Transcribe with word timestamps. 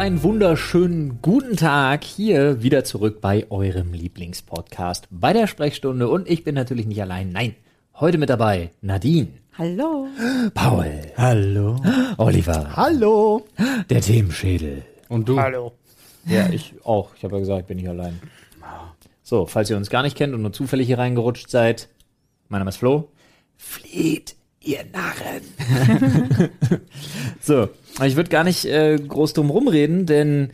einen 0.00 0.22
wunderschönen 0.22 1.18
guten 1.20 1.58
Tag 1.58 2.04
hier 2.04 2.62
wieder 2.62 2.84
zurück 2.84 3.20
bei 3.20 3.46
eurem 3.50 3.92
Lieblingspodcast 3.92 5.06
bei 5.10 5.34
der 5.34 5.46
Sprechstunde 5.46 6.08
und 6.08 6.26
ich 6.26 6.42
bin 6.42 6.54
natürlich 6.54 6.86
nicht 6.86 7.02
allein. 7.02 7.32
Nein, 7.32 7.54
heute 7.96 8.16
mit 8.16 8.30
dabei 8.30 8.70
Nadine, 8.80 9.28
Hallo. 9.58 10.08
Paul, 10.54 11.02
Hallo. 11.18 11.76
Oliver, 12.16 12.74
Hallo. 12.76 13.44
der 13.90 14.00
Themenschädel. 14.00 14.84
Und 15.10 15.28
du? 15.28 15.38
Hallo. 15.38 15.72
Ja, 16.24 16.48
ich 16.48 16.72
auch. 16.82 17.14
Ich 17.14 17.22
habe 17.22 17.34
ja 17.34 17.40
gesagt, 17.40 17.60
ich 17.60 17.66
bin 17.66 17.76
nicht 17.76 17.90
allein. 17.90 18.18
So, 19.22 19.44
falls 19.44 19.68
ihr 19.68 19.76
uns 19.76 19.90
gar 19.90 20.02
nicht 20.02 20.16
kennt 20.16 20.32
und 20.32 20.40
nur 20.40 20.54
zufällig 20.54 20.86
hier 20.86 20.96
reingerutscht 20.98 21.50
seid, 21.50 21.90
mein 22.48 22.60
Name 22.60 22.70
ist 22.70 22.78
Flo. 22.78 23.10
Flieht, 23.58 24.34
ihr 24.62 24.80
Narren. 24.92 26.50
so, 27.40 27.68
ich 28.04 28.16
würde 28.16 28.30
gar 28.30 28.44
nicht 28.44 28.64
äh, 28.64 28.96
groß 28.96 29.32
drum 29.32 29.50
rumreden, 29.50 30.06
denn 30.06 30.50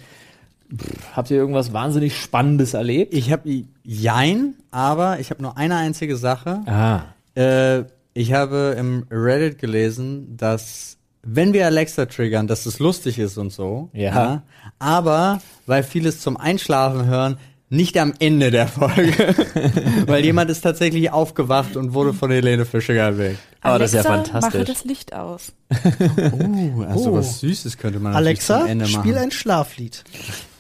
pff, 0.75 1.17
habt 1.17 1.31
ihr 1.31 1.37
irgendwas 1.37 1.73
wahnsinnig 1.73 2.17
Spannendes 2.17 2.75
erlebt? 2.75 3.15
Ich 3.15 3.33
habe 3.33 3.65
Jein, 3.83 4.55
aber 4.71 5.21
ich 5.21 5.31
habe 5.31 5.43
nur 5.43 5.57
eine 5.57 5.77
einzige 5.77 6.17
Sache. 6.17 6.61
Ah, 6.67 7.03
Äh, 7.35 7.85
ich 8.15 8.33
habe 8.33 8.75
im 8.79 9.07
Reddit 9.11 9.59
gelesen, 9.59 10.37
dass 10.37 10.97
wenn 11.23 11.53
wir 11.53 11.67
Alexa 11.67 12.07
triggern, 12.07 12.47
dass 12.47 12.65
es 12.67 12.79
lustig 12.79 13.19
ist 13.19 13.37
und 13.37 13.53
so. 13.53 13.91
Ja. 13.93 14.43
aber 14.79 15.41
weil 15.67 15.83
vieles 15.83 16.21
zum 16.21 16.37
Einschlafen 16.37 17.07
hören, 17.07 17.37
nicht 17.69 17.99
am 17.99 18.15
Ende 18.21 18.51
der 18.51 18.69
Folge. 18.69 19.13
weil 20.07 20.25
jemand 20.25 20.51
ist 20.51 20.61
tatsächlich 20.61 21.11
aufgewacht 21.11 21.77
und 21.77 21.95
wurde 21.95 22.13
von 22.15 22.31
Helene 22.31 22.65
Fischer 22.65 22.95
geweckt. 22.95 23.39
aber 23.61 23.79
das 23.81 23.93
ist 23.93 24.05
ja 24.05 24.11
Alexa, 24.11 24.33
fantastisch. 24.33 24.55
Mache 24.61 24.65
das 24.73 24.85
Licht 24.85 25.13
aus. 25.15 25.53
Oh, 26.33 26.83
also 26.83 27.11
Oh. 27.11 27.15
was 27.15 27.41
Süßes 27.41 27.77
könnte 27.77 27.99
man 27.99 28.13
natürlich 28.13 28.41
zum 28.41 28.55
Alexa, 28.57 28.71
Ende 28.71 28.87
machen. 28.89 29.01
spiel 29.03 29.19
ein 29.19 29.31
Schlaflied. 29.31 30.05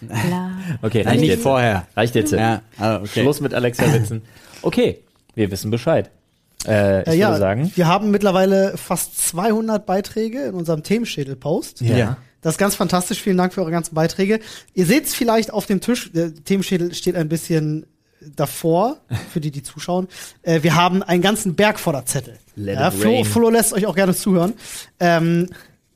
Klar. 0.08 0.50
Okay, 0.82 1.02
reicht 1.02 1.20
nicht 1.20 1.28
jetzt. 1.30 1.42
vorher. 1.42 1.86
Reicht 1.96 2.14
jetzt. 2.14 2.32
Ja, 2.32 2.62
ah, 2.78 2.96
okay. 2.96 3.20
Schluss 3.22 3.40
mit 3.40 3.54
Alexa-Witzen. 3.54 4.22
Okay, 4.62 5.00
wir 5.34 5.50
wissen 5.50 5.70
Bescheid. 5.70 6.10
Äh, 6.66 7.02
ich 7.02 7.08
Äh, 7.08 7.14
ja, 7.18 7.28
würde 7.28 7.38
sagen, 7.40 7.72
wir 7.76 7.86
haben 7.86 8.10
mittlerweile 8.10 8.76
fast 8.76 9.16
200 9.28 9.86
Beiträge 9.86 10.42
in 10.46 10.54
unserem 10.54 10.82
Themenschädel-Post. 10.82 11.82
Ja. 11.82 12.16
Das 12.46 12.54
ist 12.54 12.58
ganz 12.58 12.76
fantastisch. 12.76 13.20
Vielen 13.20 13.38
Dank 13.38 13.52
für 13.52 13.60
eure 13.60 13.72
ganzen 13.72 13.96
Beiträge. 13.96 14.38
Ihr 14.72 14.86
seht 14.86 15.06
es 15.06 15.16
vielleicht 15.16 15.52
auf 15.52 15.66
dem 15.66 15.80
Tisch. 15.80 16.12
Der 16.12 16.32
Themenschädel 16.32 16.94
steht 16.94 17.16
ein 17.16 17.28
bisschen 17.28 17.86
davor, 18.20 18.98
für 19.32 19.40
die, 19.40 19.50
die 19.50 19.64
zuschauen. 19.64 20.06
Äh, 20.42 20.62
wir 20.62 20.76
haben 20.76 21.02
einen 21.02 21.22
ganzen 21.22 21.56
Berg 21.56 21.80
voller 21.80 22.06
Zettel. 22.06 22.38
Let 22.54 22.78
ja, 22.78 22.92
Flo. 22.92 23.24
Flo 23.24 23.50
lässt 23.50 23.72
euch 23.72 23.86
auch 23.86 23.96
gerne 23.96 24.14
zuhören. 24.14 24.52
Ähm, 25.00 25.48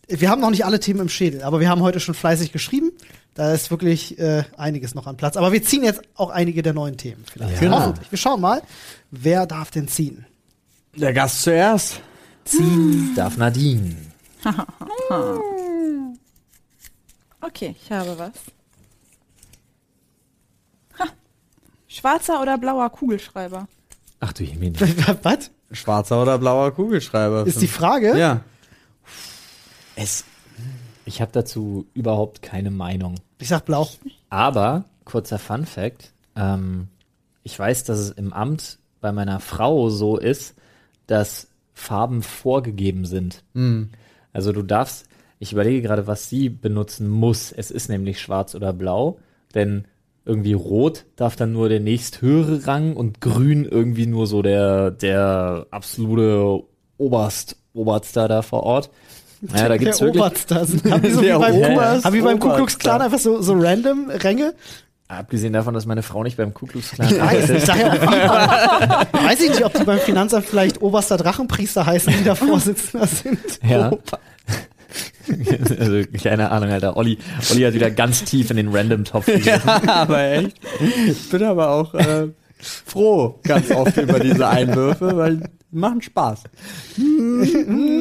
wir 0.09 0.29
haben 0.29 0.41
noch 0.41 0.51
nicht 0.51 0.65
alle 0.65 0.81
Themen 0.81 0.99
im 0.99 1.09
Schädel, 1.09 1.43
aber 1.43 1.61
wir 1.61 1.69
haben 1.69 1.83
heute 1.83 2.01
schon 2.01 2.17
fleißig 2.17 2.51
geschrieben. 2.51 2.91
Da 3.35 3.55
ist 3.55 3.71
wirklich 3.71 4.19
äh, 4.19 4.43
einiges 4.57 4.97
noch 4.97 5.07
an 5.07 5.17
Platz. 5.17 5.37
Aber 5.37 5.53
wir 5.53 5.63
ziehen 5.63 5.85
jetzt 5.85 6.03
auch 6.17 6.31
einige 6.31 6.63
der 6.63 6.73
neuen 6.73 6.97
Themen. 6.97 7.25
Vielleicht. 7.33 7.63
Ja. 7.63 7.71
Hoffentlich. 7.71 8.11
Wir 8.11 8.19
schauen 8.19 8.41
mal, 8.41 8.61
wer 9.13 9.47
darf 9.47 9.71
denn 9.71 9.87
ziehen? 9.87 10.27
Der 10.97 11.13
Gast 11.13 11.43
zuerst. 11.43 12.01
ziehen 12.45 13.13
darf 13.15 13.37
Nadine. 13.37 13.95
Okay, 17.41 17.75
ich 17.83 17.91
habe 17.91 18.19
was. 18.19 18.33
Ha. 20.99 21.07
Schwarzer 21.89 22.41
oder 22.43 22.59
blauer 22.59 22.91
Kugelschreiber? 22.91 23.67
Ach 24.21 24.33
du 24.33 24.45
Jemine. 24.45 24.79
Was? 25.23 25.51
Schwarzer 25.73 26.21
oder 26.21 26.39
blauer 26.39 26.73
Kugelschreiber? 26.73 27.47
Ist 27.47 27.63
die 27.63 27.67
Frage? 27.69 28.19
Ja. 28.19 28.43
Es. 29.97 30.25
Ich 31.07 31.21
habe 31.23 31.33
dazu 31.33 31.87
überhaupt 31.95 32.43
keine 32.43 32.71
Meinung. 32.71 33.15
Ich 33.39 33.49
sag 33.49 33.65
blau. 33.65 33.89
Aber, 34.29 34.85
kurzer 35.05 35.39
Fun 35.39 35.65
Fact, 35.65 36.13
ähm, 36.37 36.89
ich 37.43 37.59
weiß, 37.59 37.85
dass 37.85 37.99
es 37.99 38.11
im 38.11 38.33
Amt 38.33 38.79
bei 39.01 39.11
meiner 39.11 39.41
Frau 39.41 39.89
so 39.89 40.19
ist, 40.19 40.55
dass 41.07 41.49
Farben 41.73 42.23
vorgegeben 42.23 43.07
sind. 43.07 43.43
Also 44.35 44.53
du 44.53 44.63
darfst, 44.63 45.09
ich 45.41 45.53
überlege 45.53 45.83
gerade, 45.83 46.07
was 46.07 46.29
sie 46.29 46.49
benutzen 46.49 47.09
muss. 47.09 47.51
Es 47.51 47.71
ist 47.73 47.89
nämlich 47.89 48.21
schwarz 48.21 48.55
oder 48.55 48.73
blau, 48.73 49.19
denn 49.55 49.87
irgendwie 50.25 50.53
rot 50.53 51.07
darf 51.17 51.35
dann 51.35 51.53
nur 51.53 51.69
der 51.69 51.81
nächsthöhere 51.81 52.67
Rang 52.67 52.95
und 52.95 53.21
grün 53.21 53.65
irgendwie 53.65 54.07
nur 54.07 54.27
so 54.29 54.43
der, 54.43 54.91
der 54.93 55.67
absolute 55.73 56.63
Oberst, 56.99 57.57
Oberster 57.73 58.29
da 58.29 58.43
vor 58.43 58.63
Ort. 58.63 58.91
Naja, 59.41 59.69
da 59.71 59.77
gibt's 59.79 59.97
der 59.99 60.09
wirklich, 60.09 60.23
Oberster. 60.23 60.57
Haben 60.91 61.03
die 61.03 61.11
so 61.11 61.23
wie 61.23 61.31
beim, 61.33 61.55
Oberst- 61.55 62.05
haben 62.05 62.15
die 62.15 62.21
beim 62.21 62.39
Ku 62.39 62.51
Klux. 62.51 62.79
Klan 62.79 63.01
einfach 63.01 63.19
so, 63.19 63.41
so 63.41 63.55
random 63.55 64.11
Ränge? 64.11 64.55
abgesehen 65.09 65.53
davon, 65.53 65.75
dass 65.75 65.87
meine 65.87 66.05
Frau 66.05 66.23
nicht 66.23 66.37
beim 66.37 66.55
Ku 66.55 66.67
Klux 66.67 66.93
Klan 66.93 67.11
Weiß, 67.19 67.51
ich 67.51 67.65
sag 67.65 67.81
ja 67.81 67.95
wie- 67.95 69.25
weiß 69.27 69.41
ich 69.41 69.49
nicht, 69.51 69.65
ob 69.65 69.75
die 69.75 69.83
beim 69.83 69.99
Finanzamt 69.99 70.45
vielleicht 70.45 70.81
Oberster 70.83 71.17
Drachenpriester 71.17 71.85
heißen, 71.87 72.13
die 72.17 72.23
da 72.25 72.35
Vorsitzender 72.37 73.07
sind. 73.09 73.41
Ja. 73.69 73.89
Ober- 73.91 74.19
also 75.79 76.03
keine 76.23 76.51
Ahnung, 76.51 76.71
Alter. 76.71 76.97
Olli, 76.97 77.19
Olli 77.51 77.63
hat 77.63 77.75
wieder 77.75 77.91
ganz 77.91 78.25
tief 78.25 78.51
in 78.51 78.57
den 78.57 78.69
Random-Topf 78.69 79.27
gegriffen. 79.27 79.69
aber 79.89 80.23
echt. 80.23 80.57
Ich 81.09 81.31
bin 81.31 81.43
aber 81.45 81.71
auch 81.71 81.95
äh, 81.95 82.29
froh 82.59 83.39
ganz 83.45 83.71
oft 83.71 83.97
über 83.97 84.19
diese 84.21 84.49
Einwürfe, 84.49 85.17
weil 85.17 85.43
machen 85.71 86.03
Spaß. 86.03 86.41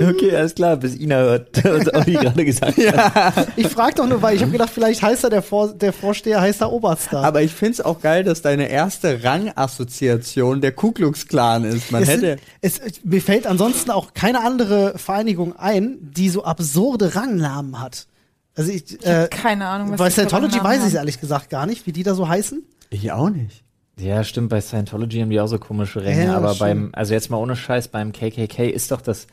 Okay, 0.00 0.34
alles 0.34 0.54
klar, 0.54 0.76
bis 0.78 0.96
Ina 0.96 1.16
hört, 1.16 1.64
was 1.64 1.92
Olli 1.92 2.14
gerade 2.14 2.44
gesagt 2.44 2.78
hat. 2.78 3.48
Ich 3.56 3.68
frag 3.68 3.94
doch 3.96 4.06
nur, 4.06 4.22
weil 4.22 4.34
ich 4.34 4.42
habe 4.42 4.50
gedacht, 4.50 4.70
vielleicht 4.72 5.02
heißt 5.02 5.24
er 5.24 5.30
der, 5.30 5.42
Vor 5.42 5.74
der 5.74 5.92
Vorsteher, 5.92 6.40
heißt 6.40 6.62
er 6.62 6.72
Oberster. 6.72 7.22
Aber 7.22 7.42
ich 7.42 7.52
find's 7.52 7.80
auch 7.80 8.00
geil, 8.00 8.24
dass 8.24 8.40
deine 8.40 8.68
erste 8.68 9.22
Rangassoziation 9.22 10.62
der 10.62 10.72
Ku 10.72 10.92
Klux 10.92 11.26
Klan 11.28 11.64
ist. 11.64 11.92
Man 11.92 12.02
es, 12.02 12.08
hätte. 12.08 12.36
es, 12.62 12.80
mir 13.04 13.20
fällt 13.20 13.46
ansonsten 13.46 13.90
auch 13.90 14.14
keine 14.14 14.40
andere 14.40 14.96
Vereinigung 14.96 15.54
ein, 15.56 15.98
die 16.00 16.30
so 16.30 16.44
absurde 16.44 17.14
Rangnamen 17.14 17.78
hat. 17.80 18.06
Also 18.54 18.72
ich, 18.72 19.04
äh, 19.06 19.28
Keine 19.30 19.66
Ahnung, 19.66 19.90
was 19.90 19.98
bei 19.98 20.10
Scientology 20.10 20.62
weiß 20.62 20.86
ich 20.86 20.94
ehrlich 20.94 21.20
gesagt 21.20 21.50
gar 21.50 21.66
nicht, 21.66 21.86
wie 21.86 21.92
die 21.92 22.02
da 22.02 22.14
so 22.14 22.28
heißen. 22.28 22.62
Ich 22.90 23.12
auch 23.12 23.30
nicht. 23.30 23.64
Ja, 24.02 24.24
stimmt, 24.24 24.48
bei 24.50 24.60
Scientology 24.60 25.20
haben 25.20 25.30
die 25.30 25.40
auch 25.40 25.46
so 25.48 25.58
komische 25.58 26.02
Ränge, 26.02 26.24
Ja, 26.24 26.36
aber 26.36 26.48
stimmt. 26.54 26.60
beim, 26.60 26.90
also 26.92 27.14
jetzt 27.14 27.30
mal 27.30 27.36
ohne 27.38 27.56
Scheiß, 27.56 27.88
beim 27.88 28.12
KKK 28.12 28.68
ist 28.70 28.90
doch 28.90 29.00
das, 29.00 29.26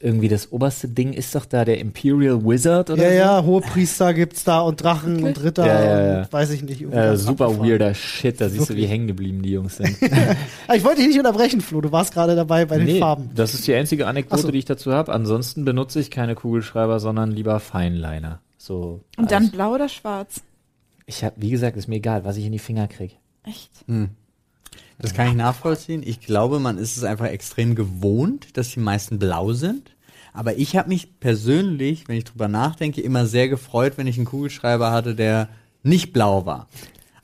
irgendwie 0.00 0.28
das 0.28 0.52
oberste 0.52 0.88
Ding 0.88 1.12
ist 1.12 1.34
doch 1.34 1.46
da 1.46 1.64
der 1.64 1.78
Imperial 1.78 2.44
Wizard 2.44 2.90
oder 2.90 3.02
Ja, 3.04 3.10
so? 3.10 3.16
ja, 3.16 3.44
Hohepriester 3.44 4.12
gibt's 4.12 4.44
da 4.44 4.60
und 4.60 4.82
Drachen 4.82 5.22
und 5.24 5.42
Ritter 5.42 5.66
Ja, 5.66 5.84
ja, 5.84 6.06
ja. 6.14 6.18
und 6.22 6.32
weiß 6.32 6.50
ich 6.50 6.62
nicht. 6.62 6.82
Äh, 6.82 7.16
super 7.16 7.46
abgefahren. 7.46 7.70
weirder 7.70 7.94
Shit, 7.94 8.40
da 8.40 8.48
siehst 8.48 8.70
du, 8.70 8.76
wie 8.76 8.86
hängen 8.86 9.06
geblieben 9.06 9.42
die 9.42 9.52
Jungs 9.52 9.76
sind. 9.76 9.96
Ich 10.74 10.82
wollte 10.84 10.98
dich 11.00 11.08
nicht 11.08 11.18
unterbrechen, 11.18 11.60
Flo. 11.60 11.80
Du 11.80 11.92
warst 11.92 12.12
gerade 12.12 12.34
dabei 12.34 12.64
bei 12.64 12.76
den 12.78 12.86
nee, 12.86 12.98
Farben. 12.98 13.30
das 13.34 13.54
ist 13.54 13.66
die 13.66 13.74
einzige 13.74 14.06
Anekdote, 14.06 14.42
so. 14.42 14.50
die 14.50 14.58
ich 14.58 14.64
dazu 14.64 14.92
habe. 14.92 15.12
Ansonsten 15.12 15.64
benutze 15.64 16.00
ich 16.00 16.10
keine 16.10 16.34
Kugelschreiber, 16.34 16.98
sondern 17.00 17.30
lieber 17.30 17.60
Feinliner. 17.60 18.40
So. 18.58 19.00
Und 19.16 19.30
dann 19.30 19.50
blau 19.50 19.74
oder 19.74 19.88
schwarz? 19.88 20.40
Ich 21.06 21.22
habe, 21.22 21.34
wie 21.38 21.50
gesagt, 21.50 21.76
ist 21.76 21.86
mir 21.86 21.96
egal, 21.96 22.24
was 22.24 22.36
ich 22.38 22.46
in 22.46 22.52
die 22.52 22.58
Finger 22.58 22.88
krieg. 22.88 23.18
Echt? 23.44 23.70
Das 24.98 25.14
kann 25.14 25.28
ich 25.28 25.34
nachvollziehen. 25.34 26.02
Ich 26.04 26.20
glaube, 26.20 26.60
man 26.60 26.78
ist 26.78 26.96
es 26.96 27.04
einfach 27.04 27.26
extrem 27.26 27.74
gewohnt, 27.74 28.56
dass 28.56 28.70
die 28.70 28.80
meisten 28.80 29.18
blau 29.18 29.52
sind. 29.52 29.90
Aber 30.32 30.56
ich 30.56 30.76
habe 30.76 30.88
mich 30.88 31.20
persönlich, 31.20 32.08
wenn 32.08 32.16
ich 32.16 32.24
drüber 32.24 32.48
nachdenke, 32.48 33.00
immer 33.00 33.26
sehr 33.26 33.48
gefreut, 33.48 33.94
wenn 33.96 34.06
ich 34.06 34.16
einen 34.16 34.26
Kugelschreiber 34.26 34.90
hatte, 34.90 35.14
der 35.14 35.48
nicht 35.82 36.12
blau 36.12 36.44
war. 36.44 36.68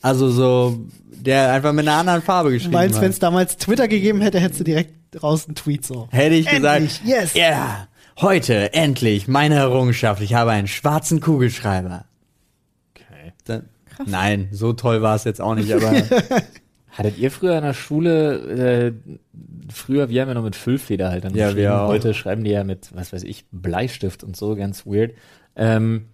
Also 0.01 0.31
so, 0.31 0.79
der 1.11 1.53
einfach 1.53 1.73
mit 1.73 1.87
einer 1.87 1.99
anderen 1.99 2.23
Farbe 2.23 2.51
Du 2.51 2.55
geschrieben 2.55 2.73
meinst, 2.75 2.97
wenn 2.97 3.05
hat. 3.07 3.13
es 3.13 3.19
damals 3.19 3.57
Twitter 3.57 3.89
gegeben 3.89 4.21
hätte, 4.21 4.39
hättest 4.39 4.61
du 4.61 4.65
direkt 4.65 4.95
raus 5.23 5.47
einen 5.47 5.57
Tweet 5.57 5.85
so. 5.85 6.09
Hätte 6.11 6.37
ich 6.37 6.47
Endlich, 6.47 7.03
gesagt, 7.03 7.05
yes. 7.05 7.35
ja, 7.35 7.89
heute 8.21 8.73
endlich 8.73 9.27
meine 9.29 9.57
Errungenschaft. 9.57 10.23
Ich 10.23 10.35
habe 10.35 10.53
einen 10.53 10.69
schwarzen 10.69 11.21
Kugelschreiber. 11.21 12.05
Okay. 12.95 13.33
Dann, 13.45 13.69
nein, 14.07 14.49
so 14.53 14.73
toll 14.73 15.03
war 15.03 15.17
es 15.17 15.25
jetzt 15.25 15.41
auch 15.41 15.55
nicht, 15.55 15.73
aber 15.73 15.93
Hattet 16.93 17.19
ihr 17.19 17.31
früher 17.31 17.57
in 17.57 17.63
der 17.63 17.73
Schule, 17.73 18.93
äh, 19.15 19.73
früher, 19.73 20.09
wir 20.09 20.21
haben 20.23 20.29
ja 20.29 20.35
noch 20.35 20.43
mit 20.43 20.57
Füllfeder 20.57 21.11
halt 21.11 21.25
dann 21.25 21.35
Ja, 21.37 21.47
geschrieben. 21.47 21.63
wir 21.63 21.81
auch. 21.83 21.89
Heute 21.89 22.15
schreiben 22.15 22.43
die 22.43 22.51
ja 22.51 22.65
mit, 22.65 22.91
was 22.95 23.13
weiß 23.13 23.23
ich, 23.23 23.45
Bleistift 23.53 24.25
und 24.25 24.37
so, 24.37 24.57
ganz 24.57 24.87
weird. 24.87 25.13
Ähm, 25.55 26.07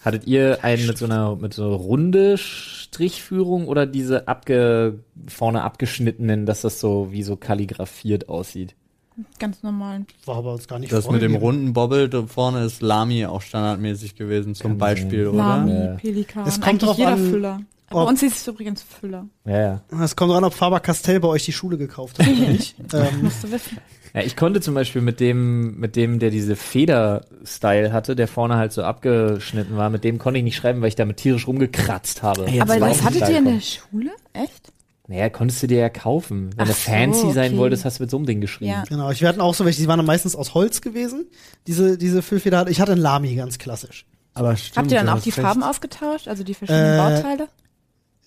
hattet 0.00 0.26
ihr 0.28 0.62
einen 0.62 0.86
mit 0.86 0.98
so 0.98 1.06
einer, 1.06 1.34
mit 1.34 1.52
so 1.52 1.64
einer 1.64 1.74
runde 1.74 2.38
Strichführung 2.38 3.66
oder 3.66 3.86
diese 3.86 4.28
abge, 4.28 5.00
vorne 5.26 5.62
abgeschnittenen, 5.62 6.46
dass 6.46 6.60
das 6.60 6.78
so 6.78 7.08
wie 7.10 7.24
so 7.24 7.34
kalligrafiert 7.36 8.28
aussieht? 8.28 8.76
Ganz 9.38 9.62
normal. 9.62 10.04
War 10.24 10.36
aber 10.38 10.54
uns 10.54 10.66
gar 10.66 10.78
nicht 10.78 10.92
das 10.92 11.08
mit 11.10 11.22
dem 11.22 11.36
runden 11.36 11.72
Bobbel 11.72 12.08
da 12.08 12.26
vorne 12.26 12.64
ist 12.64 12.82
Lami 12.82 13.24
auch 13.26 13.42
standardmäßig 13.42 14.16
gewesen 14.16 14.54
zum 14.54 14.72
Kann 14.72 14.78
Beispiel, 14.78 15.24
sein. 15.26 15.34
oder? 15.34 15.38
Lami, 15.38 15.72
Ja. 15.72 15.94
Pelikan, 15.94 16.46
Es 16.46 16.54
kommt 16.54 16.66
eigentlich 16.68 16.82
drauf 16.88 16.98
jeder 16.98 17.12
an- 17.12 17.30
Füller. 17.30 17.60
Bei 17.90 18.00
ob, 18.00 18.08
uns 18.08 18.20
hieß 18.20 18.32
es 18.34 18.46
übrigens 18.48 18.82
Füller. 18.82 19.26
Ja, 19.44 19.60
ja. 19.60 19.80
es 20.02 20.16
kommt 20.16 20.32
dran, 20.32 20.42
ob 20.42 20.54
Faber-Castell 20.54 21.20
bei 21.20 21.28
euch 21.28 21.44
die 21.44 21.52
Schule 21.52 21.76
gekauft 21.76 22.18
hat 22.18 22.26
oder 22.26 22.48
nicht. 22.48 22.74
ähm, 22.92 23.22
Musst 23.22 23.44
du 23.44 23.52
wissen. 23.52 23.78
Ja, 24.14 24.22
ich 24.22 24.36
konnte 24.36 24.60
zum 24.60 24.74
Beispiel 24.74 25.02
mit 25.02 25.20
dem, 25.20 25.78
mit 25.78 25.94
dem, 25.94 26.18
der 26.18 26.30
diese 26.30 26.56
Feder-Style 26.56 27.92
hatte, 27.92 28.16
der 28.16 28.26
vorne 28.26 28.56
halt 28.56 28.72
so 28.72 28.82
abgeschnitten 28.82 29.76
war, 29.76 29.90
mit 29.90 30.02
dem 30.02 30.18
konnte 30.18 30.38
ich 30.38 30.44
nicht 30.44 30.56
schreiben, 30.56 30.80
weil 30.80 30.88
ich 30.88 30.96
damit 30.96 31.18
tierisch 31.18 31.46
rumgekratzt 31.46 32.22
habe. 32.22 32.46
Aber 32.60 32.80
was 32.80 33.02
hattet 33.04 33.28
ihr 33.28 33.38
in 33.38 33.44
der 33.44 33.60
Schule? 33.60 34.10
Echt? 34.32 34.72
Naja, 35.06 35.28
konntest 35.28 35.62
du 35.62 35.66
dir 35.66 35.78
ja 35.78 35.88
kaufen. 35.90 36.50
Wenn 36.56 36.62
Ach 36.64 36.66
du 36.66 36.72
so, 36.72 36.78
fancy 36.90 37.32
sein 37.32 37.52
okay. 37.52 37.58
wolltest, 37.58 37.84
hast 37.84 37.98
du 37.98 38.04
mit 38.04 38.10
so 38.10 38.16
einem 38.16 38.26
Ding 38.26 38.40
geschrieben. 38.40 38.70
Ja. 38.70 38.84
Genau, 38.88 39.10
ich 39.10 39.22
hatten 39.22 39.40
auch 39.42 39.54
so 39.54 39.64
welche, 39.66 39.82
die 39.82 39.88
waren 39.88 39.98
dann 39.98 40.06
meistens 40.06 40.34
aus 40.34 40.54
Holz 40.54 40.80
gewesen, 40.80 41.26
diese, 41.66 41.98
diese 41.98 42.22
Füllfeder. 42.22 42.66
Ich 42.68 42.80
hatte 42.80 42.92
ein 42.92 42.98
Lamy, 42.98 43.34
ganz 43.34 43.58
klassisch. 43.58 44.06
Aber 44.32 44.56
stimmt, 44.56 44.76
Habt 44.78 44.92
ihr 44.92 44.98
dann 44.98 45.08
auch 45.10 45.20
die 45.20 45.30
recht. 45.30 45.40
Farben 45.40 45.62
ausgetauscht? 45.62 46.26
Also 46.26 46.42
die 46.42 46.54
verschiedenen 46.54 46.94
Äh, 46.94 47.16
Bauteile? 47.16 47.48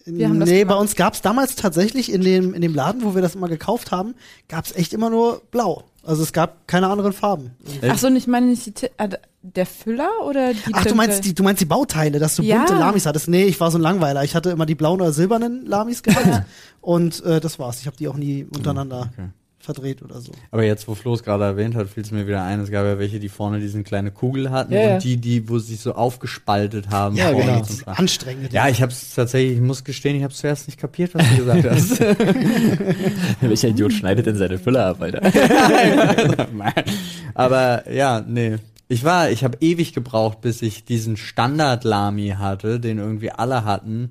Wir 0.06 0.30
haben 0.30 0.40
das 0.40 0.48
nee, 0.48 0.60
gemacht. 0.60 0.76
bei 0.78 0.82
uns 0.82 0.96
gab's 0.96 1.22
damals 1.22 1.56
tatsächlich 1.56 2.12
in 2.14 2.22
dem, 2.22 2.54
in 2.54 2.62
dem 2.62 2.74
Laden, 2.74 3.04
wo 3.04 3.14
wir 3.14 3.22
das 3.22 3.36
immer 3.36 3.50
gekauft 3.50 3.92
haben, 3.92 4.16
gab's 4.48 4.72
echt 4.72 4.94
immer 4.94 5.10
nur 5.10 5.42
blau. 5.52 5.84
Also 6.04 6.24
es 6.24 6.32
gab 6.32 6.66
keine 6.68 6.88
anderen 6.88 7.12
Farben. 7.12 7.52
Ach 7.86 7.98
so, 7.98 8.08
und 8.08 8.16
ich 8.16 8.26
meine 8.28 8.46
nicht 8.46 8.82
die, 8.82 8.86
äh, 8.98 9.10
der 9.56 9.66
Füller 9.66 10.10
oder 10.26 10.54
die 10.54 10.60
Ach, 10.74 10.86
du 10.86 10.96
meinst 10.96 11.24
die, 11.26 11.34
du 11.34 11.44
meinst 11.44 11.62
die 11.62 11.66
Bauteile, 11.66 12.20
dass 12.20 12.36
du 12.36 12.44
Ja. 12.44 12.58
bunte 12.58 12.74
Lamis 12.76 13.06
hattest? 13.06 13.28
Nee, 13.28 13.46
ich 13.46 13.60
war 13.60 13.72
so 13.72 13.78
ein 13.78 13.82
Langweiler. 13.82 14.24
Ich 14.24 14.36
hatte 14.36 14.50
immer 14.50 14.66
die 14.66 14.76
blauen 14.76 15.00
oder 15.02 15.12
silbernen 15.14 15.66
Lamis 15.66 16.04
gehabt 16.04 16.44
und 16.82 17.24
äh, 17.24 17.40
das 17.40 17.58
war's. 17.60 17.80
Ich 17.80 17.88
habe 17.88 17.96
die 17.98 18.08
auch 18.08 18.18
nie 18.18 18.44
untereinander 18.46 19.10
Okay. 19.14 19.30
verdreht 19.60 20.02
oder 20.02 20.20
so. 20.22 20.32
Aber 20.52 20.64
jetzt, 20.64 20.88
wo 20.88 20.96
Flo 20.96 21.14
es 21.14 21.24
gerade 21.24 21.44
erwähnt 21.44 21.76
hat, 21.76 21.90
fiel 21.90 22.04
es 22.04 22.12
mir 22.12 22.26
wieder 22.28 22.44
ein, 22.44 22.60
es 22.62 22.72
gab 22.72 22.86
ja 22.86 23.00
welche, 23.00 23.20
die 23.20 23.28
vorne 23.30 23.60
diese 23.60 23.82
kleine 23.84 24.12
Kugel 24.12 24.50
hatten 24.52 24.74
Ja, 24.74 24.80
ja. 24.82 24.94
und 24.96 25.04
die, 25.04 25.18
die, 25.18 25.50
wo 25.50 25.60
sie 25.60 25.74
sich 25.74 25.82
so 25.82 25.94
aufgespaltet 25.94 26.90
haben. 26.90 27.16
Ja, 27.16 27.32
genau. 27.32 27.62
Anstrengend. 27.86 28.54
Ja, 28.54 28.70
ich 28.70 28.82
habe 28.82 28.92
es 28.92 29.14
tatsächlich, 29.16 29.56
ich 29.58 29.62
muss 29.62 29.84
gestehen, 29.84 30.16
ich 30.16 30.24
habe 30.24 30.32
es 30.34 30.40
zuerst 30.40 30.68
nicht 30.68 30.80
kapiert, 30.80 31.14
was 31.16 31.28
du 31.30 31.38
gesagt 31.38 31.66
hast. 31.70 32.00
Welcher 33.42 33.68
Idiot 33.70 33.94
schneidet 33.94 34.26
denn 34.26 34.38
seine 34.38 34.58
Füller 34.58 34.86
ab, 34.88 35.02
Alter? 35.02 35.22
Aber 37.34 37.92
ja, 37.92 38.22
nee. 38.26 38.56
Ich 38.88 39.04
war, 39.04 39.30
ich 39.30 39.44
habe 39.44 39.58
ewig 39.62 39.94
gebraucht, 39.94 40.42
bis 40.42 40.62
ich 40.62 40.86
diesen 40.86 41.18
Standard-Lami 41.18 42.36
hatte, 42.38 42.80
den 42.80 43.00
irgendwie 43.00 43.32
alle 43.32 43.66
hatten. 43.66 44.10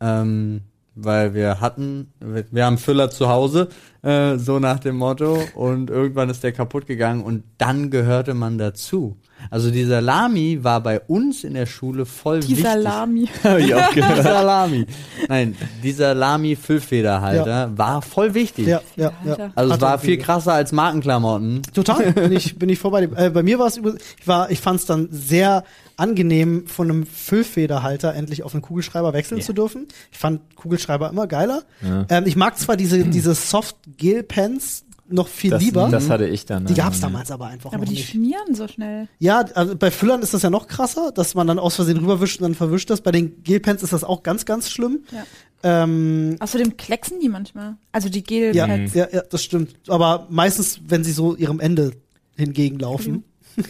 Ähm, 0.00 0.62
weil 0.94 1.34
wir 1.34 1.60
hatten, 1.60 2.12
wir, 2.20 2.44
wir 2.50 2.66
haben 2.66 2.78
Füller 2.78 3.10
zu 3.10 3.28
Hause, 3.28 3.68
äh, 4.02 4.36
so 4.36 4.58
nach 4.58 4.78
dem 4.78 4.96
Motto, 4.96 5.38
und 5.54 5.90
irgendwann 5.90 6.30
ist 6.30 6.42
der 6.42 6.52
kaputt 6.52 6.86
gegangen 6.86 7.22
und 7.22 7.44
dann 7.58 7.90
gehörte 7.90 8.34
man 8.34 8.58
dazu. 8.58 9.16
Also 9.50 9.70
dieser 9.70 10.00
Lami 10.00 10.60
war 10.62 10.80
bei 10.82 11.00
uns 11.00 11.44
in 11.44 11.54
der 11.54 11.66
Schule 11.66 12.06
voll 12.06 12.40
Die 12.40 12.50
wichtig. 12.50 12.64
Salami. 12.64 13.28
Hab 13.44 13.58
ich 13.58 13.74
auch 13.74 13.90
gehört. 13.94 14.22
Salami. 14.22 14.86
Nein, 15.28 15.56
dieser 15.82 16.14
Lami-Füllfederhalter 16.14 17.70
war 17.76 18.02
voll 18.02 18.34
wichtig. 18.34 18.66
Ja, 18.66 18.80
ja, 18.96 19.12
ja. 19.24 19.50
Also 19.54 19.74
es 19.74 19.80
war 19.80 19.98
viel 19.98 20.18
krasser 20.18 20.52
als 20.54 20.72
Markenklamotten. 20.72 21.62
Total, 21.74 22.12
bin 22.12 22.32
ich, 22.32 22.58
bin 22.58 22.68
ich 22.68 22.78
vorbei. 22.78 23.08
Äh, 23.16 23.30
bei 23.30 23.42
mir 23.42 23.58
war 23.58 23.66
es 23.66 23.76
über, 23.76 23.94
ich 24.18 24.26
war, 24.26 24.50
ich 24.50 24.60
fand 24.60 24.80
es 24.80 24.86
dann 24.86 25.08
sehr 25.10 25.64
angenehm, 25.96 26.66
von 26.66 26.90
einem 26.90 27.06
Füllfederhalter 27.06 28.14
endlich 28.14 28.42
auf 28.42 28.54
einen 28.54 28.62
Kugelschreiber 28.62 29.12
wechseln 29.12 29.38
Ja. 29.38 29.44
zu 29.44 29.52
dürfen. 29.52 29.86
Ich 30.10 30.18
fand 30.18 30.40
Kugelschreiber 30.56 31.10
immer 31.10 31.26
geiler. 31.26 31.62
Ja. 31.82 32.06
Ähm, 32.08 32.24
ich 32.26 32.36
mag 32.36 32.58
zwar 32.58 32.76
diese, 32.76 33.04
diese 33.04 33.34
Soft-Gel-Pens 33.34 34.84
noch 35.12 35.28
viel 35.28 35.50
Das, 35.50 35.62
lieber. 35.62 35.88
das 35.90 36.08
hatte 36.10 36.26
ich 36.26 36.44
dann. 36.46 36.66
die 36.66 36.74
gab's 36.74 36.96
ähm, 36.98 37.02
damals 37.02 37.30
aber 37.30 37.46
einfach 37.46 37.70
Aber 37.72 37.78
noch 37.84 37.88
die 37.88 37.94
nicht. 37.96 38.08
schmieren 38.10 38.54
so 38.54 38.66
schnell. 38.68 39.08
Ja, 39.18 39.44
also 39.54 39.76
bei 39.76 39.90
Füllern 39.90 40.22
ist 40.22 40.34
das 40.34 40.42
ja 40.42 40.50
noch 40.50 40.66
krasser, 40.66 41.12
dass 41.12 41.34
man 41.34 41.46
dann 41.46 41.58
aus 41.58 41.76
Versehen 41.76 41.98
rüberwischt 41.98 42.38
und 42.40 42.44
dann 42.44 42.54
verwischt 42.54 42.90
das. 42.90 43.00
Bei 43.00 43.10
den 43.12 43.42
Gelpens 43.42 43.82
ist 43.82 43.92
das 43.92 44.04
auch 44.04 44.22
ganz, 44.22 44.44
ganz 44.44 44.70
schlimm. 44.70 45.00
Ja. 45.12 45.24
Ähm, 45.64 46.36
Außerdem 46.40 46.76
klecksen 46.76 47.20
die 47.20 47.28
manchmal. 47.28 47.76
Also 47.92 48.08
die 48.08 48.24
ja, 48.52 48.66
Gelpads. 48.66 48.94
ja, 48.94 49.06
ja, 49.12 49.22
das 49.22 49.44
stimmt. 49.44 49.74
Aber 49.88 50.26
meistens, 50.30 50.80
wenn 50.88 51.04
sie 51.04 51.12
so 51.12 51.36
ihrem 51.36 51.60
Ende 51.60 51.92
hingegenlaufen. 52.36 53.24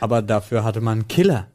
Aber 0.00 0.22
dafür 0.22 0.64
hatte 0.64 0.80
man 0.80 1.00
einen 1.00 1.08
Killer. 1.08 1.46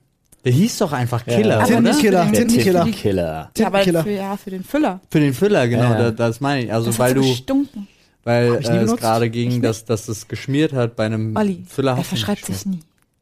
Der 0.46 0.54
hieß 0.54 0.78
doch 0.78 0.94
einfach 0.94 1.26
Ja. 1.28 1.36
Killer, 1.36 1.56
Aber 1.60 1.64
oder? 1.64 1.72
für 1.76 1.84
Tintenkiller, 1.84 2.24
den- 2.26 2.32
Der 2.34 2.48
Tintenkiller. 2.48 2.84
Tintenkiller. 2.84 3.52
Ja, 3.58 3.68
aber 3.68 4.04
für, 4.04 4.12
ja, 4.12 4.38
für 4.38 4.50
den 4.52 4.64
Füller. 4.64 5.02
Für 5.10 5.20
den 5.20 5.34
Füller, 5.34 5.68
genau, 5.68 5.84
Ja, 5.84 5.90
ja. 6.00 6.04
Da, 6.04 6.12
das 6.12 6.40
meine 6.40 6.64
ich. 6.66 6.72
Also 6.72 6.88
Das 6.88 7.00
weil 7.00 7.10
hat 7.10 7.18
so 7.18 7.24
du, 7.24 7.30
gestunken. 7.30 7.88
Weil 8.24 8.52
Hab 8.52 8.62
ich 8.62 8.70
nie 8.70 8.78
äh, 8.78 8.82
es 8.82 8.96
gerade 8.98 9.30
ging, 9.30 9.62
dass, 9.62 9.86
dass 9.86 10.08
es 10.08 10.28
geschmiert 10.28 10.74
hat 10.74 10.96
bei 10.96 11.06
einem 11.06 11.36
Olli, 11.36 11.64
Füller. 11.68 11.92
er 11.92 11.98
hast 11.98 12.12
du 12.12 12.16
nicht 12.16 12.26
verschreibt 12.26 12.46
sich 12.46 12.66
nie. 12.66 12.80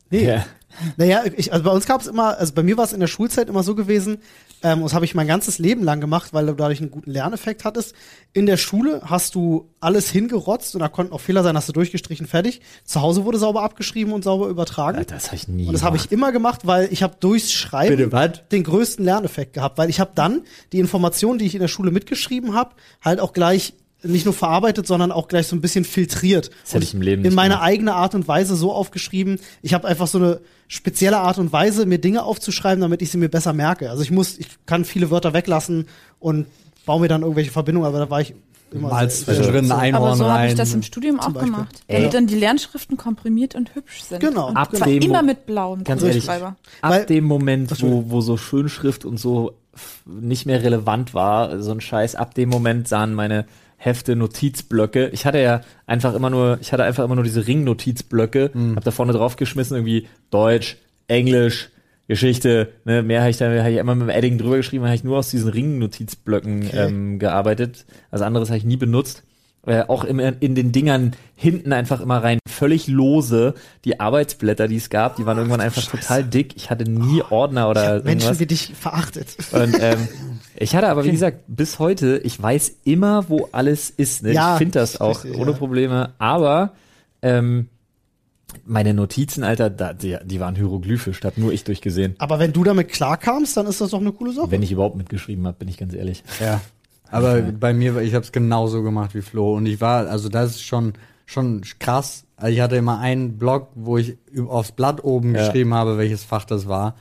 Nee. 0.09 0.25
Ja. 0.27 0.45
Naja, 0.97 1.23
ich, 1.37 1.53
also 1.53 1.63
bei 1.63 1.71
uns 1.71 1.85
gab 1.85 2.01
es 2.01 2.07
immer, 2.07 2.37
also 2.37 2.53
bei 2.53 2.63
mir 2.63 2.75
war 2.77 2.83
es 2.83 2.93
in 2.93 2.99
der 2.99 3.07
Schulzeit 3.07 3.47
immer 3.47 3.63
so 3.63 3.75
gewesen, 3.75 4.17
ähm, 4.63 4.79
und 4.79 4.85
das 4.85 4.93
habe 4.93 5.05
ich 5.05 5.13
mein 5.15 5.27
ganzes 5.27 5.59
Leben 5.59 5.83
lang 5.83 6.01
gemacht, 6.01 6.33
weil 6.33 6.47
du 6.47 6.53
dadurch 6.53 6.81
einen 6.81 6.91
guten 6.91 7.11
Lerneffekt 7.11 7.65
hattest. 7.65 7.93
In 8.33 8.45
der 8.45 8.57
Schule 8.57 9.01
hast 9.05 9.35
du 9.35 9.69
alles 9.79 10.09
hingerotzt 10.09 10.75
und 10.75 10.81
da 10.81 10.87
konnten 10.87 11.13
auch 11.13 11.21
Fehler 11.21 11.43
sein, 11.43 11.55
hast 11.55 11.69
du 11.69 11.73
durchgestrichen, 11.73 12.25
fertig. 12.25 12.61
Zu 12.83 13.01
Hause 13.01 13.25
wurde 13.25 13.37
sauber 13.37 13.61
abgeschrieben 13.63 14.11
und 14.11 14.23
sauber 14.23 14.47
übertragen. 14.47 14.97
Alter, 14.97 15.15
das 15.15 15.27
habe 15.27 15.35
ich 15.35 15.47
nie 15.47 15.67
und 15.67 15.73
das 15.73 15.83
habe 15.83 15.97
ich 15.97 16.11
immer 16.11 16.31
gemacht, 16.31 16.61
weil 16.65 16.91
ich 16.91 17.03
habe 17.03 17.15
durchs 17.19 17.51
Schreiben 17.51 18.09
Bitte, 18.09 18.43
den 18.51 18.63
größten 18.63 19.05
Lerneffekt 19.05 19.53
gehabt, 19.53 19.77
weil 19.77 19.89
ich 19.89 19.99
habe 19.99 20.11
dann 20.15 20.41
die 20.71 20.79
Informationen, 20.79 21.37
die 21.37 21.45
ich 21.45 21.53
in 21.53 21.61
der 21.61 21.67
Schule 21.67 21.91
mitgeschrieben 21.91 22.55
habe, 22.55 22.75
halt 23.01 23.19
auch 23.19 23.33
gleich 23.33 23.73
nicht 24.05 24.25
nur 24.25 24.33
verarbeitet, 24.33 24.87
sondern 24.87 25.11
auch 25.11 25.27
gleich 25.27 25.47
so 25.47 25.55
ein 25.55 25.61
bisschen 25.61 25.85
filtriert. 25.85 26.51
Das 26.63 26.73
hätte 26.75 26.83
ich 26.83 26.93
im 26.93 27.01
Leben 27.01 27.21
in 27.23 27.29
nicht 27.29 27.35
meine 27.35 27.55
gemacht. 27.55 27.67
eigene 27.67 27.93
Art 27.95 28.15
und 28.15 28.27
Weise 28.27 28.55
so 28.55 28.71
aufgeschrieben. 28.71 29.39
Ich 29.61 29.73
habe 29.73 29.87
einfach 29.87 30.07
so 30.07 30.17
eine 30.17 30.39
spezielle 30.67 31.17
Art 31.17 31.37
und 31.37 31.51
Weise, 31.53 31.85
mir 31.85 31.99
Dinge 31.99 32.23
aufzuschreiben, 32.23 32.81
damit 32.81 33.01
ich 33.01 33.11
sie 33.11 33.17
mir 33.17 33.29
besser 33.29 33.53
merke. 33.53 33.89
Also 33.89 34.01
ich 34.03 34.11
muss, 34.11 34.37
ich 34.37 34.47
kann 34.65 34.85
viele 34.85 35.11
Wörter 35.11 35.33
weglassen 35.33 35.87
und 36.19 36.47
baue 36.85 37.01
mir 37.01 37.07
dann 37.07 37.21
irgendwelche 37.21 37.51
Verbindungen, 37.51 37.87
aber 37.87 37.99
da 37.99 38.09
war 38.09 38.21
ich 38.21 38.33
immer 38.71 38.89
Malst 38.89 39.25
sehr- 39.25 39.35
zwischendrin 39.35 39.65
sehr- 39.65 39.77
ein 39.77 39.95
Aber 39.95 40.05
Einhorn 40.07 40.17
so 40.17 40.25
habe 40.29 40.47
ich 40.47 40.55
das 40.55 40.73
im 40.73 40.81
Studium 40.81 41.19
auch 41.19 41.29
Beispiel. 41.29 41.51
gemacht. 41.51 41.83
Damit 41.87 42.13
dann 42.13 42.27
die 42.27 42.35
Lernschriften 42.35 42.97
komprimiert 42.97 43.55
und 43.55 43.73
hübsch 43.75 44.03
sind. 44.03 44.19
Genau. 44.19 44.49
Und 44.49 44.57
Ab 44.57 44.75
zwar 44.75 44.87
dem 44.87 45.01
immer 45.03 45.21
mit 45.21 45.45
blauem 45.45 45.83
Ganz 45.83 46.01
ehrlich, 46.01 46.23
Kugelschreiber. 46.25 46.55
ab 46.81 46.91
Weil- 46.91 47.05
dem 47.05 47.23
Moment, 47.25 47.81
wo, 47.81 48.05
wo 48.09 48.21
so 48.21 48.37
Schönschrift 48.37 49.05
und 49.05 49.17
so 49.19 49.53
nicht 50.05 50.45
mehr 50.45 50.63
relevant 50.63 51.13
war, 51.13 51.61
so 51.61 51.71
ein 51.71 51.81
Scheiß, 51.81 52.15
ab 52.15 52.33
dem 52.33 52.49
Moment 52.49 52.87
sahen 52.87 53.13
meine 53.13 53.45
Hefte, 53.85 54.15
Notizblöcke. 54.15 55.09
Ich 55.13 55.25
hatte 55.25 55.39
ja 55.39 55.61
einfach 55.85 56.15
immer 56.15 56.29
nur, 56.31 56.57
ich 56.61 56.73
hatte 56.73 56.83
einfach 56.83 57.03
immer 57.03 57.15
nur 57.15 57.23
diese 57.23 57.45
Ring-Notizblöcke, 57.45 58.51
hab 58.75 58.83
da 58.83 58.91
vorne 58.91 59.13
drauf 59.13 59.35
geschmissen, 59.35 59.75
irgendwie 59.77 60.07
Deutsch, 60.31 60.77
Englisch, 61.07 61.69
Geschichte, 62.07 62.69
ne, 62.83 63.01
mehr 63.03 63.21
habe 63.21 63.31
ich 63.31 63.37
da 63.37 63.49
hab 63.49 63.69
ich 63.69 63.77
immer 63.77 63.95
mit 63.95 64.07
dem 64.07 64.15
Edding 64.15 64.37
drüber 64.37 64.57
geschrieben, 64.57 64.85
habe 64.85 64.95
ich 64.95 65.03
nur 65.03 65.17
aus 65.17 65.29
diesen 65.29 65.49
Ring-Notizblöcken 65.49 66.67
Okay. 66.67 66.87
ähm, 66.87 67.19
gearbeitet. 67.19 67.85
Also 68.11 68.25
anderes 68.25 68.49
habe 68.49 68.57
ich 68.57 68.65
nie 68.65 68.77
benutzt. 68.77 69.23
Äh, 69.65 69.83
auch 69.87 70.03
immer 70.03 70.41
in 70.41 70.53
den 70.53 70.71
Dingern 70.71 71.13
hinten 71.35 71.73
einfach 71.73 71.99
immer 71.99 72.23
rein, 72.23 72.39
völlig 72.47 72.87
lose. 72.87 73.55
Die 73.83 73.99
Arbeitsblätter, 73.99 74.67
die 74.67 74.75
es 74.75 74.89
gab, 74.89 75.15
die 75.15 75.25
waren 75.25 75.37
irgendwann 75.37 75.61
einfach 75.61 75.83
total 75.83 76.23
dick. 76.23 76.55
Ich 76.55 76.69
hatte 76.69 76.89
nie 76.89 77.23
Ordner 77.29 77.63
Ich 77.63 77.71
oder 77.71 77.93
Menschen 78.03 78.09
irgendwas. 78.09 78.39
wie 78.39 78.45
dich 78.45 78.73
verachtet. 78.75 79.35
Und 79.51 79.75
ähm, 79.79 80.07
ich 80.55 80.75
hatte 80.75 80.87
aber, 80.87 81.03
wie 81.03 81.11
gesagt, 81.11 81.41
bis 81.47 81.79
heute, 81.79 82.19
ich 82.23 82.41
weiß 82.41 82.75
immer, 82.83 83.27
wo 83.29 83.49
alles 83.51 83.89
ist. 83.89 84.23
Ne? 84.23 84.33
Ja, 84.33 84.53
ich 84.53 84.59
finde 84.59 84.79
das 84.79 85.01
auch 85.01 85.23
richtig, 85.23 85.39
ohne 85.39 85.51
ja. 85.51 85.57
Probleme. 85.57 86.13
Aber 86.19 86.73
ähm, 87.23 87.67
meine 88.65 88.93
Notizen, 88.93 89.43
Alter, 89.43 89.69
da, 89.69 89.93
die, 89.93 90.17
die 90.23 90.39
waren 90.39 90.55
hieroglyphisch, 90.55 91.19
da 91.19 91.29
hab 91.29 91.37
nur 91.37 91.51
ich 91.51 91.63
durchgesehen. 91.63 92.15
Aber 92.19 92.39
wenn 92.39 92.53
du 92.53 92.63
damit 92.63 92.89
klarkamst, 92.89 93.57
dann 93.57 93.67
ist 93.67 93.81
das 93.81 93.91
doch 93.91 93.99
eine 93.99 94.11
coole 94.11 94.31
Sache. 94.31 94.51
Wenn 94.51 94.63
ich 94.63 94.71
überhaupt 94.71 94.95
mitgeschrieben 94.95 95.45
habe, 95.47 95.57
bin 95.57 95.67
ich 95.67 95.77
ganz 95.77 95.93
ehrlich. 95.93 96.23
Ja. 96.39 96.61
Aber 97.15 97.41
bei 97.41 97.73
mir, 97.73 97.97
ich 98.01 98.13
habe 98.13 98.23
es 98.25 98.31
genauso 98.31 98.83
gemacht 98.83 99.15
wie 99.15 99.21
Flo. 99.21 99.55
Und 99.55 99.65
ich 99.65 99.81
war, 99.81 100.07
also 100.07 100.29
das 100.29 100.51
ist 100.51 100.63
schon, 100.63 100.93
schon 101.25 101.61
krass. 101.79 102.23
Also 102.37 102.53
ich 102.53 102.61
hatte 102.61 102.75
immer 102.75 102.99
einen 102.99 103.37
Blog, 103.37 103.69
wo 103.75 103.97
ich 103.97 104.17
aufs 104.47 104.71
Blatt 104.71 105.03
oben 105.03 105.33
Ja. 105.35 105.45
geschrieben 105.45 105.73
habe, 105.73 105.97
welches 105.97 106.23
Fach 106.23 106.45
das 106.45 106.67
war. 106.67 106.95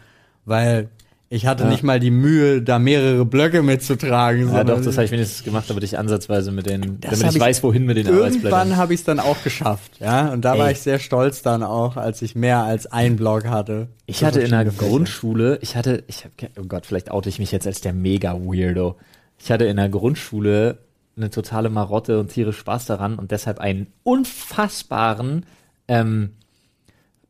Weil 0.45 0.89
ich 1.31 1.47
hatte 1.47 1.65
Ja. 1.65 1.71
nicht 1.71 1.83
mal 1.83 1.99
die 1.99 2.13
Mühe, 2.13 2.63
da 2.63 2.79
mehrere 2.79 3.25
Blöcke 3.25 3.63
mitzutragen. 3.63 4.53
Ja, 4.53 4.63
doch, 4.63 4.81
das 4.81 4.97
habe 4.97 5.07
ich 5.07 5.11
wenigstens 5.11 5.43
gemacht, 5.43 5.69
aber 5.71 5.81
nicht 5.81 5.99
ansatzweise 5.99 6.53
mit 6.53 6.67
den, 6.67 7.01
Das 7.01 7.19
damit 7.19 7.31
ich 7.31 7.37
ich 7.37 7.43
weiß, 7.43 7.63
wohin 7.65 7.87
mit 7.87 7.97
den 7.97 8.07
Irgendwann 8.07 8.27
Arbeitsblättern. 8.29 8.77
habe 8.77 8.95
ich 8.95 9.01
es 9.01 9.05
dann 9.07 9.19
auch 9.19 9.43
geschafft, 9.43 9.93
ja. 9.99 10.33
Und 10.33 10.45
da 10.45 10.57
war 10.59 10.67
Ey. 10.67 10.73
ich 10.73 10.81
sehr 10.81 11.01
stolz 11.01 11.43
dann 11.43 11.65
auch, 11.65 11.97
als 11.97 12.23
ich 12.23 12.37
mehr 12.37 12.63
als 12.63 12.87
ein 12.87 13.17
Blog 13.17 13.47
hatte. 13.47 13.89
Ich 14.07 14.23
hatte 14.23 14.41
in 14.43 14.51
der. 14.51 14.65
Grundschule, 14.67 15.59
ich 15.63 15.75
hatte, 15.77 16.05
ich 16.07 16.25
hab, 16.25 16.31
oh 16.61 16.67
Gott, 16.69 16.87
vielleicht 16.87 17.11
oute 17.11 17.29
ich 17.31 17.39
mich 17.41 17.51
jetzt 17.51 17.67
als 17.67 17.81
der 17.81 17.95
mega 17.95 18.35
Weirdo. 18.35 18.97
Ich 19.45 19.51
hatte 19.51 19.67
in 19.67 19.77
der 19.77 19.91
Grundschule 19.91 20.79
eine 21.19 21.29
totale 21.29 21.69
Marotte 21.69 22.19
und 22.19 22.29
tierisch 22.29 22.57
Spaß 22.57 22.87
daran 22.87 23.19
und 23.19 23.31
deshalb 23.31 23.59
einen 23.59 23.89
unfassbaren, 24.03 25.45
ähm, 25.87 26.31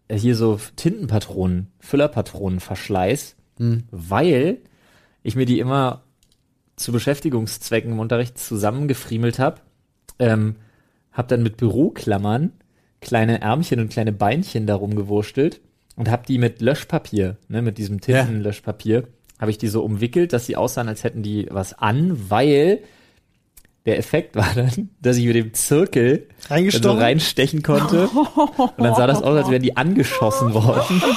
hier 0.08 0.36
so 0.36 0.60
Tintenpatronen, 0.76 1.72
Füllerpatronenverschleiß, 1.80 3.34
weil 3.90 4.58
ich 5.24 5.34
mir 5.34 5.44
die 5.44 5.58
immer 5.58 6.04
zu 6.76 6.92
Beschäftigungszwecken 6.92 7.90
im 7.90 7.98
Unterricht 7.98 8.38
zusammengefriemelt 8.38 9.40
habe, 9.40 9.62
ähm, 10.20 10.54
habe 11.10 11.26
dann 11.26 11.42
mit 11.42 11.56
Büroklammern 11.56 12.52
kleine 13.00 13.40
Ärmchen 13.40 13.80
und 13.80 13.88
kleine 13.88 14.12
Beinchen 14.12 14.68
darum 14.68 14.94
gewurstelt 14.94 15.60
und 15.96 16.08
habe 16.08 16.22
die 16.28 16.38
mit 16.38 16.60
Löschpapier, 16.60 17.38
ne, 17.48 17.60
mit 17.60 17.76
diesem 17.76 18.00
Tintenlöschpapier, 18.00 19.08
habe 19.38 19.50
ich 19.50 19.58
die 19.58 19.68
so 19.68 19.82
umwickelt, 19.82 20.32
dass 20.32 20.46
sie 20.46 20.56
aussahen, 20.56 20.88
als 20.88 21.04
hätten 21.04 21.22
die 21.22 21.46
was 21.50 21.72
an, 21.74 22.30
weil 22.30 22.80
der 23.86 23.98
Effekt 23.98 24.36
war 24.36 24.48
dann, 24.54 24.90
dass 25.00 25.16
ich 25.16 25.26
mit 25.26 25.36
dem 25.36 25.52
Zirkel 25.52 26.28
so 26.70 26.92
reinstechen 26.92 27.62
konnte. 27.62 28.08
Und 28.08 28.72
dann 28.78 28.94
sah 28.94 29.06
das 29.06 29.22
aus, 29.22 29.36
als 29.36 29.50
wären 29.50 29.62
die 29.62 29.76
angeschossen 29.76 30.54
worden. 30.54 31.02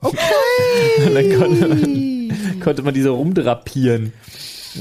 Und 0.00 1.14
dann 1.14 1.38
konnte 1.38 1.68
man, 1.68 2.60
konnte 2.60 2.82
man 2.82 2.94
die 2.94 3.02
so 3.02 3.16
rumdrapieren. 3.16 4.12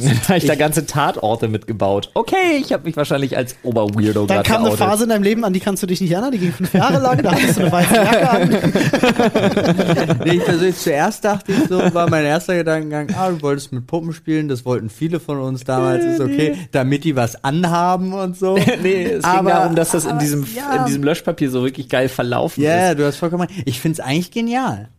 Dann 0.02 0.22
habe 0.28 0.38
ich 0.38 0.46
da 0.46 0.56
ganze 0.56 0.86
Tatorte 0.86 1.48
mitgebaut. 1.48 2.10
Okay, 2.14 2.58
ich 2.62 2.72
habe 2.74 2.84
mich 2.86 2.96
wahrscheinlich 2.98 3.36
als 3.38 3.56
Oberweirdo 3.64 4.26
Dann 4.26 4.44
kam 4.44 4.66
eine. 4.66 4.76
Phase 4.78 5.04
in 5.04 5.10
deinem 5.10 5.24
Leben, 5.24 5.44
an 5.44 5.54
die 5.54 5.60
kannst 5.60 5.82
du 5.84 5.88
dich 5.88 6.02
nicht 6.02 6.12
erinnern, 6.12 6.32
die 6.32 6.38
ging 6.40 6.52
fünf 6.54 6.74
Jahre 6.74 7.00
lang, 7.00 7.22
da 7.24 7.32
hattest 7.32 7.58
du 7.58 7.62
eine 7.64 7.72
weiße 7.72 7.94
Jacke 7.96 8.30
an. 8.30 8.50
Nee, 10.26 10.36
ich 10.38 10.44
persönlich 10.46 10.78
zuerst 10.78 11.24
dachte 11.24 11.52
ich 11.52 11.68
so, 11.70 11.80
war 11.94 12.10
mein 12.10 12.26
erster 12.26 12.56
Gedankengang, 12.56 13.10
ah, 13.18 13.30
du 13.30 13.42
wolltest 13.42 13.72
mit 13.72 13.88
Puppen 13.88 14.14
spielen, 14.14 14.48
das 14.48 14.66
wollten 14.66 14.90
viele 14.90 15.20
von 15.20 15.40
uns 15.40 15.64
damals, 15.64 16.04
ist 16.04 16.20
okay, 16.22 16.56
damit 16.72 17.04
die 17.04 17.16
was 17.16 17.44
anhaben 17.44 18.14
und 18.14 18.38
so. 18.38 18.58
nee, 18.84 19.04
es 19.04 19.24
ging 19.24 19.32
Aber- 19.32 19.50
darum, 19.52 19.76
dass 19.76 19.92
das 19.92 20.06
in 20.06 20.12
aber, 20.12 20.20
diesem, 20.20 20.46
ja. 20.56 20.76
in 20.78 20.86
diesem 20.86 21.04
Löschpapier 21.04 21.50
so 21.50 21.64
wirklich 21.64 21.90
geil 21.90 22.10
verlaufen 22.10 22.64
Ja, 22.64 22.92
ist. 22.92 23.00
du 23.00 23.06
hast 23.06 23.18
vollkommen 23.18 23.44
recht. 23.48 23.64
Ich 23.66 23.80
find's 23.80 24.00
eigentlich 24.00 24.32
genial. 24.32 24.90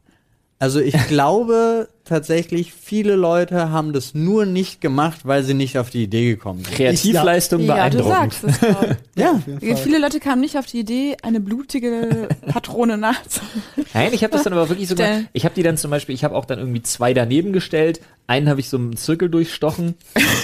Also 0.61 0.81
ich 0.81 0.95
glaube 1.07 1.88
tatsächlich, 2.05 2.73
viele 2.73 3.15
Leute 3.15 3.71
haben 3.71 3.93
das 3.93 4.15
nur 4.15 4.45
nicht 4.45 4.81
gemacht, 4.81 5.21
weil 5.23 5.45
sie 5.45 5.55
nicht 5.55 5.79
auf 5.79 5.91
die 5.91 6.03
Idee 6.03 6.31
gekommen 6.31 6.65
sind. 6.65 6.75
Kreativleistung 6.75 7.61
Ja, 7.61 7.88
du 7.91 7.99
beeindruckend. 7.99 8.33
sagst 8.35 8.45
es. 8.45 8.97
Ja, 9.15 9.35
Fall. 9.61 9.77
Viele 9.77 9.99
Leute 9.99 10.19
kamen 10.21 10.41
nicht 10.41 10.57
auf 10.59 10.67
die 10.67 10.81
Idee, 10.81 11.17
eine 11.23 11.38
blutige 11.41 12.29
Patrone 12.47 12.99
nachzuholen. 12.99 13.62
Nein, 13.95 14.12
ich 14.12 14.23
habe 14.25 14.33
das 14.33 14.43
dann 14.45 14.53
aber 14.53 14.69
wirklich 14.69 14.88
so 14.88 14.95
gemacht. 14.97 15.27
Ich 15.33 15.45
habe 15.45 15.55
die 15.55 15.62
dann 15.62 15.77
zum 15.77 15.91
Beispiel, 15.93 16.15
ich 16.15 16.25
habe 16.25 16.35
auch 16.35 16.45
dann 16.45 16.59
irgendwie 16.59 16.83
zwei 16.83 17.15
daneben 17.15 17.53
gestellt. 17.53 18.00
Einen 18.27 18.49
habe 18.49 18.59
ich 18.61 18.69
so 18.69 18.79
einen 18.79 18.97
Zirkel 18.97 19.29
durchstochen, 19.29 19.95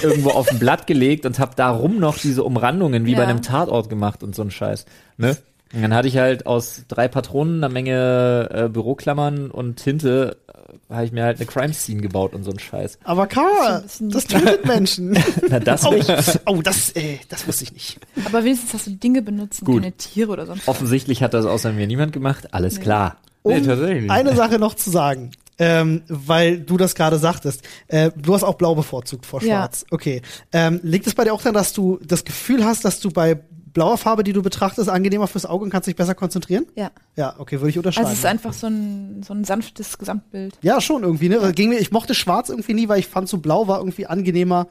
irgendwo 0.01 0.29
auf 0.29 0.49
ein 0.49 0.59
Blatt 0.59 0.87
gelegt 0.87 1.25
und 1.25 1.39
habe 1.39 1.53
darum 1.55 1.99
noch 1.99 2.17
diese 2.17 2.43
Umrandungen 2.43 3.05
wie 3.05 3.15
bei 3.15 3.23
Ja. 3.23 3.27
einem 3.27 3.41
Tatort 3.41 3.89
gemacht 3.89 4.23
und 4.23 4.33
so 4.35 4.43
ein 4.43 4.51
Scheiß. 4.51 4.85
Ne? 5.17 5.35
Und 5.75 5.81
dann 5.81 5.93
hatte 5.93 6.07
ich 6.07 6.17
halt 6.17 6.45
aus 6.45 6.83
drei 6.87 7.07
Patronen, 7.07 7.63
einer 7.63 7.71
Menge 7.73 8.49
äh, 8.51 8.69
Büroklammern 8.69 9.51
und 9.51 9.75
Tinte, 9.75 10.37
äh, 10.47 10.93
habe 10.93 11.05
ich 11.05 11.11
mir 11.11 11.23
halt 11.23 11.37
eine 11.37 11.45
Crime 11.45 11.73
Scene 11.73 12.01
gebaut 12.01 12.33
und 12.33 12.43
so 12.43 12.51
ein 12.51 12.59
Scheiß. 12.59 12.97
Aber 13.03 13.27
Karl, 13.27 13.83
Das 13.99 14.25
tötet 14.25 14.65
Menschen. 14.65 15.17
Na, 15.49 15.59
das 15.59 15.85
Oh, 15.85 15.91
nicht. 15.91 16.09
oh 16.45 16.61
das, 16.61 16.91
äh, 16.95 17.17
das 17.29 17.45
wusste 17.47 17.65
ich 17.65 17.73
nicht. 17.73 17.99
Aber 18.25 18.43
wenigstens 18.43 18.73
hast 18.73 18.87
du 18.87 18.91
die 18.91 18.99
Dinge 18.99 19.21
benutzt 19.21 19.65
Gut. 19.65 19.81
keine 19.81 19.91
Tiere 19.93 20.31
oder 20.31 20.45
sonst 20.45 20.61
was. 20.61 20.67
Offensichtlich 20.75 21.21
hat 21.21 21.33
das 21.33 21.45
außer 21.45 21.73
mir 21.73 21.87
niemand 21.87 22.13
gemacht. 22.13 22.53
Alles 22.53 22.79
klar. 22.79 23.17
Nee, 23.43 23.57
Um 23.57 23.63
tatsächlich. 23.65 24.09
eine 24.09 24.35
Sache 24.35 24.57
noch 24.57 24.73
zu 24.75 24.89
sagen, 24.89 25.31
ähm, 25.59 26.03
weil 26.07 26.59
du 26.59 26.77
das 26.77 26.95
gerade 26.95 27.17
sagtest. 27.19 27.61
Äh, 27.87 28.11
du 28.15 28.33
hast 28.33 28.43
auch 28.43 28.55
blau 28.55 28.75
bevorzugt 28.75 29.25
vor 29.25 29.41
Ja. 29.43 29.47
schwarz. 29.57 29.85
Okay. 29.91 30.21
Ähm, 30.51 30.79
liegt 30.83 31.05
es 31.07 31.15
bei 31.15 31.25
dir 31.25 31.33
auch 31.33 31.41
daran, 31.41 31.53
dass 31.53 31.73
du 31.73 31.99
das 32.03 32.23
Gefühl 32.25 32.63
hast, 32.65 32.85
dass 32.85 32.99
du 33.01 33.09
bei 33.11 33.39
blauer 33.75 33.99
Farbe, 33.99 34.23
die 34.23 34.33
du 34.33 34.41
betrachtest, 34.41 34.89
angenehmer 34.89 35.27
fürs 35.27 35.45
Auge 35.45 35.63
und 35.65 35.69
kannst 35.69 35.87
dich 35.87 35.95
besser 35.95 36.15
konzentrieren? 36.15 36.65
Ja. 36.75 36.89
Ja, 37.15 37.35
okay, 37.37 37.59
würde 37.59 37.69
ich 37.69 37.77
unterschreiben. 37.77 38.07
Also 38.07 38.13
es 38.13 38.19
ist 38.19 38.25
einfach 38.25 38.53
so 38.53 38.65
ein, 38.65 39.21
so 39.21 39.33
ein 39.35 39.43
sanftes 39.43 39.99
Gesamtbild. 39.99 40.57
ja, 40.63 40.81
schon 40.81 41.03
irgendwie, 41.03 41.29
ne? 41.29 41.51
Ging 41.53 41.69
mir, 41.69 41.77
ich 41.77 41.91
mochte 41.91 42.15
schwarz 42.15 42.49
irgendwie 42.49 42.73
nie, 42.73 42.89
weil 42.89 42.97
ich 42.99 43.07
fand 43.07 43.29
so 43.29 43.37
blau 43.37 43.67
war 43.67 43.77
irgendwie 43.77 44.07
angenehmer 44.07 44.67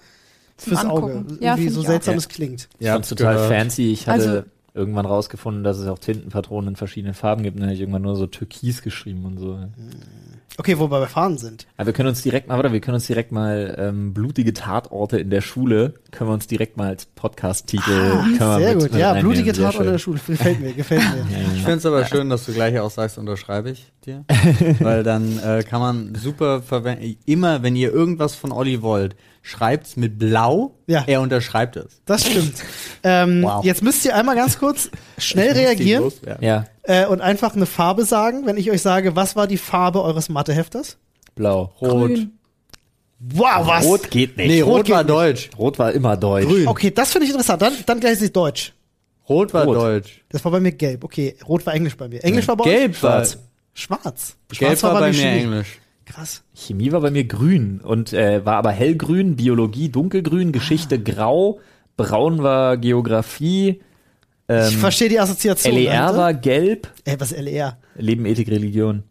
Zum 0.57 0.71
fürs 0.73 0.85
Auge. 0.85 1.13
Angucken. 1.13 1.27
Irgendwie 1.29 1.45
Ja, 1.45 1.57
find 1.57 1.71
so 1.73 1.83
seltsam 1.83 2.17
es 2.17 2.29
klingt. 2.29 2.69
Ich 2.81 2.89
fand's 2.89 3.09
total 3.11 3.49
fancy. 3.49 3.93
Ich 3.93 4.09
hatte 4.09 4.29
Also- 4.29 4.43
irgendwann 4.77 5.07
rausgefunden, 5.07 5.63
dass 5.63 5.79
es 5.79 5.87
auch 5.87 6.01
Tintenpatronen 6.01 6.71
in 6.71 6.77
verschiedenen 6.77 7.15
Farben 7.15 7.45
gibt. 7.45 7.57
Dann 7.59 7.65
habe 7.67 7.75
ich 7.75 7.81
irgendwann 7.81 8.03
nur 8.03 8.17
so 8.17 8.27
Türkis 8.27 8.83
geschrieben 8.83 9.25
und 9.25 9.39
so. 9.39 9.57
Okay, 10.57 10.79
wo 10.79 10.89
wir 10.89 11.01
bei 11.01 11.07
Fahnen 11.09 11.37
sind. 11.37 11.67
Aber 11.77 11.87
wir 11.87 11.93
können 11.95 12.11
uns 12.11 12.23
direkt 12.23 12.47
mal, 12.47 12.55
warte, 12.57 12.73
wir 12.73 12.81
können 12.81 12.95
uns 12.95 13.09
direkt 13.09 13.33
mal 13.33 13.75
ähm, 13.77 14.15
blutige 14.15 14.53
Tatorte 14.55 15.19
in 15.19 15.29
der 15.31 15.41
Schule, 15.41 15.95
können 16.13 16.31
wir 16.31 16.35
uns 16.35 16.47
direkt 16.47 16.77
mal 16.77 16.89
als 16.91 17.07
Podcast-Titel 17.07 17.91
Ah, 18.39 18.59
Sehr 18.59 18.69
mit- 18.75 18.79
gut, 18.85 18.93
mit 18.93 19.01
ja, 19.01 19.15
blutige 19.15 19.53
Sehr 19.53 19.65
Tat 19.65 19.75
schön. 19.75 19.87
in 19.87 19.93
der 19.93 19.99
Schule. 19.99 20.21
Gefällt 20.25 20.61
mir, 20.61 20.73
gefällt 20.73 21.03
mir. 21.03 21.27
Ich 21.57 21.63
finde 21.63 21.79
es 21.79 21.87
aber 21.87 22.05
schön, 22.07 22.31
dass 22.31 22.47
du 22.47 22.53
gleich 22.53 22.79
auch 22.79 22.91
sagst, 22.91 23.19
unterschreibe 23.19 23.71
ich 23.71 23.91
dir. 24.07 24.25
Weil 24.81 25.03
dann 25.03 25.41
äh, 25.41 25.65
kann 25.65 25.81
man 25.81 26.15
super 26.15 26.63
verwenden. 26.63 27.17
Immer, 27.27 27.63
wenn 27.65 27.75
ihr 27.75 27.93
irgendwas 27.93 28.37
von 28.37 28.53
Olli 28.53 28.81
wollt, 28.81 29.17
schreibt's 29.43 29.97
mit 29.97 30.19
Blau, 30.21 30.77
Ja. 30.87 31.03
er 31.07 31.21
unterschreibt 31.21 31.77
es. 31.77 32.01
Das 32.07 32.25
stimmt. 32.27 32.55
Ähm, 33.03 33.43
Wow. 33.43 33.65
Jetzt 33.65 33.83
müsst 33.83 34.05
ihr 34.05 34.15
einmal 34.15 34.37
ganz 34.37 34.59
kurz 34.59 34.89
schnell 35.19 35.53
reagieren 35.53 36.05
loswerden. 36.05 36.45
Ja, 36.45 36.65
äh, 36.85 37.07
und 37.07 37.21
einfach 37.21 37.55
eine 37.57 37.67
Farbe 37.67 38.05
sagen, 38.05 38.47
wenn 38.47 38.57
ich 38.57 38.71
euch 38.71 38.83
sage, 38.83 39.17
was 39.17 39.37
war 39.37 39.47
die 39.47 39.59
Farbe 39.59 40.03
eures 40.03 40.29
Mathehefters? 40.29 40.97
blau. 41.35 41.73
Rot. 41.81 42.09
Grün. 42.09 42.39
Wow, 43.19 43.67
was? 43.67 43.85
Rot 43.85 44.11
geht 44.11 44.37
nicht. 44.37 44.49
Nee, 44.49 44.61
Rot 44.61 44.81
Rot, 44.81 44.89
war 44.91 44.99
nicht. 45.03 45.11
Deutsch. 45.11 45.51
Rot 45.59 45.79
war 45.79 45.93
immer 45.93 46.17
deutsch. 46.17 46.47
Grün. 46.47 46.69
Okay, 46.69 46.91
das 46.91 47.11
finde 47.13 47.25
ich 47.25 47.31
interessant. 47.31 47.63
Dann, 47.63 47.73
dann 47.87 47.99
gleich 48.01 48.21
ist 48.21 48.37
Deutsch. 48.37 48.73
Rot 49.29 49.53
war 49.55 49.65
Rot. 49.65 49.77
Deutsch. 49.77 50.23
Das 50.29 50.45
war 50.45 50.53
bei 50.53 50.61
mir 50.61 50.73
gelb. 50.73 51.03
Okay, 51.05 51.35
rot 51.49 51.65
war 51.67 51.75
Englisch 51.75 51.97
bei 51.97 52.07
mir. 52.09 52.23
Englisch 52.23 52.47
war 52.47 52.57
bei 52.57 52.65
Gelb 52.65 52.93
euch? 52.93 53.03
war- 53.03 53.25
Schwarz. 53.25 53.39
Schwarz. 53.73 54.37
Gelb 54.51 54.59
Schwarz 54.79 54.83
war 54.83 55.01
bei 55.01 55.09
mir 55.09 55.15
Chemie. 55.15 55.41
Englisch. 55.43 55.79
Krass. 56.05 56.43
Chemie 56.55 56.93
war 56.93 57.01
bei 57.01 57.11
mir 57.11 57.25
grün 57.25 57.81
und 57.83 58.13
äh, 58.13 58.45
war 58.45 58.57
aber 58.57 58.71
hellgrün, 58.73 59.37
Biologie 59.37 59.89
dunkelgrün, 59.89 60.53
Geschichte 60.53 61.03
grau, 61.03 61.61
braun 61.97 62.43
war 62.43 62.77
Geografie, 62.77 63.81
ich 64.49 64.55
ähm, 64.75 64.79
verstehe 64.81 65.09
die 65.09 65.19
Assoziation. 65.21 65.75
LER 65.75 65.93
dahinter. 65.93 66.17
war 66.19 66.35
gelb, 66.35 66.89
Ey, 67.05 67.19
was 67.21 67.33
ist 67.33 67.41
LER? 67.41 67.79
Leben, 67.97 68.27
Ethik, 68.27 68.49
Religion. 68.51 69.03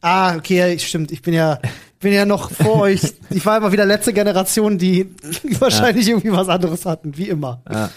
Ah, 0.00 0.36
okay, 0.36 0.72
ja, 0.72 0.78
stimmt. 0.78 1.12
Ich 1.12 1.22
bin 1.22 1.32
ja, 1.34 1.60
bin 2.00 2.12
ja 2.12 2.26
noch 2.26 2.50
vor 2.50 2.80
euch. 2.82 3.00
Ich 3.30 3.46
war 3.46 3.56
immer 3.56 3.72
wieder 3.72 3.86
letzte 3.86 4.12
Generation, 4.12 4.78
die 4.78 5.06
wahrscheinlich 5.60 6.08
irgendwie 6.08 6.32
was 6.32 6.48
anderes 6.48 6.84
hatten, 6.86 7.16
wie 7.16 7.28
immer. 7.28 7.62
Ja. 7.70 7.90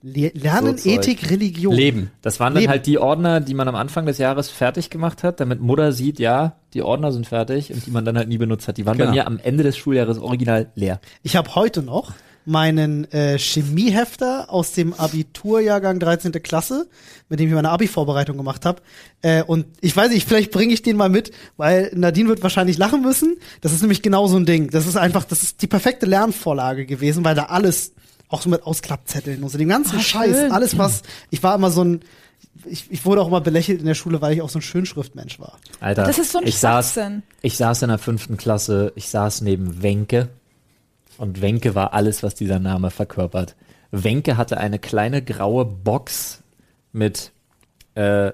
Le 0.00 0.30
Lernen, 0.32 0.78
So. 0.78 0.88
Ethik, 0.88 1.28
Religion. 1.28 1.74
Leben. 1.74 2.12
Das 2.22 2.38
waren 2.38 2.54
dann 2.54 2.60
Leben. 2.60 2.70
halt 2.70 2.86
die 2.86 2.98
Ordner, 2.98 3.40
die 3.40 3.54
man 3.54 3.66
am 3.66 3.74
Anfang 3.74 4.06
des 4.06 4.18
Jahres 4.18 4.48
fertig 4.48 4.90
gemacht 4.90 5.24
hat, 5.24 5.40
damit 5.40 5.60
Mutter 5.60 5.90
sieht, 5.90 6.20
ja, 6.20 6.54
die 6.72 6.82
Ordner 6.82 7.10
sind 7.10 7.26
fertig 7.26 7.72
und 7.74 7.84
die 7.84 7.90
man 7.90 8.04
dann 8.04 8.16
halt 8.16 8.28
nie 8.28 8.38
benutzt 8.38 8.68
hat. 8.68 8.76
Die 8.76 8.86
waren 8.86 8.96
bei 8.96 9.04
Genau. 9.04 9.14
mir 9.16 9.26
am 9.26 9.40
Ende 9.42 9.64
des 9.64 9.76
Schuljahres 9.76 10.18
original 10.18 10.70
leer. 10.76 11.00
Ich 11.24 11.34
habe 11.34 11.52
heute 11.56 11.82
noch 11.82 12.12
meinen 12.48 13.04
äh, 13.12 13.38
Chemiehefter 13.38 14.46
aus 14.52 14.72
dem 14.72 14.94
Abiturjahrgang 14.94 16.00
13. 16.00 16.32
Klasse, 16.42 16.88
mit 17.28 17.38
dem 17.40 17.48
ich 17.48 17.54
meine 17.54 17.68
Abi-Vorbereitung 17.70 18.36
gemacht 18.36 18.64
habe. 18.64 18.80
Äh, 19.22 19.42
und 19.42 19.66
ich 19.80 19.94
weiß 19.94 20.10
nicht, 20.10 20.26
vielleicht 20.26 20.50
bringe 20.50 20.72
ich 20.72 20.82
den 20.82 20.96
mal 20.96 21.10
mit, 21.10 21.30
weil 21.56 21.90
Nadine 21.94 22.28
wird 22.28 22.42
wahrscheinlich 22.42 22.78
lachen 22.78 23.02
müssen. 23.02 23.36
Das 23.60 23.72
ist 23.72 23.82
nämlich 23.82 24.02
genau 24.02 24.26
so 24.26 24.36
ein 24.36 24.46
Ding. 24.46 24.70
Das 24.70 24.86
ist 24.86 24.96
einfach, 24.96 25.24
das 25.24 25.42
ist 25.42 25.60
die 25.62 25.66
perfekte 25.66 26.06
Lernvorlage 26.06 26.86
gewesen, 26.86 27.24
weil 27.24 27.34
da 27.34 27.44
alles, 27.44 27.92
auch 28.28 28.40
so 28.42 28.48
mit 28.48 28.62
Ausklappzetteln 28.62 29.42
und 29.42 29.50
so, 29.50 29.58
dem 29.58 29.68
ganzen 29.68 29.98
Ah, 29.98 30.02
Scheiß, 30.02 30.36
schön. 30.36 30.52
alles 30.52 30.76
was, 30.78 31.02
ich 31.30 31.42
war 31.42 31.54
immer 31.54 31.70
so 31.70 31.84
ein, 31.84 32.00
ich, 32.64 32.86
ich 32.90 33.04
wurde 33.04 33.20
auch 33.22 33.28
immer 33.28 33.40
belächelt 33.40 33.80
in 33.80 33.86
der 33.86 33.94
Schule, 33.94 34.20
weil 34.20 34.32
ich 34.34 34.42
auch 34.42 34.48
so 34.50 34.58
ein 34.58 34.62
Schönschriftmensch 34.62 35.38
war. 35.38 35.58
Alter, 35.80 36.04
Das 36.04 36.18
ist 36.18 36.32
so 36.32 36.38
ein 36.38 36.46
ich 36.46 36.58
saß, 36.58 36.98
ich 37.42 37.56
saß 37.56 37.82
in 37.82 37.88
der 37.88 37.98
fünften 37.98 38.36
Klasse, 38.36 38.92
ich 38.96 39.08
saß 39.10 39.42
neben 39.42 39.82
Wenke 39.82 40.28
und 41.18 41.40
Wenke 41.42 41.74
war 41.74 41.92
alles, 41.92 42.22
was 42.22 42.34
dieser 42.34 42.58
Name 42.58 42.90
verkörpert. 42.90 43.56
Wenke 43.90 44.36
hatte 44.36 44.58
eine 44.58 44.78
kleine 44.78 45.22
graue 45.22 45.64
Box 45.64 46.42
mit 46.92 47.32
äh, 47.94 48.32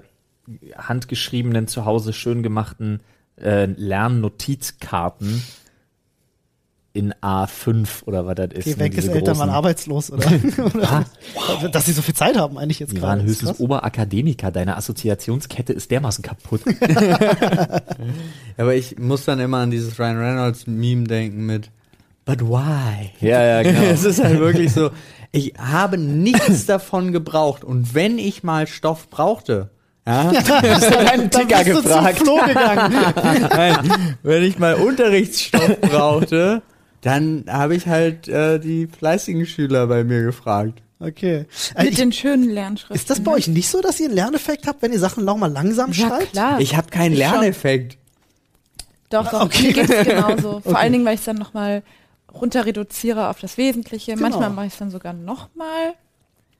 handgeschriebenen, 0.77 1.67
zu 1.67 1.85
Hause 1.85 2.13
schön 2.13 2.43
gemachten 2.43 3.01
äh, 3.37 3.65
Lernnotizkarten 3.65 5.41
in 6.93 7.13
A5 7.15 8.05
oder 8.05 8.25
was 8.25 8.35
das 8.35 8.51
ist. 8.53 8.67
Okay, 8.67 8.69
ne, 8.71 8.79
weg 8.79 8.97
ist 8.97 9.07
Eltern 9.09 9.37
waren 9.37 9.49
arbeitslos, 9.49 10.11
oder? 10.11 10.27
oder 11.59 11.69
dass 11.69 11.85
sie 11.85 11.91
so 11.91 12.01
viel 12.01 12.15
Zeit 12.15 12.37
haben 12.37 12.57
eigentlich 12.57 12.79
jetzt 12.79 12.93
Die 12.93 12.95
gerade. 12.95 13.07
waren 13.07 13.19
Das 13.19 13.25
ist 13.25 13.31
höchstens 13.31 13.49
krass. 13.49 13.59
Oberakademiker. 13.59 14.51
Deine 14.51 14.77
Assoziationskette 14.77 15.73
ist 15.73 15.91
dermaßen 15.91 16.23
kaputt. 16.23 16.61
Aber 18.57 18.75
ich 18.75 18.97
muss 18.97 19.25
dann 19.25 19.41
immer 19.41 19.57
an 19.57 19.71
dieses 19.71 19.99
Ryan 19.99 20.17
Reynolds 20.17 20.67
Meme 20.67 21.03
denken 21.03 21.45
mit 21.45 21.69
But 22.25 22.41
why? 22.41 23.11
ja, 23.21 23.43
ja, 23.43 23.61
genau. 23.63 23.81
Es 23.91 24.03
ist 24.03 24.23
halt 24.23 24.39
wirklich 24.39 24.73
so, 24.73 24.89
ich 25.31 25.53
habe 25.59 25.97
nichts 25.97 26.65
davon 26.67 27.11
gebraucht 27.11 27.63
und 27.63 27.93
wenn 27.93 28.17
ich 28.17 28.43
mal 28.43 28.65
Stoff 28.67 29.09
brauchte, 29.09 29.69
ja, 30.07 30.29
einen 31.11 31.29
Dann 31.29 31.47
bist 31.47 31.67
du 31.67 31.81
zum 31.81 32.05
Flo 32.15 32.35
gegangen. 32.45 32.95
nein, 33.49 34.17
wenn 34.23 34.43
ich 34.43 34.57
mal 34.59 34.75
Unterrichtsstoff 34.75 35.79
brauchte, 35.81 36.61
dann 37.01 37.45
habe 37.47 37.75
ich 37.75 37.87
halt 37.87 38.27
äh, 38.27 38.59
die 38.59 38.87
fleißigen 38.87 39.45
Schüler 39.45 39.87
bei 39.87 40.03
mir 40.03 40.21
gefragt. 40.23 40.81
Okay. 40.99 41.45
Äh, 41.75 41.83
Mit 41.83 41.91
ich, 41.93 41.97
den 41.97 42.11
schönen 42.11 42.49
Lernschriften. 42.49 42.95
ist 42.95 43.09
das 43.09 43.19
bei 43.23 43.31
euch 43.31 43.47
nicht 43.47 43.67
so, 43.69 43.81
dass 43.81 43.99
ihr 43.99 44.05
einen 44.07 44.15
Lerneffekt 44.15 44.65
habt, 44.65 44.81
wenn 44.81 44.93
ihr 44.93 44.99
Sachen 44.99 45.27
auch 45.27 45.37
mal 45.37 45.51
langsam 45.51 45.91
Ja, 45.91 46.07
schreibt? 46.07 46.31
klar. 46.31 46.59
Ich 46.61 46.75
habe 46.77 46.87
keinen. 46.89 47.15
Lerneffekt. 47.15 47.97
Doch, 49.09 49.29
doch. 49.29 49.41
Okay. 49.45 49.67
Mir 49.67 49.73
geht's 49.73 50.07
genauso. 50.07 50.41
Vor 50.61 50.61
Okay. 50.65 50.75
allen 50.75 50.93
Dingen, 50.93 51.05
weil 51.05 51.13
ich 51.15 51.19
es 51.19 51.25
dann 51.25 51.35
nochmal 51.35 51.83
runter 52.41 52.65
reduziere 52.65 53.29
auf 53.29 53.39
das 53.39 53.57
Wesentliche. 53.57 54.11
Genau. 54.13 54.23
Manchmal 54.23 54.49
mache 54.49 54.65
ich 54.67 54.73
es 54.73 54.79
dann 54.79 54.91
sogar 54.91 55.13
nochmal. 55.13 55.93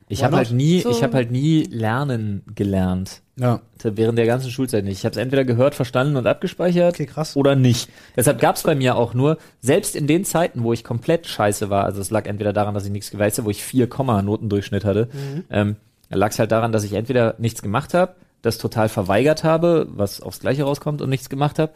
Ich 0.07 0.23
habe 0.23 0.37
halt 0.37 0.51
nie, 0.51 0.81
So- 0.81 0.91
ich 0.91 1.01
habe 1.01 1.13
halt 1.15 1.31
nie 1.31 1.63
lernen 1.63 2.43
gelernt. 2.53 3.21
Ja. 3.37 3.61
Während 3.83 4.17
der 4.17 4.27
ganzen 4.27 4.51
Schulzeit 4.51 4.83
nicht. 4.83 4.99
Ich 4.99 5.03
habe 5.05 5.11
es 5.13 5.17
entweder 5.17 5.43
gehört, 5.45 5.73
verstanden 5.75 6.15
und 6.15 6.25
abgespeichert 6.27 6.93
Okay, 6.95 7.05
krass. 7.07 7.35
oder 7.35 7.55
nicht. 7.55 7.89
Deshalb 8.15 8.39
gab 8.39 8.55
es 8.55 8.63
bei 8.63 8.75
mir 8.75 8.95
auch 8.95 9.13
nur, 9.13 9.37
selbst 9.61 9.95
in 9.95 10.05
den 10.07 10.23
Zeiten, 10.23 10.63
wo 10.63 10.73
ich 10.73 10.83
komplett 10.83 11.25
scheiße 11.27 11.69
war, 11.71 11.85
also 11.85 12.01
es 12.01 12.11
lag 12.11 12.27
entweder 12.27 12.53
daran, 12.53 12.73
dass 12.75 12.85
ich 12.85 12.91
nichts 12.91 13.09
geweißt 13.11 13.39
habe, 13.39 13.47
wo 13.47 13.49
ich 13.49 13.63
4, 13.63 13.87
Notendurchschnitt 14.23 14.85
hatte, 14.85 15.09
ähm, 15.49 15.75
lag 16.09 16.29
es 16.31 16.39
halt 16.39 16.51
daran, 16.51 16.71
dass 16.71 16.83
ich 16.83 16.93
entweder 16.93 17.33
nichts 17.39 17.61
gemacht 17.63 17.93
habe, 17.95 18.15
das 18.43 18.57
total 18.59 18.89
verweigert 18.89 19.43
habe, 19.43 19.87
was 19.89 20.21
aufs 20.21 20.39
Gleiche 20.39 20.63
rauskommt 20.63 21.01
und 21.01 21.09
nichts 21.09 21.29
gemacht 21.29 21.57
habe, 21.59 21.73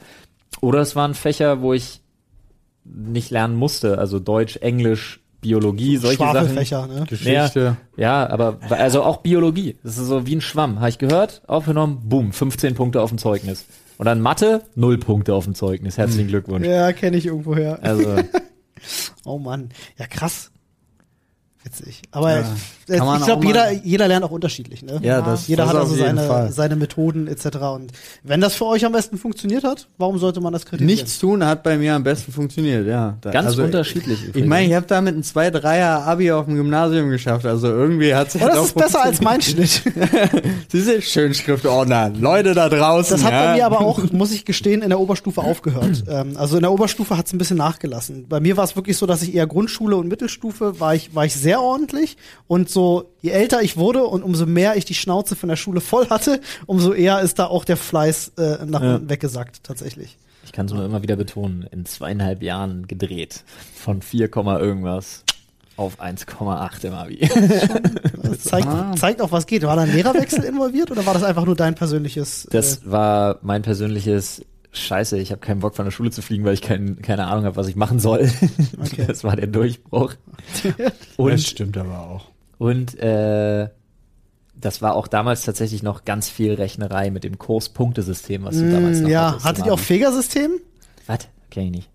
oder 0.61 0.79
es 0.81 0.95
waren 0.95 1.13
Fächer, 1.15 1.61
wo 1.61 1.73
ich 1.73 2.01
nicht 2.93 3.31
lernen 3.31 3.55
musste, 3.55 3.97
also 3.97 4.19
Deutsch, 4.19 4.57
Englisch, 4.57 5.19
Biologie, 5.41 5.97
solche 5.97 6.17
Sachen. 6.17 6.31
Schwafelfächer, 6.35 6.87
ne? 6.87 7.05
Geschichte. 7.07 7.77
Ja, 7.95 8.29
aber 8.29 8.57
also 8.69 9.03
auch 9.03 9.17
Biologie. 9.17 9.77
Das 9.83 9.97
ist 9.97 10.07
so 10.07 10.25
wie 10.25 10.35
ein 10.35 10.41
Schwamm. 10.41 10.79
Habe 10.79 10.89
ich 10.89 10.97
gehört, 10.97 11.41
aufgenommen, 11.47 12.01
boom, 12.03 12.33
15 12.33 12.75
Punkte 12.75 13.01
auf 13.01 13.09
dem 13.09 13.17
Zeugnis. 13.17 13.65
Und 13.97 14.05
dann 14.05 14.21
Mathe, 14.21 14.63
0 14.75 14.97
Punkte 14.97 15.33
auf 15.33 15.45
dem 15.45 15.55
Zeugnis. 15.55 15.97
Herzlichen 15.97 16.27
Glückwunsch. 16.27 16.65
Ja, 16.65 16.91
kenne 16.93 17.17
ich 17.17 17.25
irgendwoher. 17.25 17.79
Also, 17.83 18.15
Oh 19.25 19.37
Mann. 19.37 19.69
Ja, 19.97 20.07
krass. 20.07 20.51
Witzig. 21.63 22.01
Aber 22.11 22.39
Ja. 22.39 22.55
Äh, 22.89 22.97
Kann 22.97 23.07
man 23.07 23.19
ich 23.19 23.25
glaube, 23.25 23.45
jeder, 23.45 23.71
jeder 23.71 24.07
lernt 24.07 24.25
auch 24.25 24.31
unterschiedlich, 24.31 24.83
ne? 24.83 24.99
Ja, 25.01 25.21
das 25.21 25.47
Jeder 25.47 25.63
das 25.63 25.73
hat 25.73 25.81
also 25.81 25.95
seine, 25.95 26.21
Fall. 26.21 26.51
seine 26.51 26.75
Methoden 26.75 27.27
etc. 27.27 27.45
Und 27.75 27.91
wenn 28.23 28.41
das 28.41 28.55
für 28.55 28.65
euch 28.65 28.85
am 28.85 28.91
besten 28.91 29.17
funktioniert 29.17 29.63
hat, 29.63 29.87
warum 29.97 30.17
sollte 30.17 30.41
man 30.41 30.53
das 30.53 30.65
kritisieren? 30.65 30.87
Nichts 30.87 31.19
tun 31.19 31.45
hat 31.45 31.63
bei 31.63 31.77
mir 31.77 31.95
am 31.95 32.03
besten 32.03 32.31
funktioniert, 32.31 32.87
ja. 32.87 33.17
Da, 33.21 33.31
ganz 33.31 33.47
also, 33.47 33.63
unterschiedlich. 33.63 34.19
Ich 34.33 34.45
meine, 34.45 34.67
ich 34.67 34.73
habe 34.73 34.85
da 34.87 35.01
mit 35.01 35.13
einem 35.13 35.23
2-3er 35.23 36.03
Abi 36.05 36.31
auf 36.31 36.45
dem 36.45 36.55
Gymnasium 36.55 37.09
geschafft, 37.09 37.45
also 37.45 37.67
irgendwie 37.67 38.13
hat 38.13 38.29
es 38.29 38.35
Oh, 38.35 38.45
das 38.45 38.65
ist 38.65 38.75
besser 38.75 39.03
als 39.03 39.21
mein 39.21 39.41
Schnitt. 39.41 39.81
Diese 40.71 41.01
Schönschriftordner, 41.01 42.11
Leute 42.17 42.53
da 42.53 42.69
draußen. 42.69 43.17
Das 43.17 43.25
hat 43.25 43.33
ja. 43.33 43.45
bei 43.45 43.55
mir 43.55 43.65
aber 43.65 43.81
auch, 43.81 43.99
muss 44.11 44.31
ich 44.31 44.45
gestehen, 44.45 44.81
in 44.81 44.89
der 44.89 44.99
Oberstufe 44.99 45.41
aufgehört. 45.41 46.03
Ähm, 46.07 46.37
also 46.37 46.55
in 46.55 46.61
der 46.61 46.71
Oberstufe 46.71 47.17
hat 47.17 47.27
es 47.27 47.33
ein 47.33 47.37
bisschen 47.37 47.57
nachgelassen. 47.57 48.25
Bei 48.27 48.39
mir 48.39 48.57
war 48.57 48.63
es 48.63 48.75
wirklich 48.75 48.97
so, 48.97 49.05
dass 49.05 49.21
ich 49.21 49.35
eher 49.35 49.47
Grundschule 49.47 49.95
und 49.95 50.07
Mittelstufe 50.07 50.79
war 50.79 50.95
ich, 50.95 51.13
war 51.15 51.25
ich 51.25 51.35
sehr 51.35 51.61
ordentlich. 51.61 52.17
Und 52.47 52.69
so, 52.69 52.78
je 53.21 53.31
älter 53.31 53.61
ich 53.61 53.77
wurde 53.77 54.03
und 54.03 54.23
umso 54.23 54.45
mehr 54.45 54.75
ich 54.77 54.85
die 54.85 54.93
Schnauze 54.93 55.35
von 55.35 55.49
der 55.49 55.55
Schule 55.55 55.81
voll 55.81 56.09
hatte, 56.09 56.39
umso 56.65 56.93
eher 56.93 57.21
ist 57.21 57.39
da 57.39 57.45
auch 57.47 57.65
der 57.65 57.77
Fleiß 57.77 58.33
äh, 58.37 58.65
nach 58.65 58.81
Ja. 58.81 58.95
unten 58.95 59.09
weggesackt, 59.09 59.63
tatsächlich. 59.63 60.17
Ich 60.45 60.51
kann 60.51 60.65
es 60.65 60.73
nur 60.73 60.83
immer 60.85 61.01
wieder 61.03 61.15
betonen, 61.15 61.67
in 61.71 61.85
zweieinhalb 61.85 62.41
Jahren 62.41 62.87
gedreht. 62.87 63.43
Von 63.75 64.01
4, 64.01 64.29
Komma 64.29 64.57
irgendwas 64.59 65.23
auf 65.77 66.01
1,8 66.01 66.85
im 66.87 66.93
Abi. 66.93 67.29
Das 68.23 68.39
zeigt, 68.43 68.67
Ah. 68.67 68.93
zeigt 68.97 69.21
auch, 69.21 69.31
was 69.31 69.45
geht. 69.47 69.63
War 69.63 69.75
da 69.75 69.83
ein 69.83 69.93
Lehrerwechsel 69.93 70.43
involviert 70.43 70.91
oder 70.91 71.05
war 71.05 71.13
das 71.13 71.23
einfach 71.23 71.45
nur 71.45 71.55
dein 71.55 71.75
persönliches? 71.75 72.47
Das 72.51 72.81
war 72.89 73.39
mein 73.41 73.61
persönliches 73.61 74.43
Scheiße, 74.71 75.17
ich 75.17 75.31
habe 75.31 75.41
keinen 75.41 75.61
Bock 75.61 75.75
von 75.75 75.85
der 75.85 75.91
Schule 75.91 76.11
zu 76.11 76.21
fliegen, 76.21 76.43
weil 76.45 76.53
ich 76.53 76.61
kein, 76.61 77.01
keine 77.01 77.25
Ahnung 77.27 77.45
habe, 77.45 77.55
was 77.55 77.67
ich 77.67 77.75
machen 77.75 77.99
soll. 77.99 78.29
Okay. 78.79 79.03
Das 79.07 79.23
war 79.23 79.35
der 79.35 79.47
Durchbruch. 79.47 80.13
Das 80.63 80.91
Und, 81.17 81.41
stimmt 81.41 81.77
aber 81.77 81.99
auch. 81.99 82.25
Und 82.59 82.99
äh, 82.99 83.69
das 84.53 84.81
war 84.81 84.95
auch 84.95 85.07
damals 85.07 85.43
tatsächlich 85.43 85.81
noch 85.81 86.05
ganz 86.05 86.29
viel 86.29 86.53
Rechnerei 86.53 87.09
mit 87.09 87.23
dem 87.23 87.39
Kurspunktesystem, 87.39 88.43
was 88.43 88.57
du 88.57 88.69
damals 88.69 88.99
äh, 88.99 89.01
noch 89.01 89.09
ja, 89.09 89.27
hattest. 89.29 89.45
hattet 89.45 89.65
ihr 89.65 89.73
auch. 89.73 89.79
Feger-System? 89.79 90.51
Was? 91.07 91.27
Kenn 91.49 91.65
ich 91.65 91.71
nicht. 91.71 91.89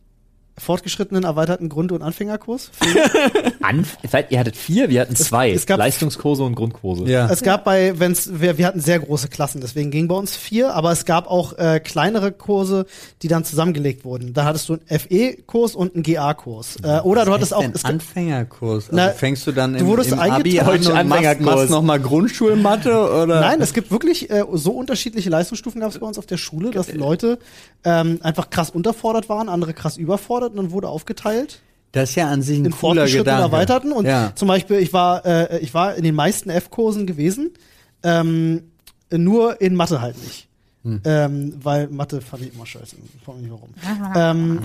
Fortgeschrittenen 0.56 1.24
erweiterten 1.24 1.68
Grund- 1.68 1.90
und 1.92 2.02
Anfängerkurs? 2.02 2.70
Anf 3.62 3.96
ihr 4.30 4.38
hattet 4.38 4.56
vier, 4.56 4.88
wir 4.88 5.00
hatten 5.00 5.16
zwei. 5.16 5.50
es 5.50 5.66
gab- 5.66 5.78
Leistungskurse 5.78 6.42
und 6.44 6.54
Grundkurse. 6.54 7.04
Ja. 7.04 7.28
Es 7.30 7.42
gab 7.42 7.64
bei, 7.64 7.98
wenn's, 7.98 8.40
wir, 8.40 8.56
wir 8.58 8.66
hatten 8.66 8.80
sehr 8.80 9.00
große 9.00 9.28
Klassen, 9.28 9.60
deswegen 9.60 9.90
ging 9.90 10.06
bei 10.08 10.14
uns 10.14 10.36
vier, 10.36 10.74
aber 10.74 10.92
es 10.92 11.04
gab 11.04 11.26
auch 11.28 11.58
äh, 11.58 11.80
kleinere 11.80 12.30
Kurse, 12.32 12.86
die 13.22 13.28
dann 13.28 13.44
zusammengelegt 13.44 14.04
wurden. 14.04 14.32
Da 14.32 14.44
hattest 14.44 14.68
du 14.68 14.74
einen 14.88 14.98
FE-Kurs 15.00 15.74
und 15.74 15.94
einen 15.94 16.02
GA-Kurs. 16.02 16.76
Äh, 16.82 17.00
oder 17.00 17.24
du 17.24 17.32
hattest 17.32 17.52
auch, 17.54 17.60
es, 17.62 17.66
ein 17.66 17.72
gab- 17.72 17.90
Anfängerkurs. 17.90 18.84
Also 18.90 18.96
Na, 18.96 19.08
fängst 19.10 19.46
du 19.46 19.52
dann 19.52 19.72
du 19.72 19.80
im, 19.80 19.86
wurdest 19.86 20.12
im 20.12 20.18
Abi 20.20 20.60
eingetragen- 20.60 20.86
an 20.92 21.08
machst, 21.08 21.24
Anfängerkurs. 21.26 21.56
machst 21.56 21.70
nochmal 21.70 22.00
Grundschulmathe 22.00 22.90
oder? 23.10 23.40
Nein, 23.40 23.60
es 23.60 23.72
gibt 23.72 23.90
wirklich 23.90 24.30
äh, 24.30 24.44
so 24.52 24.72
unterschiedliche 24.72 25.30
Leistungsstufen 25.30 25.80
gab 25.80 25.90
es 25.90 25.98
bei 25.98 26.06
uns 26.06 26.18
auf 26.18 26.26
der 26.26 26.36
Schule, 26.36 26.70
dass 26.70 26.92
Leute 26.92 27.38
ähm, 27.84 28.18
einfach 28.22 28.50
krass 28.50 28.70
unterfordert 28.70 29.28
waren, 29.28 29.48
andere 29.48 29.74
krass 29.74 29.96
überfordert 29.96 30.43
und 30.52 30.58
dann 30.58 30.70
wurde 30.70 30.88
aufgeteilt 30.88 31.60
Das 31.92 32.10
ist 32.10 32.16
ja 32.16 32.28
an 32.28 32.42
sich 32.42 32.58
ein 32.58 32.66
in 32.66 32.70
cooler 32.72 32.80
fortgeschrittenen 33.02 33.20
und 33.20 33.44
Gedanke. 33.44 33.56
erweiterten. 33.56 33.92
Und 33.92 34.06
ja. 34.06 34.32
zum 34.34 34.48
Beispiel, 34.48 34.78
ich 34.78 34.92
war, 34.92 35.24
äh, 35.24 35.58
ich 35.60 35.74
war 35.74 35.94
in 35.94 36.02
den 36.04 36.14
meisten 36.14 36.50
F-Kursen 36.50 37.06
gewesen, 37.06 37.52
ähm, 38.02 38.70
nur 39.10 39.60
in 39.60 39.74
Mathe 39.74 40.00
halt 40.00 40.22
nicht. 40.22 40.48
Hm. 40.84 41.00
Ähm, 41.04 41.54
weil 41.62 41.88
Mathe 41.88 42.20
fand 42.20 42.42
ich 42.42 42.54
immer 42.54 42.66
scheiße. 42.66 42.96
Ich 42.96 43.34
nicht 43.36 43.50
warum. 43.50 43.70
ähm, 44.14 44.58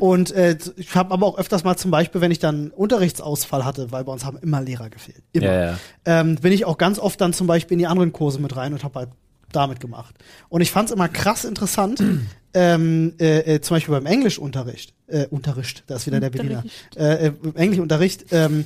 und 0.00 0.32
äh, 0.32 0.58
ich 0.76 0.92
habe 0.96 1.14
aber 1.14 1.26
auch 1.26 1.38
öfters 1.38 1.62
mal 1.62 1.76
zum 1.76 1.92
Beispiel, 1.92 2.20
wenn 2.20 2.32
ich 2.32 2.40
dann 2.40 2.70
Unterrichtsausfall 2.70 3.64
hatte, 3.64 3.92
weil 3.92 4.02
bei 4.02 4.12
uns 4.12 4.24
haben 4.24 4.36
immer 4.38 4.60
Lehrer 4.60 4.90
gefehlt. 4.90 5.22
Immer. 5.32 5.46
Ja, 5.46 5.64
ja. 5.66 5.78
Ähm, 6.06 6.34
bin 6.36 6.52
ich 6.52 6.64
auch 6.64 6.76
ganz 6.76 6.98
oft 6.98 7.20
dann 7.20 7.32
zum 7.32 7.46
Beispiel 7.46 7.74
in 7.76 7.78
die 7.78 7.86
anderen 7.86 8.12
Kurse 8.12 8.40
mit 8.40 8.56
rein 8.56 8.72
und 8.72 8.82
habe 8.82 8.98
halt 8.98 9.10
damit 9.56 9.80
gemacht. 9.80 10.14
Und 10.48 10.60
ich 10.60 10.70
fand 10.70 10.88
es 10.88 10.94
immer 10.94 11.08
krass 11.08 11.44
interessant, 11.44 12.02
ähm, 12.54 13.14
äh, 13.18 13.54
äh, 13.54 13.60
zum 13.60 13.76
Beispiel 13.76 13.94
beim 13.94 14.06
Englischunterricht, 14.06 14.94
äh, 15.06 15.26
Unterricht, 15.26 15.84
da 15.86 15.96
ist 15.96 16.06
wieder 16.06 16.20
der 16.20 16.30
Berliner, 16.30 16.64
äh, 16.96 17.28
äh, 17.28 17.32
im 17.42 17.56
Englischunterricht, 17.56 18.26
ähm, 18.30 18.64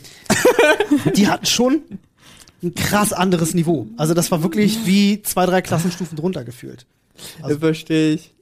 die 1.16 1.29
hatten 1.29 1.46
schon 1.46 1.83
ein 2.62 2.74
krass 2.74 3.12
anderes 3.12 3.55
Niveau. 3.55 3.87
Also 3.96 4.14
das 4.14 4.31
war 4.31 4.42
wirklich 4.42 4.87
wie 4.87 5.22
zwei, 5.22 5.46
drei 5.46 5.62
Klassenstufen 5.62 6.16
drunter 6.16 6.44
gefühlt. 6.44 6.87
Also- 7.42 7.59
verstehe 7.59 8.14
ich. 8.14 8.35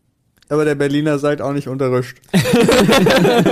Aber 0.48 0.64
der 0.64 0.76
Berliner 0.76 1.18
sagt 1.18 1.40
auch 1.42 1.52
nicht 1.52 1.66
unterrischt. 1.66 2.18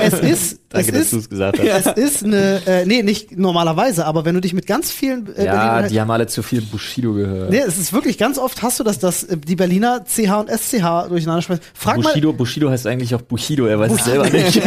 Es 0.01 0.21
ist, 0.21 0.61
Danke, 0.69 0.93
es 0.93 0.93
dass 0.93 1.11
du 1.11 1.17
ist, 1.17 1.23
es 1.25 1.31
gesagt 1.31 1.59
hast. 1.59 1.97
es 1.97 2.15
ist 2.15 2.25
eine, 2.25 2.61
äh, 2.67 2.85
nee, 2.87 3.03
nicht 3.03 3.37
normalerweise, 3.37 4.05
aber 4.07 4.25
wenn 4.25 4.35
du 4.35 4.41
dich 4.41 4.53
mit 4.55 4.67
ganz 4.67 4.91
vielen 4.91 5.35
äh, 5.35 5.45
Ja, 5.47 5.53
Berlinern- 5.53 5.89
die 5.91 6.01
haben 6.01 6.11
alle 6.11 6.27
zu 6.27 6.43
viel 6.43 6.61
Bushido 6.63 7.15
gehört. 7.15 7.51
Nee, 7.51 7.59
es 7.67 7.79
ist 7.79 7.93
wirklich 7.93 8.19
ganz 8.19 8.39
oft 8.39 8.63
hast 8.63 8.81
du 8.81 8.85
das, 8.85 8.99
dass 8.99 9.25
äh, 9.25 9.37
die 9.37 9.57
Berliner 9.57 10.05
CH 10.05 10.41
und 10.41 10.51
SCH 10.51 11.09
durcheinander 11.09 11.43
sprechen. 11.43 11.63
Frag 11.75 11.97
mal, 11.97 12.03
Bushido, 12.05 12.33
Bushido 12.33 12.71
heißt 12.71 12.87
eigentlich 12.87 13.15
auch 13.15 13.23
Bushido, 13.23 13.67
er 13.67 13.79
weiß 13.79 13.93
es 13.93 14.05
selber 14.05 14.31
nicht. 14.31 14.61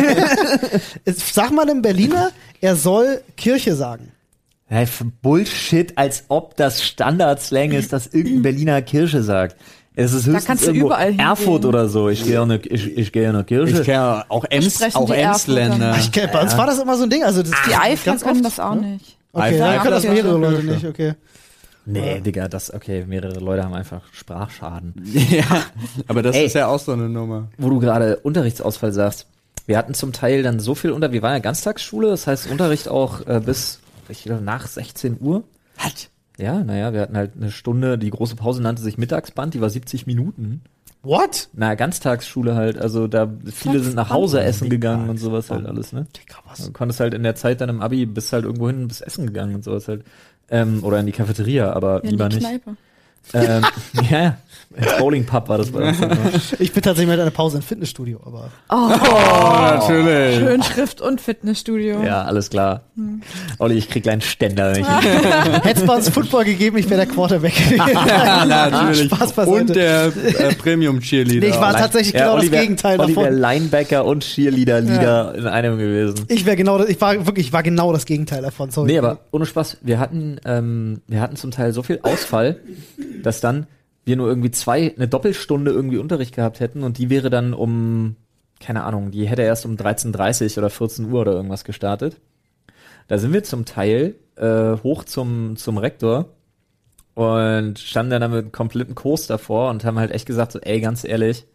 sag 1.05 1.51
mal 1.51 1.69
einem 1.69 1.81
Berliner, 1.81 2.31
er 2.61 2.75
soll 2.75 3.21
Kirche 3.35 3.75
sagen. 3.75 4.11
Bullshit, 5.21 5.97
als 5.97 6.25
ob 6.27 6.57
das 6.57 6.83
Standardslang 6.83 7.71
ist, 7.71 7.93
dass 7.93 8.07
irgendein 8.07 8.41
Berliner 8.41 8.81
Kirche 8.81 9.23
sagt. 9.23 9.55
Es 9.99 10.13
ist 10.13 10.27
höchstens 10.27 10.45
kannst 10.45 10.63
du 10.63 10.67
irgendwo 10.67 10.88
überall 10.88 11.07
hingehen. 11.07 11.27
Erfurt 11.27 11.65
oder 11.65 11.89
so. 11.89 12.07
Ich 12.07 12.23
gehe 12.23 12.39
eine, 12.39 12.57
ich, 12.57 12.95
ich 12.97 13.12
gehe 13.12 13.27
eine 13.27 13.43
Kirche. 13.43 13.79
Ich 13.79 13.83
kenne 13.86 14.25
auch 14.29 14.45
Ems, 14.47 14.79
auch 14.95 15.10
Emsländer. 15.10 15.95
Ich 15.97 16.12
kenn, 16.12 16.29
bei 16.31 16.39
uns 16.39 16.55
war 16.55 16.67
das 16.67 16.77
immer 16.77 16.95
so 16.97 17.03
ein 17.03 17.10
Ding. 17.10 17.23
Also 17.23 17.41
das, 17.41 17.51
Die 17.67 17.73
Eifler 17.73 18.15
können 18.17 18.43
das 18.43 18.60
auch 18.60 18.75
ne? 18.75 18.81
nicht. 18.81 19.17
Okay, 19.33 19.60
Eifler- 19.60 19.79
können 19.79 19.91
das 19.91 20.03
mehrere 20.03 20.38
Leute 20.38 20.63
nicht. 20.63 20.86
Okay. 20.86 21.15
nee, 21.88 22.19
Digga, 22.21 22.47
das, 22.47 22.71
okay, 22.71 23.05
mehrere 23.07 23.39
Leute 23.39 23.63
haben 23.63 23.73
einfach 23.73 24.01
Sprachschaden. 24.12 24.93
ja, 25.31 25.63
aber 26.07 26.21
das 26.21 26.36
Ey. 26.36 26.45
ist 26.45 26.53
ja 26.53 26.67
auch 26.67 26.79
so 26.79 26.91
eine 26.91 27.10
Nummer. 27.10 27.47
Wo 27.57 27.71
du 27.71 27.79
gerade 27.79 28.17
Unterrichtsausfall 28.17 28.91
sagst. 28.93 29.25
Wir 29.65 29.79
hatten 29.79 29.95
zum 29.95 30.13
Teil 30.13 30.43
dann 30.43 30.60
so 30.60 30.75
viel 30.75 30.91
unter, 30.91 31.12
wir 31.12 31.23
waren 31.23 31.33
ja 31.33 31.39
Ganztagsschule, 31.39 32.07
das 32.07 32.27
heißt 32.27 32.51
Unterricht 32.51 32.88
auch 32.88 33.25
äh, 33.25 33.41
bis, 33.43 33.79
ich 34.10 34.23
glaube, 34.23 34.43
nach 34.43 34.67
16 34.67 35.17
Uhr. 35.19 35.43
Hat. 35.77 36.10
Ja, 36.38 36.63
naja, 36.63 36.93
wir 36.93 37.02
hatten 37.02 37.17
halt 37.17 37.32
eine 37.36 37.52
Stunde, 37.52 37.97
die 37.97 38.10
große 38.10 38.36
Pause 38.36 38.62
nannte 38.62 38.82
sich 38.82 38.97
Mittagsband, 38.97 39.54
die 39.54 39.62
war 39.62 39.69
70 39.69 40.06
Minuten. 40.06 40.62
What? 41.04 41.50
Na, 41.54 41.76
Ganztagsschule 41.76 42.56
halt, 42.56 42.78
also 42.78 43.08
da 43.08 43.32
viele 43.45 43.80
sind 43.80 43.95
nach 43.95 44.10
Hause 44.10 44.41
essen 44.41 44.69
gegangen 44.69 45.10
und 45.10 45.17
sowas 45.17 45.50
halt 45.50 45.65
alles, 45.65 45.93
ne? 45.93 46.08
Digga, 46.15 46.39
was? 46.47 46.65
Du 46.65 46.71
konntest 46.73 47.00
halt 47.00 47.13
in 47.13 47.23
der 47.23 47.36
Zeit 47.36 47.62
dann 47.62 47.69
im 47.69 47.82
Abi 47.82 48.06
bis 48.06 48.34
halt 48.34 48.45
irgendwo 48.45 48.67
hin 48.67 48.88
bis 48.88 49.02
essen 49.02 49.26
gegangen 49.26 49.56
und 49.56 49.63
sowas 49.63 49.88
halt. 49.88 50.04
Ähm, 50.50 50.84
oder 50.84 51.00
in 51.00 51.06
die 51.06 51.12
Cafeteria, 51.12 51.71
aber 51.73 52.04
Ja, 52.04 52.10
lieber 52.10 52.30
nicht. 52.30 52.39
Kneipe. 52.39 52.76
Ähm, 53.34 53.65
ja, 54.10 54.19
ja. 54.19 54.38
Ins 54.75 54.97
Bowling 54.99 55.25
Pub 55.25 55.49
war 55.49 55.58
das 55.58 55.71
bei 55.71 55.89
uns. 55.89 55.97
Ich 56.60 56.71
bin 56.71 56.84
tatsächlich 56.84 57.10
mit 57.10 57.19
einer 57.19 57.32
Pause 57.32 57.58
im 57.58 57.63
Fitnessstudio, 57.63 58.19
aber 58.23 58.51
Oh, 58.69 58.89
natürlich. 59.60 60.38
schön 60.38 60.62
Schrift 60.62 61.01
und 61.01 61.19
Fitnessstudio. 61.19 62.03
ja, 62.03 62.21
alles 62.23 62.51
klar. 62.51 62.82
Hm. 62.95 63.21
Olli, 63.58 63.75
ich 63.75 63.89
krieg 63.89 64.03
gleich 64.03 64.13
einen 64.13 64.21
Ständer. 64.21 64.75
Hätte 65.63 65.80
es 65.82 65.86
bei 65.86 65.95
uns 65.95 66.10
Football 66.10 66.43
gegeben, 66.45 66.77
ich 66.77 66.88
wäre 66.91 67.06
der 67.06 67.12
Quarterback. 67.13 67.53
Ja, 67.77 68.45
natürlich. 68.69 69.06
Spaß 69.12 69.34
beiseite. 69.34 69.60
Und 69.62 69.75
der 69.75 70.06
äh, 70.08 70.53
Premium-Cheerleader. 70.56 71.47
Nee, 71.47 71.53
ich 71.53 71.60
war 71.60 71.73
tatsächlich 71.73 72.13
genau 72.13 72.36
das 72.36 72.43
Olli 72.43 72.51
wär- 72.51 72.62
Gegenteil 72.62 72.99
Olli 72.99 73.15
davon. 73.15 73.34
Linebacker 73.34 74.06
und 74.06 74.23
Cheerleader, 74.23 74.82
Leader 74.82 75.34
in 75.36 75.47
einem 75.47 75.77
gewesen. 75.80 76.25
Ich 76.27 76.45
wäre 76.45 76.56
genau, 76.56 76.77
das- 76.77 76.89
ich 76.89 77.01
war 77.01 77.25
wirklich, 77.25 77.47
ich 77.47 77.53
war 77.53 77.63
genau 77.63 77.93
das 77.93 78.06
Gegenteil 78.06 78.43
davon. 78.43 78.69
Sorry. 78.69 78.91
Nee, 78.91 78.99
aber 78.99 79.19
ohne 79.32 79.45
Spaß, 79.47 79.77
wir 79.82 79.99
hatten, 79.99 80.39
ähm, 80.45 81.01
wir 81.08 81.21
hatten 81.21 81.36
zum 81.36 81.49
Teil 81.51 81.73
so 81.73 81.82
viel 81.84 81.99
Ausfall, 82.03 82.58
dass 83.23 83.41
dann 83.41 83.67
wir 84.06 84.15
nur 84.15 84.27
irgendwie 84.27 84.51
zwei, 84.51 84.93
eine 84.95 85.08
Doppelstunde 85.08 85.71
irgendwie 85.71 85.97
Unterricht 85.97 86.34
gehabt 86.34 86.60
hätten 86.60 86.84
und 86.84 86.97
die 86.97 87.10
wäre 87.10 87.30
dann 87.30 87.53
um, 87.53 88.15
keine 88.60 88.84
Ahnung, 88.84 89.12
die 89.12 89.27
hätte 89.27 89.41
erst 89.41 89.65
um 89.65 89.75
13.30 89.75 90.58
oder 90.58 90.69
14 90.69 91.12
Uhr 91.12 91.21
oder 91.21 91.34
irgendwas 91.34 91.65
gestartet. 91.65 92.19
Da 93.08 93.17
sind 93.17 93.34
wir 93.34 93.43
zum 93.43 93.65
Teil 93.65 94.15
äh, 94.36 94.77
hoch 94.84 95.03
zum, 95.03 95.58
zum 95.58 95.77
Rektor 95.77 96.30
und 97.15 97.80
standen 97.80 98.12
dann 98.12 98.32
mit 98.32 98.39
einem 98.39 98.51
kompletten 98.51 98.95
Kurs 98.95 99.27
davor 99.27 99.69
und 99.71 99.84
haben 99.84 99.99
halt 99.99 100.12
echt 100.12 100.25
gesagt, 100.25 100.51
so, 100.51 100.60
ey, 100.60 100.80
ganz 100.80 101.03
ehrlich, 101.03 101.45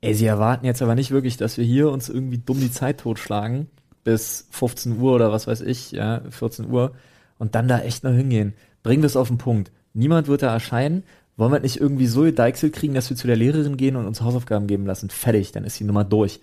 ey, 0.00 0.14
sie 0.14 0.26
erwarten 0.26 0.64
jetzt 0.64 0.80
aber 0.80 0.94
nicht 0.94 1.10
wirklich, 1.10 1.36
dass 1.36 1.58
wir 1.58 1.64
hier 1.64 1.90
uns 1.90 2.08
irgendwie 2.08 2.38
dumm 2.38 2.60
die 2.60 2.70
Zeit 2.70 3.00
totschlagen 3.00 3.68
bis 4.04 4.46
15 4.50 4.98
Uhr 4.98 5.14
oder 5.14 5.32
was 5.32 5.46
weiß 5.46 5.62
ich, 5.62 5.92
ja, 5.92 6.22
14 6.30 6.70
Uhr 6.70 6.92
und 7.38 7.54
dann 7.54 7.68
da 7.68 7.80
echt 7.80 8.04
noch 8.04 8.12
hingehen. 8.12 8.54
Bringen 8.82 9.02
wir 9.02 9.06
es 9.06 9.16
auf 9.16 9.28
den 9.28 9.38
Punkt. 9.38 9.72
Niemand 9.94 10.28
wird 10.28 10.42
da 10.42 10.52
erscheinen. 10.52 11.04
Wollen 11.36 11.52
wir 11.52 11.60
nicht 11.60 11.80
irgendwie 11.80 12.06
so 12.06 12.22
gedeichselt 12.22 12.74
kriegen, 12.74 12.94
dass 12.94 13.10
wir 13.10 13.16
zu 13.16 13.26
der 13.26 13.36
Lehrerin 13.36 13.76
gehen 13.76 13.96
und 13.96 14.06
uns 14.06 14.20
Hausaufgaben 14.20 14.66
geben 14.66 14.86
lassen? 14.86 15.10
Fertig, 15.10 15.52
dann 15.52 15.64
ist 15.64 15.80
die 15.80 15.84
Nummer 15.84 16.04
durch. 16.04 16.40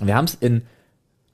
Wir 0.00 0.16
haben 0.16 0.24
es 0.24 0.34
in 0.34 0.62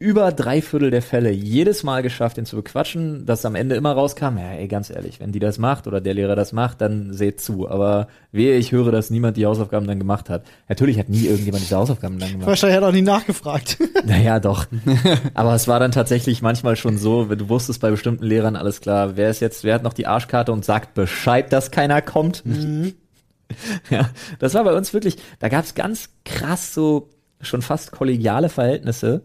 über 0.01 0.31
drei 0.31 0.63
Viertel 0.63 0.91
der 0.93 1.03
Fälle 1.03 1.31
jedes 1.31 1.83
Mal 1.83 2.03
geschafft, 2.03 2.39
ihn 2.39 2.47
zu 2.47 2.55
bequatschen, 2.55 3.27
dass 3.27 3.45
am 3.45 3.57
Ende 3.57 3.75
immer 3.75 3.93
rauskam, 3.93 4.39
ja, 4.39 4.53
ey, 4.53 4.69
ganz 4.69 4.91
ehrlich, 4.91 5.19
wenn 5.19 5.33
die 5.33 5.41
das 5.41 5.59
macht 5.59 5.89
oder 5.89 6.01
der 6.01 6.15
Lehrer 6.15 6.37
das 6.37 6.53
macht, 6.53 6.81
dann 6.81 7.13
seht 7.13 7.41
zu. 7.41 7.69
Aber 7.69 8.07
wehe, 8.31 8.57
ich 8.57 8.71
höre, 8.71 8.93
dass 8.93 9.11
niemand 9.11 9.37
die 9.37 9.47
Hausaufgaben 9.47 9.89
dann 9.89 9.99
gemacht 9.99 10.31
hat. 10.31 10.45
Natürlich 10.69 10.99
hat 11.01 11.09
nie 11.09 11.27
irgendjemand 11.27 11.65
diese 11.65 11.77
Hausaufgaben 11.77 12.19
dann 12.21 12.31
gemacht. 12.31 12.47
Wahrscheinlich 12.47 12.77
hat 12.77 12.85
er 12.85 12.89
auch 12.91 12.93
nie 12.93 13.03
nachgefragt. 13.03 13.79
Naja, 14.07 14.39
doch. 14.41 14.67
Aber 15.35 15.55
es 15.55 15.69
war 15.69 15.81
dann 15.81 15.93
tatsächlich 15.93 16.41
manchmal 16.41 16.77
schon 16.77 16.97
so, 16.97 17.29
wenn 17.29 17.39
du 17.39 17.49
wusstest 17.49 17.81
bei 17.81 17.91
bestimmten 17.91 18.25
Lehrern, 18.25 18.57
alles 18.57 18.81
klar, 18.81 19.17
wer 19.17 19.29
ist 19.29 19.41
jetzt, 19.41 19.65
wer 19.65 19.75
hat 19.75 19.83
noch 19.83 19.93
die 19.93 20.07
Arschkarte 20.07 20.53
und 20.53 20.65
sagt 20.65 20.95
Bescheid, 20.95 21.53
dass 21.53 21.71
keiner 21.71 22.01
kommt. 22.01 22.43
Ja, 23.89 24.11
das 24.39 24.53
war 24.53 24.65
bei 24.65 24.75
uns 24.75 24.93
wirklich, 24.93 25.17
da 25.39 25.49
gab 25.49 25.65
es 25.65 25.75
ganz 25.75 26.11
krass 26.27 26.75
so 26.75 27.09
schon 27.41 27.63
fast 27.63 27.93
kollegiale 27.93 28.49
Verhältnisse, 28.51 29.23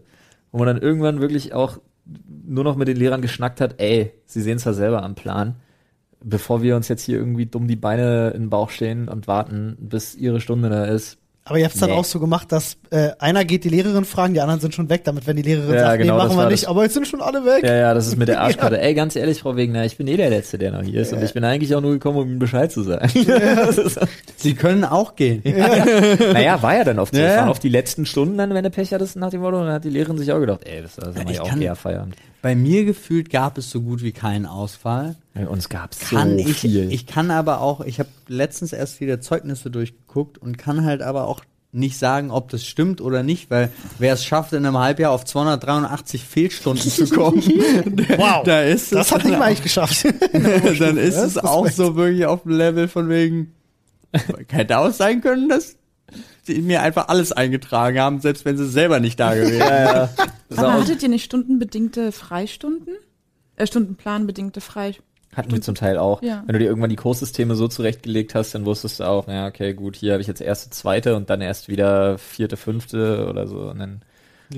wo 0.54 0.58
man 0.58 0.68
dann 0.68 0.80
irgendwann 0.80 1.20
wirklich 1.20 1.52
auch 1.52 1.78
nur 2.46 2.62
noch 2.62 2.76
mit 2.76 2.86
den 2.86 2.96
Lehrern 2.96 3.22
geschnackt 3.22 3.60
hat, 3.60 3.80
ey, 3.80 4.12
sie 4.24 4.40
sehen 4.40 4.58
es 4.58 4.64
ja 4.64 4.72
selber 4.72 5.02
am 5.02 5.16
Plan, 5.16 5.56
bevor 6.22 6.62
wir 6.62 6.76
uns 6.76 6.86
jetzt 6.86 7.02
hier 7.02 7.18
irgendwie 7.18 7.46
dumm 7.46 7.66
die 7.66 7.74
Beine 7.74 8.30
in 8.30 8.42
den 8.44 8.50
Bauch 8.50 8.70
stehen 8.70 9.08
und 9.08 9.26
warten, 9.26 9.76
bis 9.80 10.14
ihre 10.14 10.40
Stunde 10.40 10.68
da 10.68 10.84
ist. 10.84 11.18
Aber 11.44 11.58
ihr 11.58 11.64
habt 11.64 11.74
es 11.74 11.80
dann 11.80 11.90
Nee. 11.90 11.96
auch 11.96 12.04
so 12.04 12.20
gemacht, 12.20 12.52
dass 12.52 12.76
äh, 12.94 13.10
einer 13.18 13.44
geht 13.44 13.64
die 13.64 13.68
Lehrerin 13.68 14.04
fragen, 14.04 14.34
die 14.34 14.40
anderen 14.40 14.60
sind 14.60 14.74
schon 14.74 14.88
weg, 14.88 15.02
damit 15.04 15.26
wenn 15.26 15.36
die 15.36 15.42
Lehrerin 15.42 15.74
Ja, 15.74 15.80
sagt, 15.80 15.98
genau, 15.98 16.14
nee, 16.16 16.18
machen 16.24 16.36
wir 16.36 16.42
war 16.44 16.50
nicht, 16.50 16.62
das. 16.62 16.70
aber 16.70 16.84
jetzt 16.84 16.94
sind 16.94 17.06
schon 17.08 17.20
alle 17.20 17.44
weg. 17.44 17.64
Ja, 17.64 17.74
ja, 17.74 17.94
das 17.94 18.06
ist 18.06 18.16
mit 18.16 18.28
der 18.28 18.40
Arschkarte. 18.42 18.80
Ey, 18.80 18.94
ganz 18.94 19.16
ehrlich, 19.16 19.40
Frau 19.40 19.56
Wegner, 19.56 19.84
ich 19.84 19.96
bin 19.96 20.06
eh 20.06 20.16
der 20.16 20.30
Letzte, 20.30 20.58
der 20.58 20.70
noch 20.72 20.82
hier 20.82 21.00
ist 21.00 21.12
und 21.12 21.22
ich 21.22 21.34
bin 21.34 21.42
eigentlich 21.44 21.74
auch 21.74 21.80
nur 21.80 21.90
gekommen, 21.92 22.18
um 22.18 22.28
Ihnen 22.28 22.38
Bescheid 22.38 22.70
zu 22.70 22.82
sagen. 22.82 23.08
Ist- 23.18 23.98
Sie 24.36 24.54
können 24.54 24.84
auch 24.84 25.16
gehen. 25.16 25.42
naja, 25.44 26.62
war 26.62 26.76
ja 26.76 26.84
dann 26.84 26.98
oft 26.98 27.14
so. 27.14 27.20
Ja, 27.20 27.26
Es 27.26 27.32
ja. 27.34 27.40
waren 27.40 27.48
auf 27.48 27.58
die 27.58 27.68
letzten 27.68 28.06
Stunden 28.06 28.38
dann, 28.38 28.52
wenn 28.54 28.64
du 28.64 28.70
Pech 28.70 28.92
hattest 28.92 29.16
nach 29.16 29.30
dem 29.30 29.40
Motto, 29.40 29.58
dann 29.58 29.72
hat 29.72 29.84
die 29.84 29.90
Lehrerin 29.90 30.18
sich 30.18 30.32
auch 30.32 30.40
gedacht, 30.40 30.60
ey, 30.64 30.82
das, 30.82 30.96
wir 30.98 31.24
Ich 31.30 31.36
ja 31.36 31.42
auch 31.42 31.56
eher 31.56 31.74
Feierabend. 31.76 32.16
Bei 32.42 32.54
mir 32.54 32.84
gefühlt 32.84 33.30
gab 33.30 33.56
es 33.56 33.70
so 33.70 33.80
gut 33.80 34.02
wie 34.02 34.12
keinen 34.12 34.44
Ausfall. 34.44 35.16
Bei 35.32 35.46
uns 35.48 35.68
gab's 35.70 36.10
so 36.10 36.16
Kann 36.16 36.38
ich, 36.38 36.58
viel. 36.58 36.92
ich 36.92 37.06
kann 37.06 37.30
aber 37.30 37.60
auch, 37.62 37.80
ich 37.80 37.98
habe 37.98 38.10
letztens 38.28 38.72
erst 38.74 39.00
wieder 39.00 39.20
Zeugnisse 39.20 39.70
durchgeguckt 39.70 40.36
und 40.38 40.58
kann 40.58 40.84
halt 40.84 41.00
aber 41.00 41.26
auch 41.26 41.40
nicht 41.74 41.98
sagen, 41.98 42.30
ob 42.30 42.48
das 42.50 42.64
stimmt 42.64 43.00
oder 43.00 43.22
nicht, 43.22 43.50
weil 43.50 43.70
wer 43.98 44.14
es 44.14 44.24
schafft, 44.24 44.52
in 44.52 44.64
einem 44.64 44.78
Halbjahr 44.78 45.10
auf 45.10 45.24
283 45.24 46.22
Fehlstunden 46.22 46.90
zu 46.90 47.06
kommen, 47.08 47.42
Wow, 48.16 48.44
da 48.44 48.62
ist 48.62 48.92
das 48.92 49.08
es, 49.08 49.12
hat 49.12 49.24
nicht 49.24 49.38
mal 49.38 49.52
ich 49.52 49.62
geschafft. 49.62 50.04
dann 50.32 50.96
ist 50.96 51.16
es 51.16 51.36
auch 51.36 51.68
so 51.68 51.96
wirklich 51.96 52.26
auf 52.26 52.42
dem 52.42 52.52
Level 52.52 52.88
von 52.88 53.08
wegen, 53.08 53.54
hätte 54.48 54.78
auch 54.78 54.92
sein 54.92 55.20
können, 55.20 55.48
dass 55.48 55.76
sie 56.44 56.60
mir 56.60 56.82
einfach 56.82 57.08
alles 57.08 57.32
eingetragen 57.32 57.98
haben, 57.98 58.20
selbst 58.20 58.44
wenn 58.44 58.56
sie 58.56 58.68
selber 58.68 59.00
nicht 59.00 59.18
da 59.18 59.34
gewesen 59.34 59.58
wären. 59.58 59.86
ja, 59.86 59.94
ja. 59.94 60.10
Das 60.48 60.58
Aber 60.58 60.74
hattet 60.74 61.02
ihr 61.02 61.08
nicht 61.08 61.24
stundenbedingte 61.24 62.12
Freistunden? 62.12 62.94
Äh, 63.56 63.66
stundenplanbedingte 63.66 64.60
Freistunden? 64.60 65.13
Hatten 65.36 65.52
wir 65.52 65.60
zum 65.60 65.74
Teil 65.74 65.98
auch. 65.98 66.22
Ja. 66.22 66.42
Wenn 66.46 66.54
du 66.54 66.58
dir 66.58 66.66
irgendwann 66.66 66.90
die 66.90 66.96
Kurssysteme 66.96 67.54
so 67.54 67.68
zurechtgelegt 67.68 68.34
hast, 68.34 68.54
dann 68.54 68.64
wusstest 68.64 69.00
du 69.00 69.04
auch, 69.04 69.28
ja, 69.28 69.46
okay, 69.46 69.74
gut, 69.74 69.96
hier 69.96 70.12
habe 70.12 70.22
ich 70.22 70.28
jetzt 70.28 70.40
erste, 70.40 70.70
zweite 70.70 71.16
und 71.16 71.30
dann 71.30 71.40
erst 71.40 71.68
wieder 71.68 72.18
vierte, 72.18 72.56
fünfte 72.56 73.26
oder 73.28 73.46
so. 73.46 73.70
Und 73.70 73.78
dann 73.78 74.02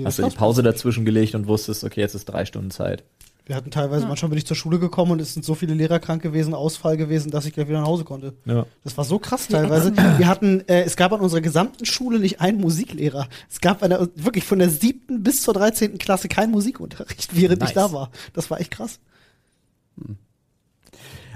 hast 0.03 0.19
du 0.19 0.27
die 0.27 0.35
Pause 0.35 0.63
dazwischen 0.63 1.05
gelegt 1.05 1.35
und 1.35 1.47
wusstest, 1.47 1.83
okay, 1.83 2.01
jetzt 2.01 2.15
ist 2.15 2.25
drei 2.25 2.45
Stunden 2.45 2.71
Zeit. 2.71 3.03
Wir 3.47 3.55
hatten 3.55 3.71
teilweise, 3.71 4.05
manchmal 4.05 4.27
bin 4.27 4.37
ich 4.37 4.45
zur 4.45 4.57
Schule 4.57 4.77
gekommen 4.77 5.13
und 5.13 5.21
es 5.21 5.33
sind 5.33 5.45
so 5.45 5.55
viele 5.55 5.73
Lehrer 5.73 5.99
krank 5.99 6.21
gewesen, 6.21 6.53
Ausfall 6.53 6.97
gewesen, 6.97 7.31
dass 7.31 7.45
ich 7.45 7.53
gleich 7.53 7.69
wieder 7.69 7.79
nach 7.79 7.87
Hause 7.87 8.03
konnte. 8.03 8.33
Ja. 8.43 8.65
Das 8.83 8.97
war 8.97 9.05
so 9.05 9.19
krass 9.19 9.47
teilweise. 9.47 9.95
Wir 10.17 10.27
hatten, 10.27 10.67
äh, 10.67 10.83
es 10.83 10.97
gab 10.97 11.13
an 11.13 11.21
unserer 11.21 11.39
gesamten 11.39 11.85
Schule 11.85 12.19
nicht 12.19 12.41
einen 12.41 12.59
Musiklehrer. 12.59 13.29
Es 13.49 13.61
gab 13.61 13.79
der, 13.79 14.09
wirklich 14.15 14.43
von 14.43 14.59
der 14.59 14.69
siebten 14.69 15.23
bis 15.23 15.43
zur 15.43 15.53
dreizehnten 15.53 15.97
Klasse 15.97 16.27
keinen 16.27 16.51
Musikunterricht, 16.51 17.37
während 17.37 17.61
Nice. 17.61 17.69
ich 17.69 17.75
da 17.75 17.93
war. 17.93 18.11
Das 18.33 18.51
war 18.51 18.59
echt 18.59 18.71
krass. 18.71 18.99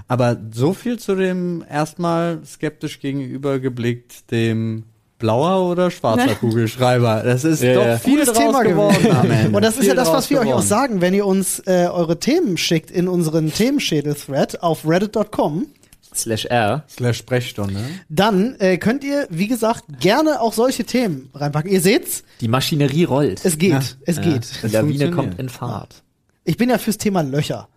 Aber 0.08 0.38
so 0.52 0.74
viel 0.74 1.00
zu 1.00 1.16
dem 1.16 1.64
erstmal 1.70 2.40
skeptisch 2.46 3.00
gegenüber 3.00 3.60
geblickt 3.60 4.30
dem 4.32 4.84
blauer 5.20 5.70
oder 5.70 5.92
schwarzer 5.92 6.26
Ne? 6.26 6.36
Kugelschreiber. 6.36 7.22
Das 7.24 7.44
ist 7.44 7.62
Ja, 7.62 7.76
doch 7.76 7.86
ja. 7.86 7.98
viel 8.00 8.26
draus 8.26 8.36
Thema 8.38 8.64
geworden. 8.64 9.54
Und 9.54 9.62
das 9.64 9.78
ist 9.78 9.86
ja 9.86 9.94
das, 9.94 10.12
was 10.12 10.30
wir 10.32 10.40
euch 10.42 10.52
auch 10.52 10.64
sagen, 10.64 11.00
wenn 11.02 11.14
ihr 11.14 11.26
uns 11.28 11.60
äh, 11.68 11.88
eure 11.92 12.20
Themen 12.20 12.58
schickt 12.58 12.90
in 12.90 13.08
unseren 13.08 13.54
Themenschädel-Thread 13.54 14.64
auf 14.64 14.88
reddit.com. 14.88 15.68
Slash 16.14 16.46
R. 16.46 16.84
Slash 16.90 17.20
Sprechstunde. 17.20 17.80
Dann 18.10 18.56
äh, 18.60 18.78
könnt 18.78 19.04
ihr, 19.04 19.28
wie 19.30 19.48
gesagt, 19.48 19.84
gerne 20.02 20.42
auch 20.42 20.52
solche 20.54 20.84
Themen 20.84 21.30
reinpacken. 21.34 21.72
Ihr 21.72 21.80
seht's, 21.82 22.24
Die 22.42 22.48
Maschinerie 22.50 23.06
rollt. 23.06 23.46
es 23.46 23.58
geht, 23.58 23.72
Ja. 23.72 23.82
es 24.06 24.18
Ja. 24.18 24.22
geht. 24.24 24.50
Die 24.64 24.68
Lawine 24.68 25.12
kommt 25.12 25.40
in 25.40 25.48
Fahrt. 25.48 26.04
Ich 26.44 26.58
bin 26.58 26.70
ja 26.70 26.78
fürs 26.80 26.98
Thema 26.98 27.22
Löcher. 27.22 27.70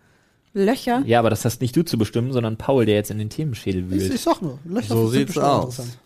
Löcher? 0.57 1.03
Ja, 1.05 1.19
aber 1.19 1.29
das 1.29 1.43
hast 1.43 1.59
nicht 1.61 1.75
du 1.75 1.83
zu 1.83 1.97
bestimmen, 1.97 2.31
sondern 2.31 2.55
Paul, 2.57 2.85
der 2.85 2.95
jetzt 2.95 3.11
in 3.11 3.17
den 3.17 3.29
Themenschädel 3.29 3.83
Ich, 3.83 3.89
wühlt. 3.91 4.13
ich 4.13 4.21
sag 4.21 4.41
nur, 4.41 4.57
Löcher 4.63 4.87
So 4.95 5.09
sind 5.09 5.27
sieht's 5.27 5.37
aus. 5.37 5.79
interessant. 5.79 5.97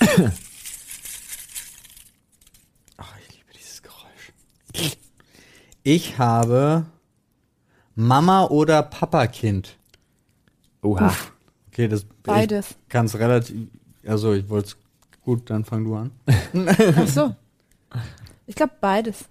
Ach, 2.96 3.14
ich 3.22 3.34
liebe 3.36 3.52
dieses 3.56 3.82
Geräusch. 3.82 4.92
Ich 5.82 6.18
habe 6.18 6.84
Mama 7.94 8.44
oder 8.46 8.82
Papa-Kind. 8.82 9.76
Oha. 10.82 11.14
Okay, 11.68 11.88
das 11.88 12.04
Beides. 12.22 12.70
Ich 12.82 12.88
kann 12.88 13.06
es 13.06 13.18
relativ. 13.18 13.68
Also 14.06 14.32
ich 14.34 14.48
wollte 14.48 14.68
es 14.68 14.76
gut, 15.22 15.48
dann 15.50 15.64
fang 15.64 15.84
du 15.84 15.94
an. 15.94 16.10
Ach 16.96 17.06
so. 17.08 17.34
Ich 18.46 18.56
glaube 18.56 18.72
beides. 18.80 19.26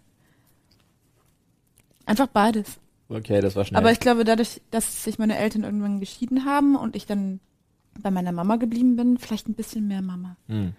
Einfach 2.06 2.28
beides. 2.28 2.78
Okay, 3.10 3.42
das 3.42 3.56
war 3.56 3.66
schnell. 3.66 3.80
Aber 3.80 3.92
ich 3.92 4.00
glaube, 4.00 4.24
dadurch, 4.24 4.62
dass 4.72 5.04
sich 5.04 5.18
meine 5.18 5.38
Eltern 5.38 5.64
irgendwann 5.64 6.00
geschieden 6.00 6.46
haben 6.46 6.76
und 6.76 6.96
ich 6.96 7.06
dann 7.06 7.40
bei 8.02 8.12
meiner 8.12 8.32
Mama 8.32 8.56
geblieben 8.58 8.96
bin, 8.96 9.18
vielleicht 9.18 9.50
ein 9.50 9.56
bisschen 9.56 9.88
mehr 9.88 10.02
Mama. 10.02 10.38
Hm. 10.48 10.74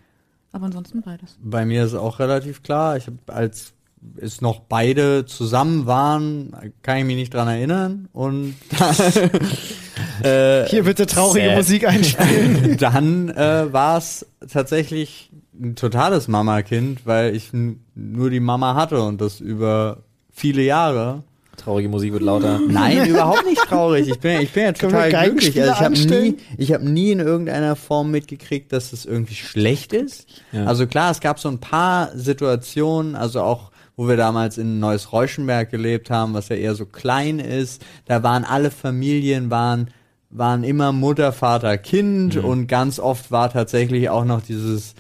Aber 0.53 0.67
ansonsten 0.67 1.03
beides. 1.03 1.37
Bei 1.43 1.65
mir 1.65 1.85
ist 1.85 1.95
auch 1.95 2.19
relativ 2.19 2.63
klar. 2.63 2.97
Ich 2.97 3.07
habe 3.07 3.19
als 3.27 3.75
es 4.17 4.41
noch 4.41 4.61
beide 4.61 5.27
zusammen 5.27 5.87
waren, 5.87 6.73
kann 6.83 6.99
ich 6.99 7.05
mich 7.05 7.17
nicht 7.17 7.35
dran 7.35 7.49
erinnern. 7.49 8.09
Und 8.13 8.55
äh, 10.23 10.67
Hier 10.67 10.85
bitte 10.85 11.07
traurige 11.07 11.49
Sad. 11.49 11.57
Musik 11.57 11.87
einspielen. 11.87 12.77
dann 12.79 13.29
äh, 13.29 13.73
war 13.73 13.99
es 13.99 14.27
tatsächlich 14.49 15.31
ein 15.61 15.77
totales 15.77 16.29
Mama-Kind, 16.29 17.05
weil 17.05 17.37
ich 17.37 17.51
nur 17.53 18.31
die 18.31 18.41
Mama 18.41 18.75
hatte 18.75 19.03
und 19.03 19.21
das 19.21 19.41
über 19.41 19.99
viele 20.31 20.63
Jahre. 20.63 21.23
Traurige 21.61 21.89
Musik 21.89 22.13
wird 22.13 22.23
lauter. 22.23 22.61
Nein, 22.69 23.09
überhaupt 23.09 23.47
nicht 23.47 23.61
traurig. 23.63 24.09
Ich 24.09 24.19
bin, 24.19 24.41
ich 24.41 24.51
bin 24.53 24.65
ja 24.65 24.73
total 24.73 25.11
glücklich. 25.11 25.61
Also 25.61 25.73
ich 25.73 25.81
habe 25.81 25.95
nie, 25.95 26.37
ich 26.57 26.73
habe 26.73 26.89
nie 26.89 27.13
in 27.13 27.21
irgendeiner 27.21 27.77
Form 27.77 28.11
mitgekriegt, 28.11 28.73
dass 28.73 28.93
es 28.93 29.05
irgendwie 29.05 29.35
schlecht 29.35 29.93
ist. 29.93 30.27
Ja. 30.53 30.65
Also 30.65 30.87
klar, 30.87 31.11
es 31.11 31.21
gab 31.21 31.39
so 31.39 31.49
ein 31.49 31.59
paar 31.59 32.11
Situationen, 32.17 33.15
also 33.15 33.43
auch 33.43 33.71
wo 33.97 34.09
wir 34.09 34.17
damals 34.17 34.57
in 34.57 34.81
Neuss 34.81 35.13
Reuschenberg 35.13 35.71
gelebt 35.71 36.11
haben, 36.11 36.33
was 36.33 36.49
ja 36.49 36.57
eher 36.57 36.75
so 36.75 36.87
klein 36.87 37.39
ist. 37.39 37.83
Da 38.07 38.23
waren 38.23 38.45
alle 38.45 38.71
Familien 38.71 39.51
waren 39.51 39.89
waren 40.31 40.63
immer 40.63 40.93
Mutter, 40.93 41.33
Vater, 41.33 41.77
Kind 41.77 42.37
und 42.37 42.69
ganz 42.69 43.01
oft 43.01 43.31
war 43.33 43.51
tatsächlich 43.51 44.09
auch 44.11 44.25
noch 44.25 44.41
dieses 44.41 44.95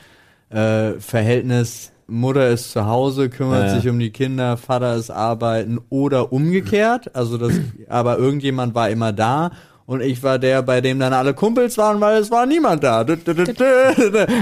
äh, 0.51 0.95
Verhältnis 0.99 1.93
Mutter 2.11 2.49
ist 2.49 2.73
zu 2.73 2.87
Hause, 2.87 3.29
kümmert 3.31 3.69
Ja. 3.69 3.77
sich 3.81 3.89
um 3.89 3.99
die 3.99 4.11
Kinder, 4.11 4.57
Vater 4.57 4.95
ist 4.97 5.11
arbeiten 5.11 5.79
oder 5.89 6.33
umgekehrt. 6.33 7.15
Also 7.15 7.39
das, 7.39 7.53
aber 7.89 8.19
irgendjemand 8.19 8.75
war 8.75 8.91
immer 8.91 9.13
da 9.13 9.51
und 9.87 10.01
ich 10.03 10.23
war 10.23 10.39
der, 10.39 10.63
bei 10.63 10.81
dem 10.81 10.99
dann 10.99 11.13
alle 11.13 11.35
Kumpels 11.35 11.79
waren, 11.79 12.01
weil 12.01 12.21
es 12.21 12.31
war 12.31 12.47
niemand 12.47 12.85
da. 12.85 12.99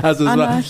Also 0.03 0.27
es 0.27 0.37
war, 0.37 0.63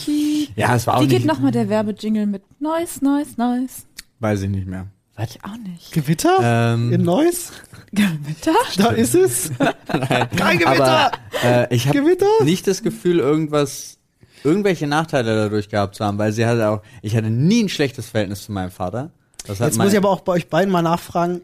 ja, 0.56 0.74
es 0.76 0.86
war 0.86 0.96
auch 0.96 1.02
Wie 1.02 1.06
geht 1.08 1.18
nicht, 1.18 1.26
nochmal 1.26 1.50
der 1.52 1.68
Werbejingle 1.68 2.26
mit 2.26 2.42
Neues, 2.60 3.02
Neues, 3.02 3.36
Neues? 3.36 3.86
weiß 4.20 4.42
ich 4.42 4.48
nicht 4.50 4.66
mehr. 4.66 4.86
Was? 5.16 5.30
Ich 5.34 5.44
auch 5.44 5.56
nicht. 5.56 5.92
Gewitter? 5.92 6.36
Ähm, 6.40 6.92
In 6.92 7.02
Neuss? 7.02 7.50
Gewitter? 7.92 8.54
Da 8.76 8.90
ist 8.90 9.14
es. 9.16 9.50
Kein 10.36 10.58
Gewitter! 10.58 11.10
Aber 11.10 11.10
äh, 11.42 11.74
ich 11.74 11.88
habe 11.88 12.00
Gewitter? 12.02 12.26
nicht 12.44 12.66
das 12.68 12.82
Gefühl, 12.84 13.18
irgendwas, 13.18 13.97
irgendwelche 14.44 14.86
Nachteile 14.86 15.34
dadurch 15.34 15.68
gehabt 15.68 15.94
zu 15.94 16.04
haben, 16.04 16.18
weil 16.18 16.32
sie 16.32 16.46
hatte 16.46 16.68
auch, 16.68 16.82
ich 17.02 17.16
hatte 17.16 17.30
nie 17.30 17.64
ein 17.64 17.68
schlechtes 17.68 18.08
Verhältnis 18.08 18.44
zu 18.44 18.52
meinem 18.52 18.70
Vater. 18.70 19.10
Das 19.46 19.60
hat 19.60 19.68
Jetzt 19.68 19.78
muss 19.78 19.92
ich 19.92 19.98
aber 19.98 20.10
auch 20.10 20.20
bei 20.20 20.32
euch 20.32 20.48
beiden 20.48 20.72
mal 20.72 20.82
nachfragen. 20.82 21.42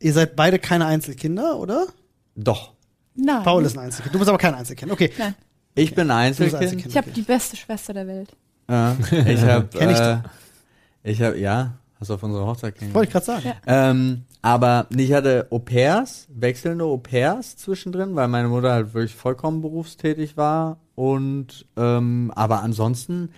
Ihr 0.00 0.12
seid 0.12 0.36
beide 0.36 0.58
keine 0.58 0.86
Einzelkinder, 0.86 1.58
oder? 1.58 1.86
Doch. 2.34 2.72
Nein. 3.14 3.42
Paul 3.42 3.64
ist 3.64 3.76
ein 3.76 3.84
Einzelkind. 3.84 4.14
Du 4.14 4.18
bist 4.18 4.28
aber 4.28 4.38
kein 4.38 4.54
Einzelkind. 4.54 4.90
Okay. 4.90 5.10
Nein. 5.18 5.34
Ich 5.74 5.94
bin 5.94 6.10
ein 6.10 6.26
Einzelkind. 6.28 6.60
Einzelkind. 6.60 6.90
Ich 6.90 6.96
habe 6.96 7.10
die 7.10 7.22
beste 7.22 7.56
Schwester 7.56 7.94
der 7.94 8.06
Welt. 8.06 8.30
Ja, 8.68 8.96
ich 9.26 9.40
habe, 9.42 9.66
Kenn 9.68 9.90
ich 9.90 9.98
äh, 9.98 10.18
ich 11.04 11.20
habe, 11.20 11.38
ja, 11.38 11.78
hast 11.98 12.10
du 12.10 12.14
auf 12.14 12.22
unserer 12.22 12.46
Hochzeit 12.46 12.74
kennengelernt. 12.74 12.94
Wollte 12.94 13.08
ich 13.08 13.12
gerade 13.12 13.42
sagen. 13.42 13.56
Ja. 13.66 13.90
Ähm, 13.90 14.22
aber 14.40 14.86
ich 14.96 15.12
hatte 15.12 15.46
Au 15.50 15.58
pairs, 15.58 16.26
wechselnde 16.28 16.84
Au 16.84 16.96
pairs 16.96 17.56
zwischendrin, 17.56 18.14
weil 18.14 18.28
meine 18.28 18.48
Mutter 18.48 18.72
halt 18.72 18.94
wirklich 18.94 19.14
vollkommen 19.14 19.62
berufstätig 19.62 20.36
war. 20.36 20.78
Und 21.02 21.66
ähm, 21.76 22.30
aber 22.36 22.62
ansonsten, 22.62 23.30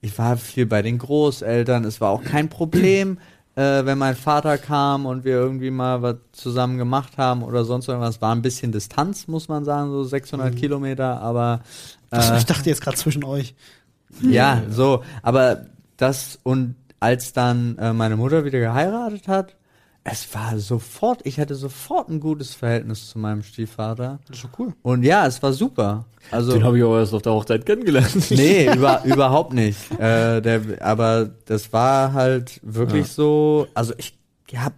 ich 0.00 0.18
war 0.18 0.38
viel 0.38 0.64
bei 0.64 0.80
den 0.80 0.96
Großeltern. 0.96 1.84
Es 1.84 2.00
war 2.00 2.08
auch 2.08 2.24
kein 2.24 2.48
Problem, 2.48 3.18
äh, 3.56 3.84
wenn 3.84 3.98
mein 3.98 4.16
Vater 4.16 4.56
kam 4.56 5.04
und 5.04 5.22
wir 5.22 5.34
irgendwie 5.34 5.70
mal 5.70 6.00
was 6.00 6.16
zusammen 6.32 6.78
gemacht 6.78 7.18
haben 7.18 7.42
oder 7.42 7.66
sonst 7.66 7.88
irgendwas. 7.88 8.22
War 8.22 8.34
ein 8.34 8.40
bisschen 8.40 8.72
Distanz, 8.72 9.28
muss 9.28 9.48
man 9.48 9.66
sagen, 9.66 9.90
so 9.90 10.02
600 10.02 10.56
Kilometer. 10.56 11.20
Aber 11.20 11.60
äh, 12.10 12.38
ich 12.38 12.46
dachte 12.46 12.70
jetzt 12.70 12.80
gerade 12.80 12.96
zwischen 12.96 13.22
euch. 13.22 13.54
ja, 14.22 14.62
so, 14.70 15.04
aber 15.22 15.66
das 15.98 16.38
und 16.42 16.74
als 17.00 17.34
dann 17.34 17.76
äh, 17.76 17.92
meine 17.92 18.16
Mutter 18.16 18.46
wieder 18.46 18.60
geheiratet 18.60 19.28
hat, 19.28 19.56
es 20.02 20.34
war 20.34 20.58
sofort, 20.58 21.20
ich 21.24 21.38
hatte 21.38 21.54
sofort 21.54 22.08
ein 22.08 22.20
gutes 22.20 22.54
Verhältnis 22.54 23.10
zu 23.10 23.18
meinem 23.18 23.42
Stiefvater. 23.42 24.18
Das 24.26 24.36
ist 24.36 24.40
schon 24.40 24.50
cool. 24.58 24.72
Und 24.82 25.02
ja, 25.02 25.26
es 25.26 25.42
war 25.42 25.52
super. 25.52 26.06
Also 26.30 26.52
Den 26.52 26.64
habe 26.64 26.78
ich 26.78 26.84
auch 26.84 26.96
erst 26.96 27.12
auf 27.12 27.22
der 27.22 27.32
Hochzeit 27.32 27.66
kennengelernt. 27.66 28.14
nee, 28.30 28.72
über, 28.74 29.04
überhaupt 29.04 29.52
nicht. 29.52 29.90
Äh, 30.00 30.40
der, 30.40 30.62
aber 30.80 31.30
das 31.44 31.72
war 31.72 32.12
halt 32.14 32.60
wirklich 32.62 33.06
Ja. 33.06 33.12
so, 33.12 33.66
also 33.74 33.92
ich 33.98 34.14
hab, 34.56 34.72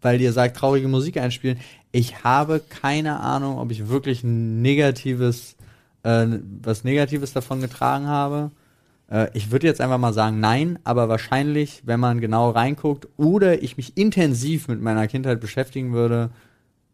weil 0.00 0.20
ihr 0.20 0.32
sagt, 0.32 0.56
traurige 0.56 0.88
Musik 0.88 1.18
einspielen, 1.18 1.58
ich 1.92 2.24
habe 2.24 2.60
keine 2.60 3.20
Ahnung, 3.20 3.58
ob 3.58 3.70
ich 3.70 3.88
wirklich 3.88 4.24
ein 4.24 4.60
negatives, 4.60 5.56
äh, 6.02 6.26
was 6.62 6.82
Negatives 6.84 7.32
davon 7.32 7.60
getragen 7.60 8.06
habe. 8.08 8.50
Äh, 9.12 9.28
ich 9.34 9.50
würde 9.50 9.66
jetzt 9.66 9.80
einfach 9.80 9.98
mal 9.98 10.12
sagen, 10.12 10.40
nein, 10.40 10.78
aber 10.84 11.08
wahrscheinlich, 11.08 11.82
wenn 11.84 12.00
man 12.00 12.20
genau 12.20 12.50
reinguckt 12.50 13.08
oder 13.16 13.62
ich 13.62 13.76
mich 13.76 13.96
intensiv 13.96 14.68
mit 14.68 14.80
meiner 14.80 15.06
Kindheit 15.06 15.40
beschäftigen 15.40 15.92
würde, 15.92 16.30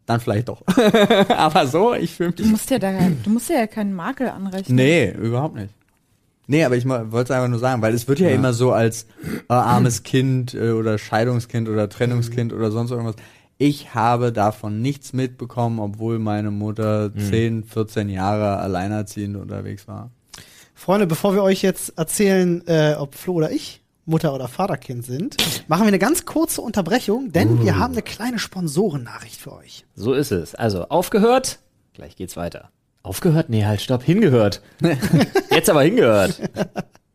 dann 0.05 0.19
vielleicht 0.19 0.49
doch. 0.49 0.63
aber 1.29 1.67
so, 1.67 1.93
ich 1.93 2.15
fühle 2.15 2.31
Du 2.31 2.43
mich 2.43 2.51
musst 2.51 2.69
ja 2.71 2.79
da, 2.79 2.91
du 3.23 3.29
musst 3.29 3.49
ja 3.49 3.65
keinen 3.67 3.93
Makel 3.93 4.27
anrechnen. 4.29 4.75
Nee, 4.75 5.11
überhaupt 5.11 5.55
nicht. 5.55 5.73
Nee, 6.47 6.63
aber 6.63 6.75
ich 6.75 6.87
wollte 6.87 7.19
es 7.19 7.31
einfach 7.31 7.47
nur 7.47 7.59
sagen, 7.59 7.81
weil 7.83 7.93
es 7.93 8.07
wird 8.07 8.19
ja, 8.19 8.29
immer 8.29 8.53
so 8.53 8.71
als 8.71 9.05
äh, 9.49 9.53
armes 9.53 10.01
Kind 10.01 10.55
äh, 10.55 10.71
oder 10.71 10.97
Scheidungskind 10.97 11.69
oder 11.69 11.89
Trennungskind 11.89 12.53
oder 12.53 12.71
sonst 12.71 12.89
irgendwas. 12.89 13.17
Ich 13.59 13.93
habe 13.93 14.31
davon 14.31 14.81
nichts 14.81 15.13
mitbekommen, 15.13 15.79
obwohl 15.79 16.17
meine 16.17 16.49
Mutter 16.49 17.11
10, 17.13 17.65
14 17.65 18.09
Jahre 18.09 18.57
alleinerziehend 18.57 19.35
unterwegs 19.35 19.87
war. 19.87 20.09
Freunde, 20.79 21.07
bevor 21.07 21.35
wir 21.35 21.43
euch 21.43 21.61
jetzt 21.61 21.97
erzählen, 21.97 22.65
äh, 22.65 22.95
ob 22.97 23.13
Flo 23.13 23.33
oder 23.33 23.51
ich 23.51 23.81
Mutter- 24.05 24.33
oder 24.33 24.47
Vaterkind 24.47 25.05
sind, 25.05 25.35
machen 25.67 25.81
wir 25.81 25.89
eine 25.89 25.99
ganz 25.99 26.25
kurze 26.25 26.61
Unterbrechung, 26.61 27.33
denn 27.33 27.61
wir 27.61 27.77
haben 27.77 27.91
eine 27.91 28.01
kleine 28.01 28.39
Sponsorennachricht 28.39 29.41
für 29.41 29.51
euch. 29.57 29.85
So 29.95 30.13
ist 30.13 30.31
es. 30.31 30.55
Also 30.55 30.85
aufgehört, 30.85 31.59
gleich 31.93 32.15
geht's 32.15 32.37
weiter. 32.37 32.69
Aufgehört? 33.03 33.49
Nee, 33.49 33.65
halt, 33.65 33.81
stopp, 33.81 34.03
hingehört. 34.03 34.61
Jetzt 35.51 35.69
aber 35.69 35.83
hingehört. 35.83 36.39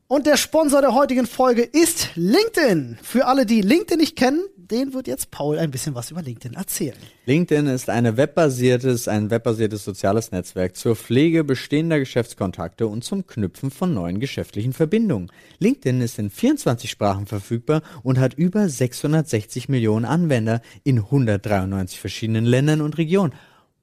Und 0.08 0.26
der 0.26 0.36
Sponsor 0.36 0.82
der 0.82 0.94
heutigen 0.94 1.26
Folge 1.26 1.62
ist 1.62 2.10
LinkedIn. 2.16 2.98
Für 3.02 3.26
alle, 3.26 3.46
die 3.46 3.62
LinkedIn 3.62 3.98
nicht 3.98 4.14
kennen, 4.14 4.44
den 4.70 4.94
wird 4.94 5.06
jetzt 5.06 5.30
Paul 5.30 5.58
ein 5.58 5.70
bisschen 5.70 5.94
was 5.94 6.10
über 6.10 6.22
LinkedIn 6.22 6.54
erzählen. 6.54 6.96
LinkedIn 7.26 7.66
ist 7.66 7.90
eine 7.90 8.16
webbasiertes, 8.16 9.08
ein 9.08 9.30
webbasiertes 9.30 9.84
soziales 9.84 10.32
Netzwerk 10.32 10.76
zur 10.76 10.96
Pflege 10.96 11.44
bestehender 11.44 11.98
Geschäftskontakte 11.98 12.86
und 12.86 13.04
zum 13.04 13.26
Knüpfen 13.26 13.70
von 13.70 13.92
neuen 13.92 14.20
geschäftlichen 14.20 14.72
Verbindungen. 14.72 15.30
LinkedIn 15.58 16.00
ist 16.00 16.18
in 16.18 16.30
24 16.30 16.90
Sprachen 16.90 17.26
verfügbar 17.26 17.82
und 18.02 18.18
hat 18.18 18.34
über 18.34 18.68
660 18.68 19.68
Millionen 19.68 20.04
Anwender 20.04 20.60
in 20.82 20.98
193 20.98 22.00
verschiedenen 22.00 22.44
Ländern 22.44 22.80
und 22.80 22.98
Regionen. 22.98 23.34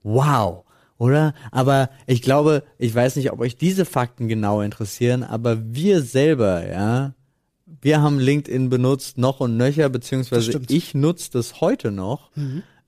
Wow! 0.04 0.65
Oder? 0.98 1.34
Aber 1.52 1.89
ich 2.06 2.22
glaube, 2.22 2.63
ich 2.78 2.94
weiß 2.94 3.15
nicht, 3.15 3.32
ob 3.32 3.39
euch 3.39 3.58
diese 3.58 3.86
Fakten 3.86 4.28
genau 4.28 4.62
interessieren, 4.62 5.24
aber 5.24 5.74
wir 5.74 6.04
selber, 6.04 6.67
ja, 6.67 7.15
wir 7.82 8.02
haben 8.02 8.20
LinkedIn 8.20 8.70
benutzt 8.70 9.18
noch 9.18 9.40
und 9.40 9.58
nöcher, 9.58 9.90
beziehungsweise 9.90 10.60
ich 10.70 10.94
nutze 10.94 11.32
das 11.32 11.62
heute 11.62 11.92
noch, 11.92 12.32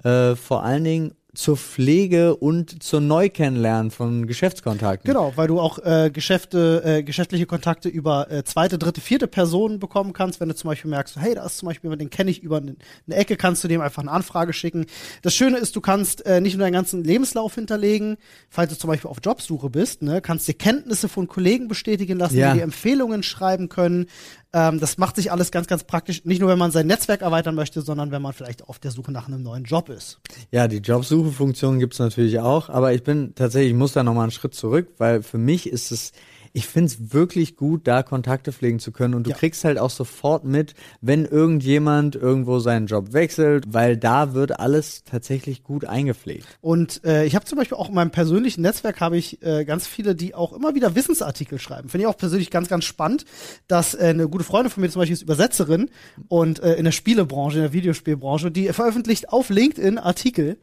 äh, 0.03 0.35
vor 0.35 0.63
allen 0.63 0.83
Dingen 0.83 1.13
zur 1.35 1.57
Pflege 1.57 2.35
und 2.35 2.83
zur 2.83 3.01
Neukennenlernen 3.01 3.89
von 3.89 4.27
Geschäftskontakten. 4.27 5.07
Genau, 5.11 5.33
weil 5.35 5.47
du 5.47 5.59
auch 5.59 5.79
äh, 5.79 6.11
Geschäfte, 6.13 6.83
äh, 6.85 7.01
geschäftliche 7.01 7.47
Kontakte 7.47 7.89
über 7.89 8.29
äh, 8.29 8.43
zweite, 8.43 8.77
dritte, 8.77 9.01
vierte 9.01 9.25
Personen 9.25 9.79
bekommen 9.79 10.13
kannst. 10.13 10.39
Wenn 10.39 10.49
du 10.49 10.53
zum 10.53 10.67
Beispiel 10.67 10.91
merkst, 10.91 11.17
hey, 11.19 11.33
da 11.33 11.43
ist 11.43 11.57
zum 11.57 11.65
Beispiel 11.69 11.87
jemand, 11.87 12.01
den 12.01 12.11
kenne 12.11 12.29
ich 12.29 12.43
über 12.43 12.57
eine 12.57 12.75
eine 13.07 13.15
Ecke, 13.15 13.35
kannst 13.35 13.63
du 13.63 13.67
dem 13.67 13.81
einfach 13.81 14.03
eine 14.03 14.11
Anfrage 14.11 14.53
schicken. 14.53 14.85
Das 15.23 15.33
Schöne 15.33 15.57
ist, 15.57 15.75
du 15.75 15.81
kannst 15.81 16.23
äh, 16.27 16.39
nicht 16.39 16.53
nur 16.55 16.65
deinen 16.65 16.73
ganzen 16.73 17.03
Lebenslauf 17.03 17.55
hinterlegen, 17.55 18.17
falls 18.49 18.71
du 18.71 18.77
zum 18.77 18.89
Beispiel 18.89 19.09
auf 19.09 19.17
Jobsuche 19.23 19.71
bist, 19.71 20.03
ne, 20.03 20.21
kannst 20.21 20.47
dir 20.47 20.53
Kenntnisse 20.53 21.09
von 21.09 21.27
Kollegen 21.27 21.67
bestätigen 21.67 22.19
lassen, 22.19 22.37
Ja. 22.37 22.51
die 22.53 22.59
dir 22.59 22.63
Empfehlungen 22.63 23.23
schreiben 23.23 23.69
können. 23.69 24.05
Ähm, 24.53 24.79
das 24.79 24.97
macht 24.97 25.15
sich 25.15 25.31
alles 25.31 25.51
ganz, 25.51 25.67
ganz 25.67 25.83
praktisch. 25.83 26.23
Nicht 26.25 26.39
nur, 26.39 26.49
wenn 26.49 26.59
man 26.59 26.71
sein 26.71 26.85
Netzwerk 26.85 27.21
erweitern 27.21 27.55
möchte, 27.55 27.81
sondern 27.81 28.11
wenn 28.11 28.21
man 28.21 28.33
vielleicht 28.33 28.67
auf 28.69 28.77
der 28.77 28.91
Suche 28.91 29.11
nach 29.11 29.27
einem 29.27 29.41
neuen 29.41 29.63
Job 29.63 29.89
ist. 29.89 30.19
Ja, 30.51 30.67
die 30.67 30.77
Jobsuche-Funktion 30.77 31.79
gibt's 31.79 31.99
natürlich 31.99 32.39
auch, 32.39 32.69
aber 32.69 32.93
ich 32.93 33.03
bin 33.03 33.33
tatsächlich, 33.33 33.71
ich 33.71 33.77
muss 33.77 33.93
da 33.93 34.03
nochmal 34.03 34.23
einen 34.23 34.31
Schritt 34.31 34.53
zurück, 34.53 34.89
weil 34.99 35.23
für 35.23 35.39
mich 35.39 35.67
ist 35.67 35.91
es, 35.91 36.11
ich 36.55 36.67
find's 36.67 37.11
wirklich 37.13 37.55
gut, 37.57 37.87
da 37.87 38.03
Kontakte 38.03 38.51
pflegen 38.51 38.77
zu 38.79 38.91
können 38.91 39.15
und 39.15 39.25
du 39.25 39.31
Ja. 39.31 39.35
kriegst 39.35 39.63
halt 39.65 39.79
auch 39.79 39.89
sofort 39.89 40.45
mit, 40.45 40.75
wenn 41.01 41.25
irgendjemand 41.25 42.15
irgendwo 42.15 42.59
seinen 42.59 42.85
Job 42.85 43.11
wechselt, 43.11 43.65
weil 43.73 43.97
da 43.97 44.33
wird 44.35 44.59
alles 44.59 45.03
tatsächlich 45.03 45.63
gut 45.63 45.85
eingepflegt. 45.85 46.45
Und 46.61 47.03
äh, 47.05 47.25
ich 47.25 47.35
habe 47.35 47.45
zum 47.45 47.57
Beispiel 47.57 47.77
auch 47.77 47.89
in 47.89 47.95
meinem 47.95 48.11
persönlichen 48.11 48.61
Netzwerk 48.61 49.01
habe 49.01 49.17
ich 49.17 49.41
äh, 49.43 49.65
ganz 49.65 49.87
viele, 49.87 50.13
die 50.13 50.35
auch 50.35 50.53
immer 50.53 50.75
wieder 50.75 50.93
Wissensartikel 50.95 51.59
schreiben. 51.59 51.89
Finde 51.89 52.03
ich 52.03 52.07
auch 52.07 52.17
persönlich 52.17 52.51
ganz, 52.51 52.69
ganz 52.69 52.85
spannend, 52.85 53.25
dass 53.67 53.95
äh, 53.95 54.03
eine 54.09 54.29
gute 54.29 54.43
Freundin 54.43 54.69
von 54.71 54.81
mir 54.81 54.89
zum 54.89 54.99
Beispiel 54.99 55.13
ist 55.15 55.23
Übersetzerin 55.23 55.89
und 56.27 56.59
äh, 56.61 56.75
in 56.75 56.85
der 56.85 56.91
Spielebranche, 56.91 57.57
in 57.57 57.63
der 57.63 57.73
Videospielbranche, 57.73 58.51
die 58.51 58.67
veröffentlicht 58.73 59.29
auf 59.29 59.49
LinkedIn 59.49 59.97
Artikel 59.97 60.57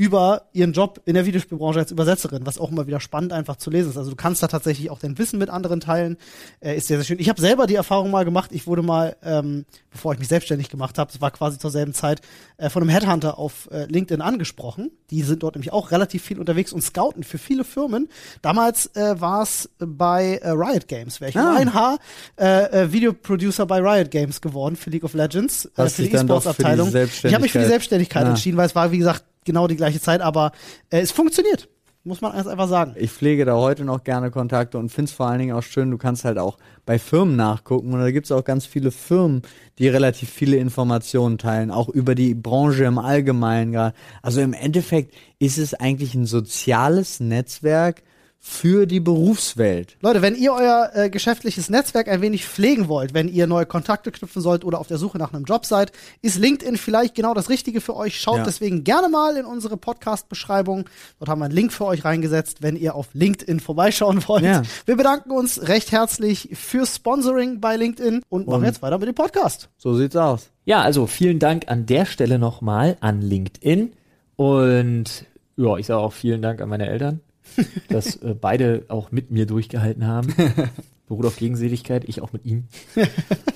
über 0.00 0.48
ihren 0.54 0.72
Job 0.72 1.02
in 1.04 1.12
der 1.12 1.26
Videospielbranche 1.26 1.78
als 1.80 1.90
Übersetzerin, 1.90 2.46
was 2.46 2.56
auch 2.56 2.70
immer 2.70 2.86
wieder 2.86 3.00
spannend 3.00 3.34
einfach 3.34 3.56
zu 3.56 3.68
lesen 3.68 3.90
ist. 3.90 3.98
Also 3.98 4.08
du 4.08 4.16
kannst 4.16 4.42
da 4.42 4.46
tatsächlich 4.48 4.88
auch 4.88 4.98
dein 4.98 5.18
Wissen 5.18 5.38
mit 5.38 5.50
anderen 5.50 5.80
teilen. 5.80 6.16
Äh, 6.60 6.78
ist 6.78 6.86
sehr, 6.86 6.96
sehr 6.96 7.04
schön. 7.04 7.18
Ich 7.18 7.28
habe 7.28 7.38
selber 7.38 7.66
die 7.66 7.74
Erfahrung 7.74 8.10
mal 8.10 8.24
gemacht. 8.24 8.48
Ich 8.54 8.66
wurde 8.66 8.80
mal, 8.80 9.14
ähm, 9.22 9.66
bevor 9.90 10.14
ich 10.14 10.18
mich 10.18 10.28
selbstständig 10.28 10.70
gemacht 10.70 10.96
habe, 10.96 11.12
das 11.12 11.20
war 11.20 11.30
quasi 11.30 11.58
zur 11.58 11.70
selben 11.70 11.92
Zeit, 11.92 12.22
äh, 12.56 12.70
von 12.70 12.82
einem 12.82 12.88
Headhunter 12.88 13.36
auf 13.38 13.68
äh, 13.72 13.84
LinkedIn 13.84 14.22
angesprochen. 14.22 14.90
Die 15.10 15.20
sind 15.20 15.42
dort 15.42 15.56
nämlich 15.56 15.70
auch 15.70 15.90
relativ 15.90 16.22
viel 16.24 16.38
unterwegs 16.40 16.72
und 16.72 16.80
scouten 16.80 17.22
für 17.22 17.36
viele 17.36 17.64
Firmen. 17.64 18.08
Damals 18.40 18.86
äh, 18.96 19.20
war 19.20 19.42
es 19.42 19.68
bei 19.78 20.36
äh, 20.38 20.48
Riot 20.48 20.88
Games. 20.88 21.20
Wäre 21.20 21.28
ich 21.28 21.36
Ah. 21.36 21.56
ein 21.58 21.74
Haar 21.74 21.98
äh, 22.38 22.84
äh, 22.84 22.92
Videoproducer 22.92 23.66
bei 23.66 23.80
Riot 23.80 24.10
Games 24.10 24.40
geworden 24.40 24.76
für 24.76 24.88
League 24.88 25.04
of 25.04 25.12
Legends, 25.12 25.66
äh, 25.76 25.86
für 25.90 26.02
die 26.04 26.10
E-Sports-Abteilung. 26.10 26.88
Ich 26.88 26.94
habe 27.34 27.42
mich 27.42 27.52
für 27.52 27.58
die 27.58 27.66
Selbstständigkeit- 27.66 27.68
Selbstständigkeit 27.68 28.24
Ah. 28.24 28.30
entschieden, 28.30 28.56
weil 28.56 28.66
es 28.66 28.74
war, 28.74 28.90
wie 28.92 28.98
gesagt, 28.98 29.24
genau 29.50 29.66
die 29.66 29.76
gleiche 29.76 30.00
Zeit, 30.00 30.20
aber 30.20 30.52
äh, 30.90 31.00
es 31.00 31.10
funktioniert. 31.10 31.68
Muss 32.02 32.22
man 32.22 32.32
einfach 32.32 32.68
sagen. 32.68 32.94
Ich 32.96 33.10
pflege 33.10 33.44
da 33.44 33.56
heute 33.56 33.84
noch 33.84 34.04
gerne 34.04 34.30
Kontakte 34.30 34.78
und 34.78 34.88
find's 34.88 35.12
vor 35.12 35.26
allen 35.26 35.38
Dingen 35.38 35.54
auch 35.54 35.62
schön, 35.62 35.90
du 35.90 35.98
kannst 35.98 36.24
halt 36.24 36.38
auch 36.38 36.56
bei 36.86 36.98
Firmen 36.98 37.36
nachgucken 37.36 37.92
und 37.92 38.00
da 38.00 38.10
gibt's 38.10 38.32
auch 38.32 38.42
ganz 38.42 38.64
viele 38.64 38.90
Firmen, 38.90 39.42
die 39.78 39.86
relativ 39.88 40.30
viele 40.30 40.56
Informationen 40.56 41.36
teilen, 41.36 41.70
auch 41.70 41.90
über 41.90 42.14
die 42.14 42.34
Branche 42.34 42.84
im 42.84 42.98
Allgemeinen. 42.98 43.92
Also 44.22 44.40
im 44.40 44.54
Endeffekt 44.54 45.14
ist 45.38 45.58
es 45.58 45.74
eigentlich 45.74 46.14
ein 46.14 46.24
soziales 46.24 47.20
Netzwerk 47.20 48.02
für 48.42 48.86
die 48.86 49.00
Berufswelt. 49.00 49.98
Leute, 50.00 50.22
wenn 50.22 50.34
ihr 50.34 50.54
euer 50.54 50.90
äh, 50.94 51.10
geschäftliches 51.10 51.68
Netzwerk 51.68 52.08
ein 52.08 52.22
wenig 52.22 52.46
pflegen 52.46 52.88
wollt, 52.88 53.12
wenn 53.12 53.28
ihr 53.28 53.46
neue 53.46 53.66
Kontakte 53.66 54.10
knüpfen 54.10 54.40
sollt 54.40 54.64
oder 54.64 54.80
auf 54.80 54.86
der 54.86 54.96
Suche 54.96 55.18
nach 55.18 55.34
einem 55.34 55.44
Job 55.44 55.66
seid, 55.66 55.92
ist 56.22 56.38
LinkedIn 56.38 56.78
vielleicht 56.78 57.14
genau 57.14 57.34
das 57.34 57.50
Richtige 57.50 57.82
für 57.82 57.94
euch. 57.94 58.18
Schaut 58.18 58.38
Ja. 58.38 58.44
deswegen 58.44 58.82
gerne 58.82 59.10
mal 59.10 59.36
in 59.36 59.44
unsere 59.44 59.76
Podcast-Beschreibung. 59.76 60.88
Dort 61.18 61.28
haben 61.28 61.40
wir 61.40 61.44
einen 61.44 61.54
Link 61.54 61.70
für 61.70 61.84
euch 61.84 62.04
reingesetzt, 62.06 62.62
wenn 62.62 62.76
ihr 62.76 62.94
auf 62.94 63.08
LinkedIn 63.12 63.60
vorbeischauen 63.60 64.26
wollt. 64.26 64.42
Ja. 64.44 64.62
Wir 64.86 64.96
bedanken 64.96 65.32
uns 65.32 65.68
recht 65.68 65.92
herzlich 65.92 66.48
fürs 66.54 66.96
Sponsoring 66.96 67.60
bei 67.60 67.76
LinkedIn 67.76 68.22
und 68.30 68.46
machen 68.46 68.60
Und- 68.60 68.64
jetzt 68.64 68.80
weiter 68.80 68.96
mit 68.98 69.06
dem 69.08 69.14
Podcast. 69.14 69.68
So 69.76 69.94
sieht's 69.94 70.16
aus. 70.16 70.48
Ja, 70.64 70.80
also 70.80 71.06
vielen 71.06 71.40
Dank 71.40 71.64
an 71.68 71.84
der 71.84 72.06
Stelle 72.06 72.38
nochmal 72.38 72.96
an 73.00 73.20
LinkedIn. 73.20 73.92
Und 74.36 75.26
ja, 75.58 75.76
ich 75.76 75.86
sage 75.86 76.00
auch 76.00 76.14
vielen 76.14 76.40
Dank 76.40 76.62
an 76.62 76.70
meine 76.70 76.88
Eltern, 76.88 77.20
dass 77.88 78.16
äh, 78.16 78.34
beide 78.34 78.84
auch 78.88 79.10
mit 79.10 79.30
mir 79.30 79.46
durchgehalten 79.46 80.06
haben. 80.06 80.34
Beruht 81.06 81.26
auf 81.26 81.36
Gegenseligkeit, 81.36 82.04
ich 82.06 82.20
auch 82.20 82.32
mit 82.32 82.44
ihm. 82.44 82.64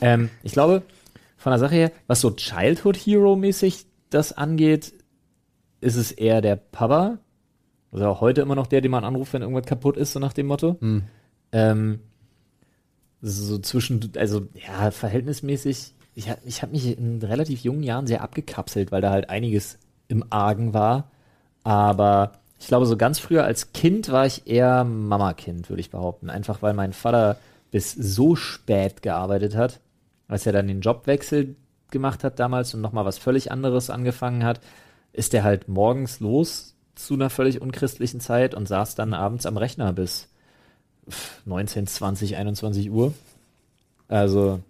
ähm, 0.01 0.31
ich 0.43 0.53
glaube, 0.53 0.83
von 1.37 1.51
der 1.51 1.59
Sache 1.59 1.75
her, 1.75 1.93
was 2.07 2.21
so 2.21 2.31
Childhood 2.31 2.97
Hero 2.97 3.37
mäßig 3.37 3.87
das 4.11 4.33
angeht, 4.33 4.93
ist 5.81 5.97
es 5.97 6.11
eher 6.11 6.41
der 6.41 6.57
Papa. 6.57 7.19
Also 7.93 8.07
auch 8.07 8.21
heute 8.21 8.41
immer 8.41 8.57
noch 8.57 8.67
der, 8.67 8.81
den 8.81 8.91
man 8.91 9.05
anruft, 9.05 9.35
wenn 9.35 9.43
irgendwas 9.43 9.67
kaputt 9.67 9.97
ist, 9.97 10.13
so 10.13 10.19
nach 10.19 10.33
dem 10.33 10.47
Motto. 10.47 10.77
Ähm, 11.53 12.01
so 13.21 13.59
zwischen, 13.59 14.13
also 14.17 14.49
ja, 14.55 14.91
verhältnismäßig, 14.91 15.95
ich 16.15 16.29
habe 16.29 16.41
ich 16.45 16.63
hab 16.63 16.73
mich 16.73 16.99
in 16.99 17.23
relativ 17.23 17.61
jungen 17.63 17.83
Jahren 17.83 18.07
sehr 18.07 18.23
abgekapselt, 18.23 18.93
weil 18.93 19.01
da 19.01 19.11
halt 19.11 19.31
einiges 19.31 19.79
im 20.09 20.25
Argen 20.31 20.75
war. 20.75 21.11
Aber 21.63 22.33
ich 22.65 22.69
glaube, 22.69 22.87
so 22.87 22.97
ganz 22.97 23.19
früher 23.19 23.45
als 23.45 23.75
Kind 23.75 24.11
war 24.11 24.25
ich 24.25 24.47
eher 24.47 24.85
Mama-Kind, 24.85 25.69
würde 25.69 25.81
ich 25.81 25.91
behaupten. 25.91 26.31
Einfach 26.31 26.63
weil 26.63 26.73
mein 26.73 26.95
Vater 26.95 27.37
bis 27.71 27.93
so 27.93 28.37
spät 28.37 29.03
gearbeitet 29.03 29.55
hat, 29.55 29.81
als 30.29 30.47
er 30.47 30.55
dann 30.55 30.67
den 30.67 30.81
Jobwechsel 30.81 31.57
gemacht 31.91 32.25
hat 32.25 32.39
damals 32.39 32.73
und 32.73 32.81
nochmal 32.81 33.05
was 33.05 33.19
völlig 33.19 33.53
anderes 33.53 33.91
angefangen 33.91 34.45
hat, 34.45 34.61
ist 35.13 35.35
er 35.35 35.45
halt 35.45 35.69
morgens 35.69 36.21
los 36.21 36.75
zu 36.95 37.13
einer 37.13 37.29
völlig 37.29 37.61
unchristlichen 37.61 38.21
Zeit 38.21 38.55
und 38.55 38.67
saß 38.67 38.95
dann 38.95 39.13
abends 39.13 39.45
am 39.45 39.59
Rechner 39.59 39.93
bis 39.93 40.31
19, 41.45 41.87
20, 41.87 42.37
21 42.39 42.91
Uhr. 42.91 43.13
Also 44.09 44.61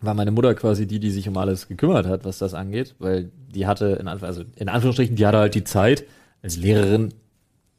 war 0.00 0.14
meine 0.14 0.30
Mutter 0.30 0.54
quasi 0.54 0.86
die, 0.86 0.98
die 0.98 1.10
sich 1.10 1.28
um 1.28 1.36
alles 1.36 1.68
gekümmert 1.68 2.06
hat, 2.06 2.24
was 2.24 2.38
das 2.38 2.54
angeht, 2.54 2.94
weil 2.98 3.30
die 3.54 3.66
hatte, 3.66 3.98
in, 4.00 4.08
also 4.08 4.44
in 4.56 4.70
Anführungsstrichen, 4.70 5.16
die 5.16 5.26
hatte 5.26 5.38
halt 5.38 5.54
die 5.54 5.64
Zeit 5.64 6.06
als 6.42 6.56
Lehrerin, 6.56 7.14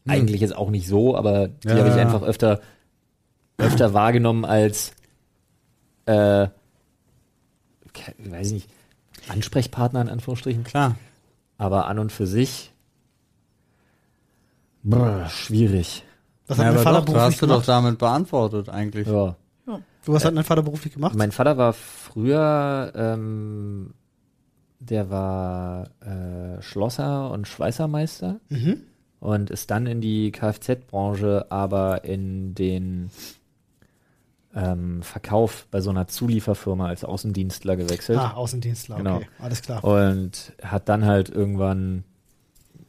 eigentlich 0.07 0.41
jetzt 0.41 0.55
auch 0.55 0.69
nicht 0.69 0.87
so, 0.87 1.15
aber 1.15 1.47
die 1.47 1.67
Ja, 1.67 1.75
habe 1.77 1.89
ich 1.89 1.95
ja. 1.95 2.01
einfach 2.01 2.23
öfter, 2.23 2.61
öfter 3.57 3.93
wahrgenommen 3.93 4.45
als, 4.45 4.93
äh, 6.05 6.47
weiß 8.17 8.47
ich 8.47 8.53
nicht, 8.53 8.69
Ansprechpartner 9.27 10.01
in 10.01 10.09
Anführungsstrichen. 10.09 10.63
Klar. 10.63 10.95
Aber 11.57 11.87
an 11.87 11.99
und 11.99 12.11
für 12.11 12.25
sich, 12.25 12.71
brr, 14.83 15.29
schwierig. 15.29 16.03
Was 16.47 16.57
hat 16.57 16.65
Ja, 16.65 16.71
mein 16.73 16.81
Vater 16.83 16.97
doch, 16.99 17.05
beruflich 17.05 17.23
hast 17.33 17.41
du 17.41 17.45
doch 17.47 17.53
gemacht? 17.55 17.67
damit 17.67 17.99
beantwortet 17.99 18.69
eigentlich. 18.69 19.07
Ja. 19.07 19.35
Du, 20.05 20.13
was 20.13 20.23
hat 20.25 20.35
dein 20.35 20.43
Vater 20.45 20.63
beruflich 20.63 20.93
gemacht? 20.93 21.13
Mein 21.15 21.31
Vater 21.31 21.57
war 21.57 21.73
früher, 21.73 22.91
ähm, 22.95 23.93
der 24.79 25.09
war 25.09 25.89
äh, 26.01 26.61
Schlosser 26.61 27.31
und 27.31 27.47
Schweißermeister 27.47 28.39
Mhm. 28.49 28.77
und 29.19 29.49
ist 29.49 29.69
dann 29.71 29.85
in 29.87 30.01
die 30.01 30.31
Kfz-Branche, 30.31 31.47
aber 31.49 32.03
in 32.05 32.55
den 32.55 33.11
ähm, 34.55 35.03
Verkauf 35.03 35.67
bei 35.69 35.79
so 35.81 35.89
einer 35.91 36.07
Zulieferfirma 36.07 36.87
als 36.87 37.03
Außendienstler 37.03 37.75
gewechselt. 37.75 38.17
Ah, 38.17 38.33
Außendienstler, 38.33 38.97
Genau. 38.97 39.17
okay, 39.17 39.27
alles 39.39 39.61
klar. 39.61 39.83
Und 39.83 40.53
hat 40.63 40.89
dann 40.89 41.05
halt 41.05 41.29
irgendwann 41.29 42.03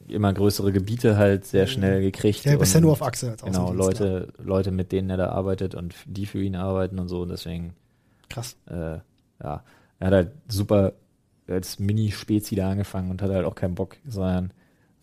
immer 0.07 0.33
größere 0.33 0.71
Gebiete 0.71 1.17
halt 1.17 1.45
sehr 1.45 1.67
schnell 1.67 2.01
gekriegt. 2.01 2.43
Ja, 2.45 2.53
du 2.53 2.59
bist 2.59 2.73
ja 2.73 2.81
nur 2.81 2.91
auf 2.93 3.01
Achse 3.03 3.31
als 3.31 3.43
Genau. 3.43 3.71
Leute, 3.71 4.29
Leute, 4.43 4.71
mit 4.71 4.91
denen 4.91 5.09
er 5.09 5.17
da 5.17 5.29
arbeitet 5.29 5.75
und 5.75 5.93
die 6.05 6.25
für 6.25 6.41
ihn 6.41 6.55
arbeiten 6.55 6.99
und 6.99 7.07
so. 7.07 7.21
Und 7.21 7.29
deswegen, 7.29 7.73
Krass. 8.29 8.57
äh, 8.67 8.97
ja, 9.43 9.63
er 9.99 10.07
hat 10.07 10.13
halt 10.13 10.31
super 10.49 10.93
als 11.51 11.79
Mini-Spezi 11.79 12.55
da 12.55 12.71
angefangen 12.71 13.11
und 13.11 13.21
hat 13.21 13.29
halt 13.31 13.45
auch 13.45 13.55
keinen 13.55 13.75
Bock, 13.75 13.97
sondern 14.07 14.51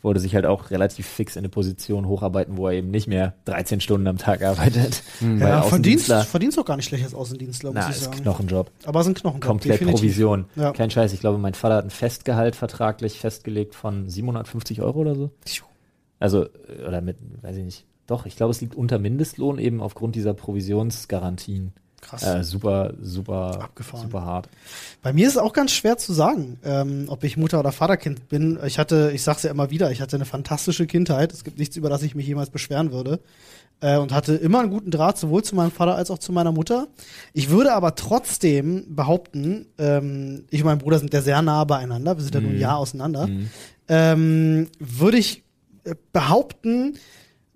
wollte 0.01 0.21
sich 0.21 0.35
halt 0.35 0.47
auch 0.47 0.71
relativ 0.71 1.07
fix 1.07 1.35
in 1.37 1.41
eine 1.41 1.49
Position 1.49 2.07
hocharbeiten, 2.07 2.57
wo 2.57 2.69
er 2.69 2.75
eben 2.75 2.91
nicht 2.91 3.09
mehr 3.09 3.35
13 3.47 3.81
Stunden 3.81 4.07
am 4.07 4.17
Tag 4.17 4.43
arbeitet. 4.43 5.03
Weil 5.21 5.41
Ja, 5.41 5.63
verdienst, 5.63 6.13
verdienst 6.13 6.59
auch 6.59 6.65
gar 6.65 6.77
nicht 6.77 6.87
schlecht 6.87 7.05
als 7.05 7.15
Außendienstler, 7.15 7.71
muss 7.71 7.83
Na, 7.83 7.91
ich 7.91 7.97
ist 7.97 8.05
sagen. 8.05 8.23
Knochenjob. 8.23 8.71
Aber 8.85 9.01
es 9.01 9.07
ist 9.07 9.11
ein 9.11 9.15
Knochenjob, 9.15 9.49
Komplett 9.49 9.75
definitiv. 9.75 10.01
Provision. 10.01 10.45
Ja. 10.55 10.73
Kein 10.73 10.91
Scheiß. 10.91 11.13
Ich 11.13 11.21
glaube, 11.21 11.39
mein 11.39 11.55
Vater 11.55 11.77
hat 11.77 11.85
ein 11.85 11.91
Festgehalt 11.91 12.55
vertraglich 12.55 13.19
festgelegt 13.19 13.75
von 13.75 14.09
750 14.09 14.83
Euro 14.83 15.01
oder 15.01 15.17
so. 15.17 15.31
Also, 16.21 16.45
äh, 16.45 16.87
oder 16.87 17.01
mit, 17.01 17.17
weiß 17.43 17.57
ich 17.57 17.65
nicht. 17.65 17.85
Doch, 18.07 18.25
ich 18.25 18.37
glaube, 18.37 18.53
es 18.53 18.61
liegt 18.61 18.75
unter 18.75 18.99
Mindestlohn 18.99 19.59
eben 19.59 19.81
aufgrund 19.83 20.15
dieser 20.15 20.33
Provisionsgarantien. 20.33 21.73
Krass. 22.01 22.23
Äh, 22.23 22.45
super, 22.45 22.95
super, 23.01 23.61
Abgefahren. 23.63 24.03
super 24.05 24.25
hart. 24.25 24.49
Bei 25.03 25.13
mir 25.13 25.27
ist 25.27 25.35
es 25.35 25.39
auch 25.39 25.53
ganz 25.53 25.73
schwer 25.73 25.99
zu 25.99 26.13
sagen, 26.13 26.59
ähm, 26.65 27.05
ob 27.09 27.25
ich 27.25 27.37
Mutter- 27.37 27.61
oder 27.61 27.73
Vaterkind 27.73 28.29
bin. 28.29 28.59
Ich 28.65 28.79
hatte, 28.79 29.11
ich 29.13 29.23
sag's 29.23 29.43
ja 29.43 29.51
immer 29.51 29.71
wieder, 29.71 29.91
ich 29.91 30.01
hatte 30.01 30.17
eine 30.17 30.25
fantastische 30.25 30.87
Kindheit. 30.87 31.33
Es 31.33 31.45
gibt 31.45 31.59
nichts, 31.59 31.77
über 31.77 31.89
das 31.89 32.03
ich 32.03 32.15
mich 32.15 32.27
jemals 32.27 32.51
beschweren 32.51 32.93
würde. 32.93 33.21
Äh, 33.81 33.97
und 33.99 34.13
hatte 34.13 34.35
immer 34.35 34.61
einen 34.61 34.71
guten 34.71 34.91
Draht, 34.91 35.19
sowohl 35.19 35.45
zu 35.45 35.55
meinem 35.55 35.71
Vater 35.71 35.95
als 35.95 36.11
auch 36.11 36.19
zu 36.19 36.33
meiner 36.33 36.51
Mutter. 36.51 36.89
Ich 37.33 37.49
würde 37.51 37.73
aber 37.73 37.95
trotzdem 37.95 38.97
behaupten, 38.97 39.67
ähm, 39.79 40.47
ich 40.51 40.63
und 40.63 40.67
mein 40.67 40.79
Bruder 40.79 40.99
sind 40.99 41.15
ja 41.15 41.23
sehr 41.23 41.43
nah 41.43 41.63
beieinander, 41.63 42.17
wir 42.17 42.25
sind 42.25 42.35
ja 42.35 42.41
nur 42.41 42.51
ein 42.51 42.59
Jahr 42.59 42.77
auseinander, 42.79 43.29
ähm, 43.87 44.67
würde 44.81 45.19
ich 45.19 45.45
äh, 45.85 45.95
behaupten, 46.13 46.99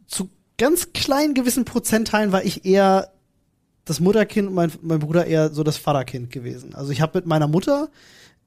zu 0.07 0.31
ganz 0.59 0.93
kleinen 0.93 1.35
gewissen 1.35 1.65
Prozentteilen 1.65 2.31
war 2.31 2.45
ich 2.45 2.65
eher 2.65 3.11
das 3.85 4.01
Mutterkind 4.01 4.49
und 4.49 4.55
mein, 4.55 4.73
mein 4.83 4.99
Bruder 5.01 5.27
eher 5.27 5.51
so 5.51 5.63
das 5.63 5.77
Vaterkind 5.77 6.31
gewesen. 6.31 6.75
Also 6.75 6.93
ich 6.93 7.01
habe 7.01 7.19
mit 7.19 7.27
meiner 7.27 7.49
Mutter 7.49 7.89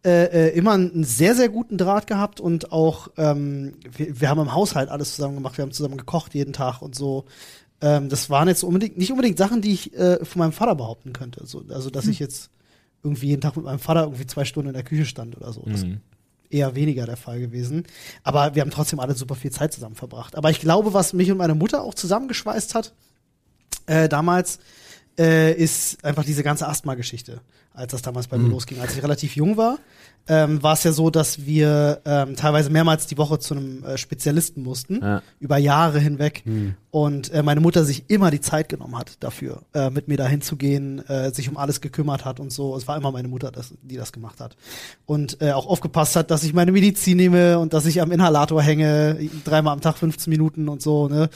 äh, 0.05 0.49
äh, 0.49 0.57
immer 0.57 0.73
einen 0.73 1.03
sehr, 1.03 1.35
sehr 1.35 1.49
guten 1.49 1.77
Draht 1.77 2.07
gehabt 2.07 2.39
und 2.39 2.71
auch, 2.71 3.09
ähm, 3.17 3.73
wir, 3.91 4.21
wir 4.21 4.29
haben 4.29 4.39
im 4.39 4.53
Haushalt 4.53 4.89
alles 4.89 5.15
zusammen 5.15 5.35
gemacht, 5.35 5.57
wir 5.57 5.63
haben 5.63 5.71
zusammen 5.71 5.97
gekocht 5.97 6.33
jeden 6.33 6.53
Tag 6.53 6.81
und 6.81 6.95
so. 6.95 7.25
Ähm, 7.81 8.07
das 8.09 8.29
waren 8.29 8.47
jetzt 8.47 8.63
unbedingt, 8.63 8.97
nicht 8.97 9.11
unbedingt 9.11 9.37
Sachen, 9.37 9.61
die 9.61 9.73
ich 9.73 9.93
äh, 9.95 10.23
von 10.23 10.39
meinem 10.39 10.51
Vater 10.53 10.75
behaupten 10.75 11.11
könnte. 11.11 11.45
So, 11.45 11.63
also, 11.69 11.89
dass 11.89 12.07
ich 12.07 12.19
jetzt 12.19 12.49
irgendwie 13.03 13.27
jeden 13.27 13.41
Tag 13.41 13.55
mit 13.55 13.65
meinem 13.65 13.79
Vater 13.79 14.03
irgendwie 14.03 14.25
zwei 14.25 14.45
Stunden 14.45 14.69
in 14.69 14.73
der 14.73 14.83
Küche 14.83 15.05
stand 15.05 15.35
oder 15.35 15.51
so. 15.51 15.63
Das 15.65 15.83
Mhm. 15.83 15.99
eher 16.49 16.75
weniger 16.75 17.05
der 17.05 17.17
Fall 17.17 17.39
gewesen. 17.39 17.83
Aber 18.23 18.55
wir 18.55 18.61
haben 18.61 18.71
trotzdem 18.71 18.99
alle 18.99 19.13
super 19.15 19.35
viel 19.35 19.51
Zeit 19.51 19.73
zusammen 19.73 19.95
verbracht. 19.95 20.35
Aber 20.35 20.49
ich 20.51 20.59
glaube, 20.59 20.93
was 20.93 21.13
mich 21.13 21.29
und 21.31 21.37
meine 21.37 21.55
Mutter 21.55 21.81
auch 21.83 21.93
zusammengeschweißt 21.95 22.75
hat, 22.75 22.93
äh, 23.87 24.07
damals, 24.07 24.59
äh, 25.19 25.53
ist 25.53 26.03
einfach 26.03 26.23
diese 26.25 26.43
ganze 26.43 26.67
Asthma-Geschichte, 26.67 27.41
als 27.73 27.91
das 27.91 28.01
damals 28.01 28.27
bei 28.27 28.37
mir 28.37 28.49
losging. 28.49 28.79
Als 28.79 28.95
ich 28.95 29.03
relativ 29.03 29.35
jung 29.35 29.57
war, 29.57 29.77
ähm, 30.27 30.61
war 30.63 30.73
es 30.73 30.83
ja 30.83 30.91
so, 30.91 31.09
dass 31.09 31.45
wir 31.45 32.01
ähm, 32.05 32.35
teilweise 32.35 32.69
mehrmals 32.69 33.05
die 33.07 33.17
Woche 33.17 33.37
zu 33.39 33.53
einem 33.53 33.83
äh, 33.83 33.97
Spezialisten 33.97 34.63
mussten, 34.63 35.01
Ja. 35.01 35.21
über 35.39 35.57
Jahre 35.57 35.99
hinweg. 35.99 36.43
Und 36.95 37.29
äh, 37.33 37.43
meine 37.43 37.59
Mutter 37.59 37.83
sich 37.83 38.05
immer 38.07 38.31
die 38.31 38.39
Zeit 38.39 38.69
genommen 38.69 38.97
hat 38.97 39.17
dafür, 39.21 39.63
äh, 39.73 39.89
mit 39.89 40.07
mir 40.07 40.15
dahin 40.15 40.41
zu 40.41 40.55
gehen, 40.55 41.05
äh, 41.09 41.29
sich 41.33 41.49
um 41.49 41.57
alles 41.57 41.81
gekümmert 41.81 42.23
hat 42.23 42.39
und 42.39 42.53
so. 42.53 42.73
Es 42.77 42.87
war 42.87 42.95
immer 42.95 43.11
meine 43.11 43.27
Mutter, 43.27 43.51
das, 43.51 43.73
die 43.81 43.97
das 43.97 44.13
gemacht 44.13 44.39
hat. 44.39 44.55
Und 45.05 45.41
äh, 45.41 45.51
auch 45.51 45.67
aufgepasst 45.67 46.15
hat, 46.15 46.31
dass 46.31 46.45
ich 46.45 46.53
meine 46.53 46.71
Medizin 46.71 47.17
nehme 47.17 47.59
und 47.59 47.73
dass 47.73 47.85
ich 47.85 48.01
am 48.01 48.13
Inhalator 48.13 48.61
hänge, 48.61 49.29
dreimal 49.43 49.73
am 49.73 49.81
Tag 49.81 49.97
15 49.97 50.31
Minuten 50.31 50.69
und 50.69 50.81
so, 50.81 51.09
ne? 51.09 51.29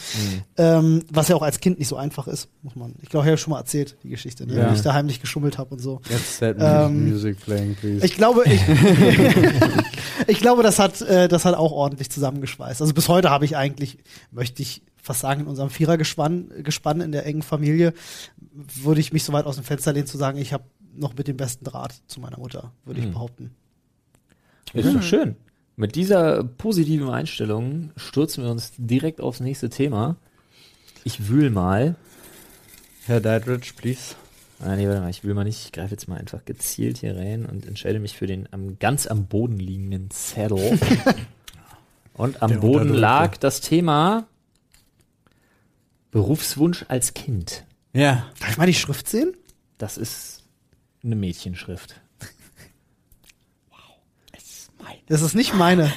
Ähm, 0.55 1.03
was 1.11 1.27
ja 1.27 1.35
auch 1.35 1.41
als 1.41 1.59
Kind 1.59 1.77
nicht 1.77 1.89
so 1.89 1.97
einfach 1.97 2.29
ist, 2.29 2.47
muss 2.61 2.77
man. 2.77 2.95
Ich 3.01 3.09
glaube, 3.09 3.25
ich 3.25 3.29
habe 3.29 3.37
schon 3.37 3.51
mal 3.51 3.59
erzählt, 3.59 3.97
die 4.03 4.09
Geschichte, 4.09 4.47
ne? 4.47 4.55
Ja. 4.55 4.71
Wie 4.71 4.75
ich 4.75 4.81
da 4.81 4.93
heimlich 4.93 5.19
geschummelt 5.19 5.57
habe 5.57 5.75
und 5.75 5.79
so. 5.79 5.99
Jetzt 6.09 6.37
set 6.37 6.55
Ähm, 6.57 7.09
music 7.09 7.37
playing, 7.37 7.75
please. 7.75 8.05
Ich 8.05 8.15
glaube, 8.15 8.43
ich, 8.45 8.61
ich 10.27 10.39
glaube, 10.39 10.63
das 10.63 10.79
hat, 10.79 11.01
äh, 11.01 11.27
das 11.27 11.43
hat 11.43 11.55
auch 11.55 11.73
ordentlich 11.73 12.09
zusammengeschweißt. 12.09 12.81
Also 12.81 12.93
bis 12.93 13.09
heute 13.09 13.29
habe 13.29 13.43
ich 13.43 13.57
eigentlich, 13.57 13.97
möchte 14.31 14.61
ich 14.61 14.83
fast 15.01 15.21
sagen, 15.21 15.41
in 15.41 15.47
unserem 15.47 15.69
Vierergespann 15.69 16.51
Gespann 16.63 17.01
in 17.01 17.11
der 17.11 17.25
engen 17.25 17.41
Familie, 17.41 17.93
würde 18.51 19.01
ich 19.01 19.13
mich 19.13 19.23
so 19.23 19.33
weit 19.33 19.45
aus 19.45 19.55
dem 19.55 19.63
Fenster 19.63 19.93
lehnen 19.93 20.07
zu 20.07 20.17
sagen, 20.17 20.37
ich 20.37 20.53
habe 20.53 20.63
noch 20.95 21.15
mit 21.15 21.27
dem 21.27 21.37
besten 21.37 21.65
Draht 21.65 21.93
zu 22.07 22.19
meiner 22.19 22.39
Mutter, 22.39 22.71
würde 22.85 22.99
ich 22.99 23.05
Hm. 23.05 23.13
behaupten. 23.13 23.51
Ist 24.73 24.93
doch 24.93 25.01
schön. 25.01 25.35
Mit 25.75 25.95
dieser 25.95 26.43
positiven 26.43 27.09
Einstellung 27.09 27.91
stürzen 27.95 28.43
wir 28.43 28.51
uns 28.51 28.73
direkt 28.77 29.21
aufs 29.21 29.39
nächste 29.39 29.69
Thema. 29.69 30.17
Ich 31.03 31.29
wühl 31.29 31.49
mal. 31.49 31.95
Herr 33.05 33.21
Deidrich, 33.21 33.75
please. 33.75 34.15
Ah, 34.59 34.75
nee, 34.75 34.87
warte 34.87 34.99
mal, 34.99 35.09
ich 35.09 35.23
will 35.23 35.33
mal 35.33 35.45
nicht. 35.45 35.63
Ich 35.63 35.71
greife 35.71 35.91
jetzt 35.91 36.09
mal 36.09 36.17
einfach 36.17 36.43
gezielt 36.43 36.97
hier 36.97 37.15
rein 37.15 37.45
und 37.45 37.65
entscheide 37.65 37.99
mich 37.99 38.17
für 38.17 38.27
den 38.27 38.49
am, 38.51 38.77
ganz 38.77 39.07
am 39.07 39.25
Boden 39.25 39.57
liegenden 39.57 40.11
Zettel. 40.11 40.77
und 42.13 42.41
am 42.43 42.51
Der 42.51 42.57
Boden 42.57 42.93
lag 42.93 43.37
das 43.37 43.61
Thema 43.61 44.27
Berufswunsch 46.11 46.85
als 46.87 47.13
Kind. 47.13 47.63
Ja. 47.93 48.25
Darf 48.39 48.51
ich 48.51 48.57
mal 48.57 48.65
die 48.67 48.73
Schrift 48.73 49.07
sehen? 49.09 49.35
Das 49.77 49.97
ist 49.97 50.43
eine 51.03 51.15
Mädchenschrift. 51.15 51.95
Das 55.07 55.21
ist 55.21 55.33
nicht 55.35 55.55
meine. 55.55 55.91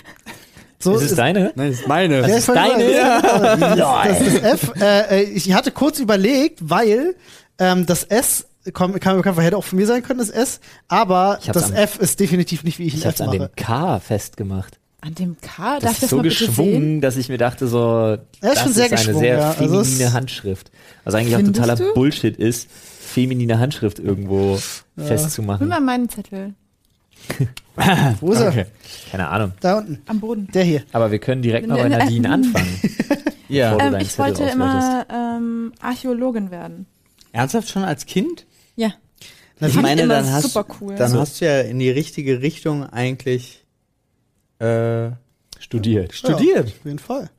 So 0.79 0.95
ist 0.97 1.03
es 1.11 1.15
deine? 1.17 1.53
Nein, 1.55 1.71
das 1.71 1.81
ist 1.81 1.87
meine. 1.87 2.27
Ja, 2.27 2.39
ich 2.39 2.49
wollte 2.49 3.61
deine? 3.61 3.77
sagen, 3.77 4.09
Das, 4.09 4.19
das 4.19 4.21
ist 4.27 4.43
F. 4.43 4.73
Äh, 4.81 5.21
äh, 5.21 5.23
ich 5.25 5.53
hatte 5.53 5.71
kurz 5.71 5.99
überlegt, 6.01 6.59
weil 6.69 7.15
ähm, 7.59 7.87
das 7.87 8.05
S 8.05 8.47
komm, 8.73 8.99
kann, 8.99 9.21
kann, 9.23 9.39
hätte 9.39 9.57
auch 9.57 9.65
von 9.65 9.79
mir 9.79 9.87
sein 9.87 10.03
können, 10.03 10.19
das 10.19 10.31
S, 10.31 10.61
aber 10.89 11.39
Ich 11.43 11.51
das 11.51 11.65
am- 11.71 11.75
F 11.75 11.99
ist 11.99 12.19
definitiv 12.21 12.65
nicht, 12.65 12.79
wie 12.79 12.87
ich, 12.87 12.95
Ich 12.95 13.03
ein 13.05 13.09
hab's 13.09 13.21
F 13.21 13.29
an 13.29 13.37
mache. 13.39 13.49
dem 13.51 13.55
K 13.57 14.01
festgemacht. 14.01 14.79
An 15.05 15.15
dem 15.17 15.37
K, 15.41 15.81
Das 15.81 15.95
ist 15.95 16.03
das 16.05 16.11
so 16.11 16.23
geschwungen, 16.23 17.01
dass 17.01 17.17
ich 17.17 17.29
mir 17.29 17.37
dachte, 17.37 17.67
so, 17.67 17.79
Ja, 17.81 18.15
ist 18.15 18.23
das 18.43 18.61
schon 18.63 18.73
sehr 18.73 18.93
ist 18.93 19.09
eine 19.09 19.19
sehr 19.19 19.37
ja. 19.39 19.51
Also 19.51 19.83
feminine 19.83 20.13
Handschrift. 20.13 20.71
Was 21.05 21.15
eigentlich 21.15 21.35
auch 21.37 21.43
totaler 21.43 21.75
du? 21.77 21.93
Bullshit 21.95 22.37
ist, 22.37 22.71
feminine 22.71 23.59
Handschrift 23.59 23.99
irgendwo 23.99 24.61
Nimm 24.97 25.07
festzumachen. 25.07 25.67
mal 25.69 25.81
meinen 25.81 26.09
Zettel. 26.09 26.55
Wo 28.21 28.33
ist 28.33 28.41
er? 28.41 28.49
Okay. 28.49 28.67
Keine 29.11 29.29
Ahnung. 29.29 29.53
Da 29.61 29.79
unten. 29.79 29.99
Am 30.07 30.21
Boden. 30.21 30.49
Der 30.55 30.65
hier. 30.65 30.83
Aber 30.93 31.11
wir 31.11 31.19
können 31.19 31.43
direkt 31.43 31.67
mal 31.67 31.77
bei 31.77 31.85
Ne, 31.89 31.91
ne, 31.91 31.99
Nadine 31.99 32.31
anfangen. 32.31 32.81
Ja. 33.49 33.75
Bevor 33.77 33.91
du 33.91 33.97
Ähm, 33.97 34.03
ich 34.03 34.09
Zettel 34.13 34.25
wollte 34.39 34.53
immer 34.53 35.07
ähm, 35.13 35.73
Archäologin 35.81 36.51
werden. 36.51 36.87
Ernsthaft 37.33 37.69
schon 37.71 37.83
als 37.85 38.07
Kind? 38.07 38.47
Ja. 38.77 38.93
Na, 39.59 39.69
Ich 39.69 39.75
meine, 39.75 40.07
dann 40.07 40.31
hast, 40.31 40.53
super 40.53 40.67
cool. 40.81 40.95
dann 40.97 41.11
So. 41.11 41.21
hast 41.21 41.41
du 41.41 41.45
ja 41.47 41.61
in 41.61 41.79
die 41.79 41.91
richtige 41.91 42.41
Richtung 42.43 42.85
eigentlich 42.85 43.62
äh, 44.63 45.11
Studiert. 45.59 46.13
studiert. 46.13 46.69
Ja, 46.69 46.75
auf 46.75 46.85
jeden 46.85 46.99
Fall. 46.99 47.31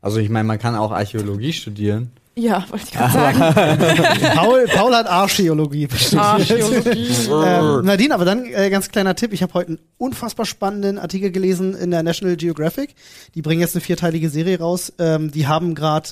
Also 0.00 0.18
ich 0.18 0.28
meine, 0.28 0.46
man 0.46 0.58
kann 0.58 0.74
auch 0.74 0.90
Archäologie 0.90 1.52
studieren. 1.52 2.10
Ja, 2.36 2.64
wollte 2.68 2.84
ich 2.86 2.90
gerade 2.90 3.12
sagen. 3.12 3.38
Paul, 4.34 4.66
Paul 4.66 4.94
hat 4.94 5.06
Archäologie 5.06 5.86
bestimmt. 5.86 6.20
Archäologie. 6.20 7.08
Ähm, 7.30 7.84
Nadine, 7.84 8.12
aber 8.12 8.24
dann 8.24 8.44
äh, 8.44 8.70
ganz 8.70 8.88
kleiner 8.88 9.14
Tipp. 9.14 9.32
Ich 9.32 9.42
habe 9.42 9.54
heute 9.54 9.68
einen 9.68 9.78
unfassbar 9.98 10.44
spannenden 10.44 10.98
Artikel 10.98 11.30
gelesen 11.30 11.74
in 11.74 11.92
der 11.92 12.02
National 12.02 12.36
Geographic. 12.36 12.96
Die 13.36 13.42
bringen 13.42 13.60
jetzt 13.60 13.76
eine 13.76 13.82
vierteilige 13.82 14.28
Serie 14.30 14.58
raus. 14.58 14.92
Ähm, 14.98 15.30
die 15.30 15.46
haben 15.46 15.76
gerade 15.76 16.10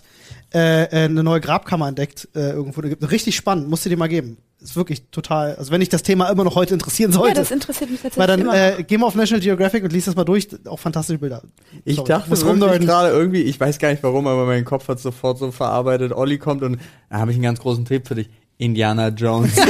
äh, 0.54 0.84
äh, 0.84 1.04
eine 1.06 1.24
neue 1.24 1.40
Grabkammer 1.40 1.88
entdeckt 1.88 2.28
äh, 2.36 2.50
irgendwo. 2.52 2.82
Richtig 2.82 3.34
spannend. 3.34 3.68
Musst 3.68 3.84
du 3.84 3.88
dir 3.88 3.96
mal 3.96 4.08
geben. 4.08 4.36
Ist 4.62 4.76
wirklich 4.76 5.02
total, 5.10 5.56
also 5.56 5.72
wenn 5.72 5.80
dich 5.80 5.88
das 5.88 6.02
Thema 6.04 6.28
immer 6.30 6.44
noch 6.44 6.54
heute 6.54 6.72
interessieren 6.74 7.10
Ja, 7.10 7.18
sollte. 7.18 7.34
das 7.40 7.50
interessiert 7.50 7.90
mich 7.90 8.02
weil 8.04 8.10
tatsächlich 8.12 8.46
dann 8.46 8.54
immer. 8.70 8.78
äh, 8.78 8.84
geh 8.84 8.96
mal 8.96 9.06
auf 9.06 9.14
National 9.16 9.40
Geographic 9.42 9.82
und 9.82 9.92
lies 9.92 10.04
das 10.04 10.14
mal 10.14 10.24
durch. 10.24 10.48
Auch 10.68 10.78
fantastische 10.78 11.18
Bilder. 11.18 11.42
Ich 11.84 11.96
Sorry, 11.96 12.08
dachte 12.08 12.30
wirklich 12.30 12.86
gerade 12.86 13.08
irgendwie, 13.10 13.42
ich 13.42 13.58
weiß 13.58 13.78
gar 13.78 13.90
nicht 13.90 14.02
warum, 14.04 14.26
aber 14.28 14.46
mein 14.46 14.64
Kopf 14.64 14.86
hat 14.88 15.00
sofort 15.00 15.38
so 15.38 15.50
verarbeitet, 15.50 16.12
Olli 16.12 16.38
kommt 16.38 16.62
und 16.62 16.78
da 17.10 17.18
habe 17.18 17.32
ich 17.32 17.36
einen 17.36 17.42
ganz 17.44 17.58
großen 17.60 17.84
Tipp 17.84 18.06
für 18.06 18.14
dich. 18.14 18.30
Indiana 18.58 19.08
Jones. 19.08 19.56
ich 19.56 19.64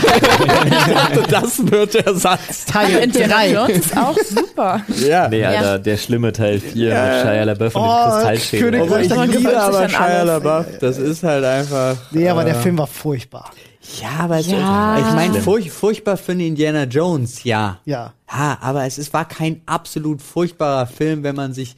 dachte, 0.95 1.23
das 1.31 1.71
wird 1.71 1.95
der 1.95 2.15
Satz. 2.15 2.67
Teil 2.67 2.95
Aber 2.97 3.03
Indiana 3.05 3.35
3. 3.37 3.53
Jones 3.53 3.79
ist 3.79 3.97
auch 3.97 4.19
super. 4.19 4.83
Ja. 5.09 5.29
Nee, 5.29 5.45
Alter, 5.45 5.79
der 5.79 5.97
schlimme 5.97 6.33
Teil 6.33 6.61
4 6.61 6.89
Ja. 6.89 7.05
mit 7.07 7.23
Shia 7.23 7.45
LaBeouf 7.45 7.75
und 7.77 7.81
Oh, 7.83 7.87
dem 7.87 8.13
Kristallschädel. 8.13 8.71
König- 8.71 8.83
Aber 8.83 9.01
ich 9.01 9.09
Das 9.09 9.27
liebe 9.29 9.57
aber 9.63 9.89
Shia. 9.89 10.23
LaBeouf. 10.25 10.67
Das 10.81 10.99
ist 10.99 11.23
halt 11.23 11.45
einfach. 11.45 11.97
Nee, 12.11 12.29
aber 12.29 12.45
der 12.45 12.57
äh, 12.57 12.61
Film 12.61 12.77
war 12.77 12.87
furchtbar. 12.87 13.51
Ja, 14.01 14.11
aber 14.21 14.39
es 14.39 14.47
Ja. 14.47 14.99
ich 14.99 15.15
meine, 15.15 15.33
Schlimm. 15.33 15.43
furch, 15.45 15.71
furchtbar 15.71 16.17
für 16.17 16.33
den 16.33 16.41
Indiana 16.49 16.85
Jones, 16.85 17.43
ja. 17.45 17.81
Ja. 17.85 18.15
Ja, 18.31 18.59
aber 18.61 18.85
es 18.87 18.97
ist, 18.99 19.13
war 19.13 19.27
kein 19.27 19.61
absolut 19.67 20.23
furchtbarer 20.23 20.87
Film, 20.87 21.23
wenn 21.25 21.35
man 21.37 21.53
sich 21.53 21.77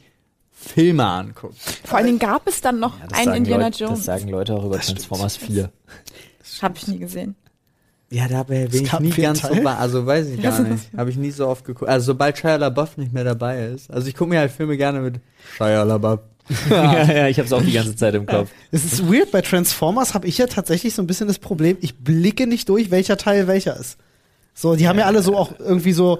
Filme 0.51 1.05
anguckt. 1.05 1.55
Vor 1.83 1.97
allen 1.97 2.07
Dingen 2.07 2.19
gab 2.19 2.47
es 2.47 2.61
dann 2.61 2.79
noch 2.79 2.99
Ja, 2.99 3.07
das 3.07 3.19
einen 3.19 3.33
Indiana 3.35 3.65
Leute, 3.65 3.83
Jones. 3.83 3.99
Das 3.99 4.05
sagen 4.05 4.29
Leute 4.29 4.53
auch 4.53 4.65
über 4.65 4.79
Transformers 4.79 5.35
4. 5.37 5.71
Habe 6.61 6.77
ich 6.77 6.87
nie 6.87 6.99
gesehen. 6.99 7.35
Ja, 8.11 8.27
da 8.27 8.43
bin 8.43 8.67
ich 8.71 8.99
nie 8.99 9.09
ganz 9.11 9.41
so, 9.41 9.47
Teil? 9.49 9.61
bei- 9.63 9.75
also 9.75 10.05
weiß 10.05 10.27
ich 10.27 10.41
gar 10.41 10.59
nicht. 10.61 10.89
Habe 10.95 11.09
ich 11.09 11.17
nie 11.17 11.31
so 11.31 11.47
oft 11.47 11.65
geguckt. 11.65 11.89
Also 11.89 12.05
sobald 12.07 12.37
Shia 12.37 12.55
LaBeouf 12.55 12.97
nicht 12.97 13.11
mehr 13.13 13.23
dabei 13.23 13.65
ist. 13.65 13.89
Also 13.91 14.07
ich 14.07 14.15
gucke 14.15 14.29
mir 14.29 14.39
halt 14.39 14.51
Filme 14.51 14.77
gerne 14.77 14.99
mit 15.01 15.19
Shia 15.57 15.83
LaBeouf. 15.83 16.19
ja, 16.69 17.11
ja, 17.11 17.27
ich 17.27 17.39
hab's 17.39 17.51
auch 17.51 17.61
die 17.61 17.71
ganze 17.71 17.95
Zeit 17.95 18.13
im 18.13 18.25
Kopf. 18.25 18.49
Es 18.71 18.85
ist 18.85 19.11
weird, 19.11 19.31
bei 19.31 19.41
Transformers 19.41 20.13
habe 20.13 20.27
ich 20.27 20.37
ja 20.37 20.45
tatsächlich 20.47 20.93
so 20.93 21.01
ein 21.01 21.07
bisschen 21.07 21.27
das 21.27 21.39
Problem, 21.39 21.77
ich 21.81 21.97
blicke 21.97 22.45
nicht 22.45 22.69
durch, 22.69 22.91
welcher 22.91 23.17
Teil 23.17 23.47
welcher 23.47 23.77
ist. 23.79 23.97
So, 24.57 24.77
die 24.77 24.87
haben 24.87 24.97
ja 24.97 25.05
alle 25.05 25.21
so 25.21 25.35
auch 25.35 25.51
irgendwie 25.59 25.91
so 25.91 26.19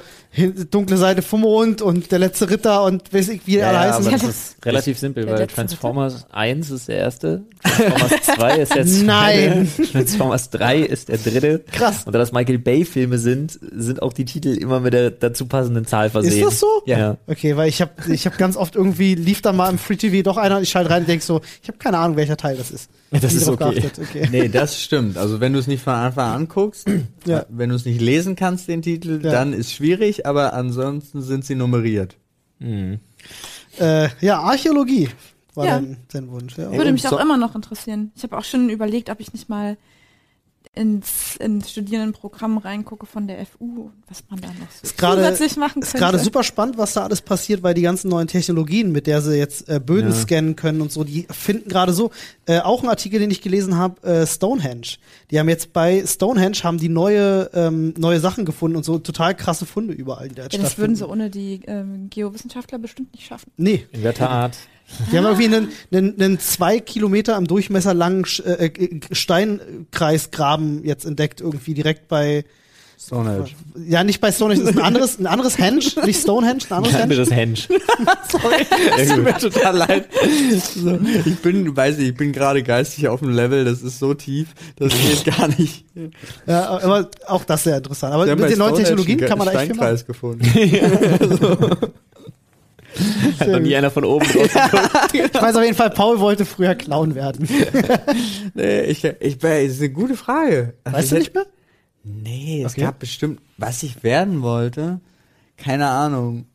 dunkle 0.69 0.97
Seite 0.97 1.21
vom 1.21 1.39
Mond 1.41 1.81
und 1.81 2.11
der 2.11 2.19
letzte 2.19 2.49
Ritter 2.49 2.83
und 2.83 3.13
weiß 3.13 3.29
ich, 3.29 3.47
wie 3.47 3.51
die 3.51 3.57
Ja, 3.59 3.69
alle 3.69 3.79
heißen. 3.93 4.11
das 4.11 4.23
ist 4.23 4.65
relativ 4.65 4.99
simpel, 4.99 5.25
weil 5.25 5.47
Transformers 5.47 6.25
1 6.31 6.69
ist 6.69 6.89
der 6.89 6.97
erste, 6.97 7.43
Transformers 7.63 8.11
2 8.35 8.57
ist 8.57 8.75
der 8.75 8.85
zweite, 8.85 9.05
Nein. 9.05 9.71
Transformers 9.89 10.49
3 10.49 10.79
ist 10.81 11.07
der 11.07 11.17
dritte. 11.17 11.63
Krass. 11.71 12.03
Und 12.05 12.11
da 12.13 12.19
das 12.19 12.33
Michael 12.33 12.57
Bay 12.59 12.83
Filme 12.83 13.19
sind, 13.19 13.57
sind 13.73 14.01
auch 14.01 14.11
die 14.11 14.25
Titel 14.25 14.49
immer 14.49 14.81
mit 14.81 14.91
der 14.93 15.11
dazu 15.11 15.45
passenden 15.45 15.85
Zahl 15.85 16.09
versehen. 16.09 16.33
Ist 16.33 16.45
das 16.45 16.59
so? 16.59 16.67
Ja. 16.85 17.15
Okay, 17.27 17.55
weil 17.55 17.69
ich 17.69 17.81
habe 17.81 17.91
ich 18.11 18.25
hab 18.25 18.37
ganz 18.37 18.57
oft 18.57 18.75
irgendwie, 18.75 19.15
lief 19.15 19.41
dann 19.41 19.55
mal 19.55 19.69
im 19.69 19.77
Free 19.77 19.95
TV 19.95 20.23
doch 20.23 20.35
einer 20.35 20.57
und 20.57 20.63
ich 20.63 20.69
schalte 20.71 20.89
rein 20.89 21.03
und 21.03 21.07
denk 21.07 21.21
so, 21.23 21.39
ich 21.61 21.69
habe 21.69 21.77
keine 21.77 21.99
Ahnung, 21.99 22.17
welcher 22.17 22.35
Teil 22.35 22.57
das 22.57 22.69
ist. 22.69 22.89
Das 23.11 23.31
Nie 23.33 23.37
ist 23.39 23.47
okay. 23.47 23.83
okay. 24.01 24.27
Nee, 24.31 24.49
das 24.49 24.81
stimmt. 24.81 25.17
Also 25.17 25.39
wenn 25.39 25.53
du 25.53 25.59
es 25.59 25.67
nicht 25.67 25.83
von 25.83 25.93
Anfang 25.93 26.31
an 26.33 26.47
guckst, 26.47 26.87
Ja. 27.25 27.45
wenn 27.49 27.69
du 27.69 27.75
es 27.75 27.85
nicht 27.85 28.01
lesen 28.01 28.35
kannst, 28.35 28.67
den 28.67 28.81
Titel, 28.81 29.21
Ja. 29.23 29.31
dann 29.31 29.53
ist 29.53 29.71
schwierig, 29.71 30.25
aber 30.25 30.53
ansonsten 30.53 31.21
sind 31.21 31.45
sie 31.45 31.55
nummeriert. 31.55 32.17
Mhm. 32.59 32.99
Äh, 33.79 34.09
ja, 34.21 34.39
Archäologie 34.39 35.09
war 35.53 35.65
Ja. 35.65 35.71
dein, 35.79 35.97
dein 36.11 36.29
Wunsch. 36.31 36.57
Ja. 36.57 36.71
Würde 36.71 36.91
mich 36.91 37.03
so- 37.03 37.15
auch 37.17 37.21
immer 37.21 37.37
noch 37.37 37.55
interessieren. 37.55 38.11
Ich 38.15 38.23
habe 38.23 38.37
auch 38.37 38.43
schon 38.43 38.69
überlegt, 38.69 39.09
ob 39.09 39.19
ich 39.19 39.31
nicht 39.33 39.49
mal 39.49 39.77
ins, 40.75 41.35
ins 41.37 41.71
Studierendenprogramm 41.71 42.57
reingucke 42.57 43.05
von 43.05 43.27
der 43.27 43.45
FU, 43.45 43.89
was 44.07 44.23
man 44.29 44.41
da 44.41 44.47
noch 44.49 44.55
so 44.71 44.83
Ist 44.83 44.97
gerade- 44.97 45.21
zusätzlich 45.23 45.57
machen 45.57 45.81
Ist 45.81 45.91
könnte. 45.91 46.05
gerade 46.05 46.19
super 46.19 46.43
spannend, 46.43 46.77
was 46.77 46.93
da 46.93 47.03
alles 47.03 47.21
passiert, 47.21 47.63
weil 47.63 47.73
die 47.73 47.81
ganzen 47.81 48.09
neuen 48.09 48.27
Technologien, 48.27 48.91
mit 48.91 49.07
der 49.07 49.21
sie 49.21 49.35
jetzt 49.37 49.69
äh, 49.69 49.79
Böden 49.79 50.11
Ja. 50.11 50.15
scannen 50.15 50.55
können 50.55 50.81
und 50.81 50.91
so, 50.91 51.03
die 51.03 51.27
finden 51.31 51.69
gerade 51.69 51.93
so. 51.93 52.11
Äh, 52.45 52.59
auch 52.59 52.83
ein 52.83 52.89
Artikel, 52.89 53.19
den 53.19 53.31
ich 53.31 53.41
gelesen 53.41 53.77
habe, 53.77 54.01
äh, 54.03 54.27
Stonehenge. 54.27 54.97
Die 55.31 55.39
haben 55.39 55.49
jetzt 55.49 55.73
bei 55.73 56.03
Stonehenge 56.05 56.57
haben 56.63 56.77
die 56.77 56.89
neue 56.89 57.49
ähm, 57.53 57.93
neue 57.97 58.19
Sachen 58.19 58.45
gefunden 58.45 58.77
und 58.77 58.83
so 58.83 58.99
total 58.99 59.35
krasse 59.35 59.65
Funde 59.65 59.93
überall, 59.93 60.29
die 60.29 60.35
da 60.35 60.43
jetzt 60.43 60.53
ja, 60.55 60.61
das 60.61 60.77
würden 60.77 60.95
sie 60.95 61.07
ohne 61.07 61.29
die 61.29 61.61
ähm, 61.67 62.09
Geowissenschaftler 62.09 62.77
bestimmt 62.79 63.13
nicht 63.13 63.25
schaffen. 63.25 63.51
Nee, 63.57 63.85
In 63.91 64.03
der 64.03 64.13
Tat. 64.13 64.57
Die 65.11 65.17
haben 65.17 65.25
irgendwie 65.25 65.45
einen, 65.45 65.69
einen, 65.91 66.21
einen 66.21 66.39
zwei 66.39 66.79
Kilometer 66.79 67.37
im 67.37 67.47
Durchmesser 67.47 67.93
langen 67.93 68.25
äh, 68.45 68.67
äh, 68.67 68.99
Steinkreisgraben 69.11 70.83
jetzt 70.83 71.05
entdeckt, 71.05 71.41
irgendwie 71.41 71.73
direkt 71.73 72.07
bei, 72.07 72.45
Stonehenge. 72.97 73.47
ja 73.87 74.03
nicht 74.03 74.21
bei 74.21 74.31
Stonehenge, 74.31 74.63
das 74.63 74.71
ist 74.71 74.77
ein 74.79 74.85
anderes, 74.85 75.19
ein 75.19 75.27
anderes 75.27 75.57
Henge, 75.57 75.81
nicht 76.05 76.21
Stonehenge, 76.21 76.61
ein 76.69 76.77
anderes 76.77 76.93
Henge. 76.93 77.03
anderes 77.03 77.31
Hench. 77.31 77.67
Es 78.97 79.09
tut 79.09 79.23
mir 79.23 79.37
total 79.37 79.77
leid. 79.77 80.07
So, 80.75 80.99
ich 81.25 81.39
bin, 81.39 81.75
weiß 81.75 81.97
ich, 81.97 82.09
ich 82.09 82.15
bin 82.15 82.31
gerade 82.31 82.63
geistig 82.63 83.07
auf 83.07 83.19
dem 83.19 83.29
Level, 83.29 83.65
das 83.65 83.81
ist 83.81 83.99
so 83.99 84.13
tief, 84.13 84.49
das 84.77 84.93
geht 84.93 85.25
gar 85.25 85.49
nicht. 85.49 85.85
Ja, 86.45 86.69
aber 86.69 87.09
auch 87.27 87.43
das 87.43 87.63
sehr 87.63 87.77
interessant. 87.77 88.13
Aber 88.13 88.25
mit 88.25 88.49
den 88.49 88.57
neuen 88.57 88.75
Technologien 88.75 89.19
kann 89.19 89.37
man 89.37 89.47
da 89.47 89.53
echt 89.53 89.71
viel 89.71 89.75
machen. 89.75 89.97
Steinkreis 89.97 90.05
gefunden. 90.05 91.91
Hat 93.39 93.47
noch 93.47 93.59
nie 93.59 93.75
einer 93.75 93.91
von 93.91 94.03
oben 94.05 94.25
drauf 94.25 94.53
geguckt. 94.53 94.91
Ich 95.13 95.41
weiß 95.41 95.55
auf 95.55 95.63
jeden 95.63 95.75
Fall, 95.75 95.89
Paul 95.91 96.19
wollte 96.19 96.45
früher 96.45 96.75
Clown 96.75 97.15
werden. 97.15 97.47
nee, 98.53 98.81
ich, 98.81 99.03
ich, 99.03 99.37
das 99.37 99.63
ist 99.63 99.79
eine 99.79 99.89
gute 99.91 100.15
Frage. 100.15 100.73
Also 100.83 100.97
Weißt 100.97 101.11
du 101.11 101.15
ich 101.15 101.19
nicht 101.23 101.35
mehr? 101.35 101.45
Nee, 102.03 102.63
es 102.65 102.73
Okay. 102.73 102.81
gab 102.81 102.99
bestimmt, 102.99 103.41
was 103.57 103.83
ich 103.83 104.03
werden 104.03 104.41
wollte, 104.41 104.99
keine 105.57 105.87
Ahnung. 105.87 106.45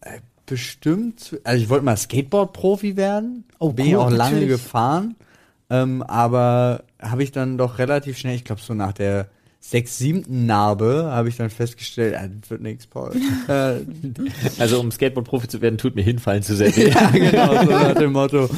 Äh, 0.00 0.18
Bestimmt, 0.46 1.38
also 1.44 1.62
ich 1.62 1.68
wollte 1.68 1.84
mal 1.84 1.96
Skateboard-Profi 1.96 2.96
werden. 2.96 3.44
Oh, 3.60 3.72
Bin 3.72 3.84
cool, 3.86 3.90
ich 3.90 3.96
auch 3.96 4.10
lange 4.10 4.32
natürlich. 4.36 4.48
gefahren. 4.48 5.14
Ähm, 5.70 6.02
aber 6.02 6.82
habe 7.00 7.22
ich 7.22 7.30
dann 7.30 7.56
doch 7.56 7.78
relativ 7.78 8.18
schnell, 8.18 8.34
ich 8.34 8.42
glaube 8.44 8.60
so 8.60 8.74
nach 8.74 8.92
der 8.92 9.28
sechs, 9.60 9.98
siebten 9.98 10.46
Narbe, 10.46 11.10
habe 11.12 11.28
ich 11.28 11.36
dann 11.36 11.50
festgestellt, 11.50 12.16
ah, 12.18 12.26
das 12.26 12.50
wird 12.50 12.62
nichts, 12.62 12.86
Paul. 12.86 13.14
äh, 13.48 13.80
Also 14.58 14.80
um 14.80 14.90
Skateboard-Profi 14.90 15.48
zu 15.48 15.60
werden, 15.60 15.78
tut 15.78 15.94
mir 15.94 16.02
hinfallen 16.02 16.42
zu 16.42 16.56
sehr 16.56 16.74
weh. 16.74 16.88
ja, 16.94 17.10
genau, 17.10 17.64
so 17.64 17.70
nach 17.70 17.94
dem 17.94 18.12
Motto. 18.12 18.48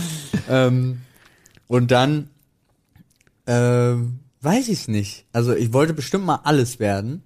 Ähm, 0.48 1.00
und 1.66 1.90
dann 1.90 2.30
ähm, 3.46 4.20
weiß 4.40 4.68
ich 4.68 4.80
es 4.80 4.88
nicht. 4.88 5.26
Also 5.32 5.54
ich 5.54 5.72
wollte 5.72 5.92
bestimmt 5.92 6.24
mal 6.24 6.40
alles 6.44 6.78
werden. 6.78 7.22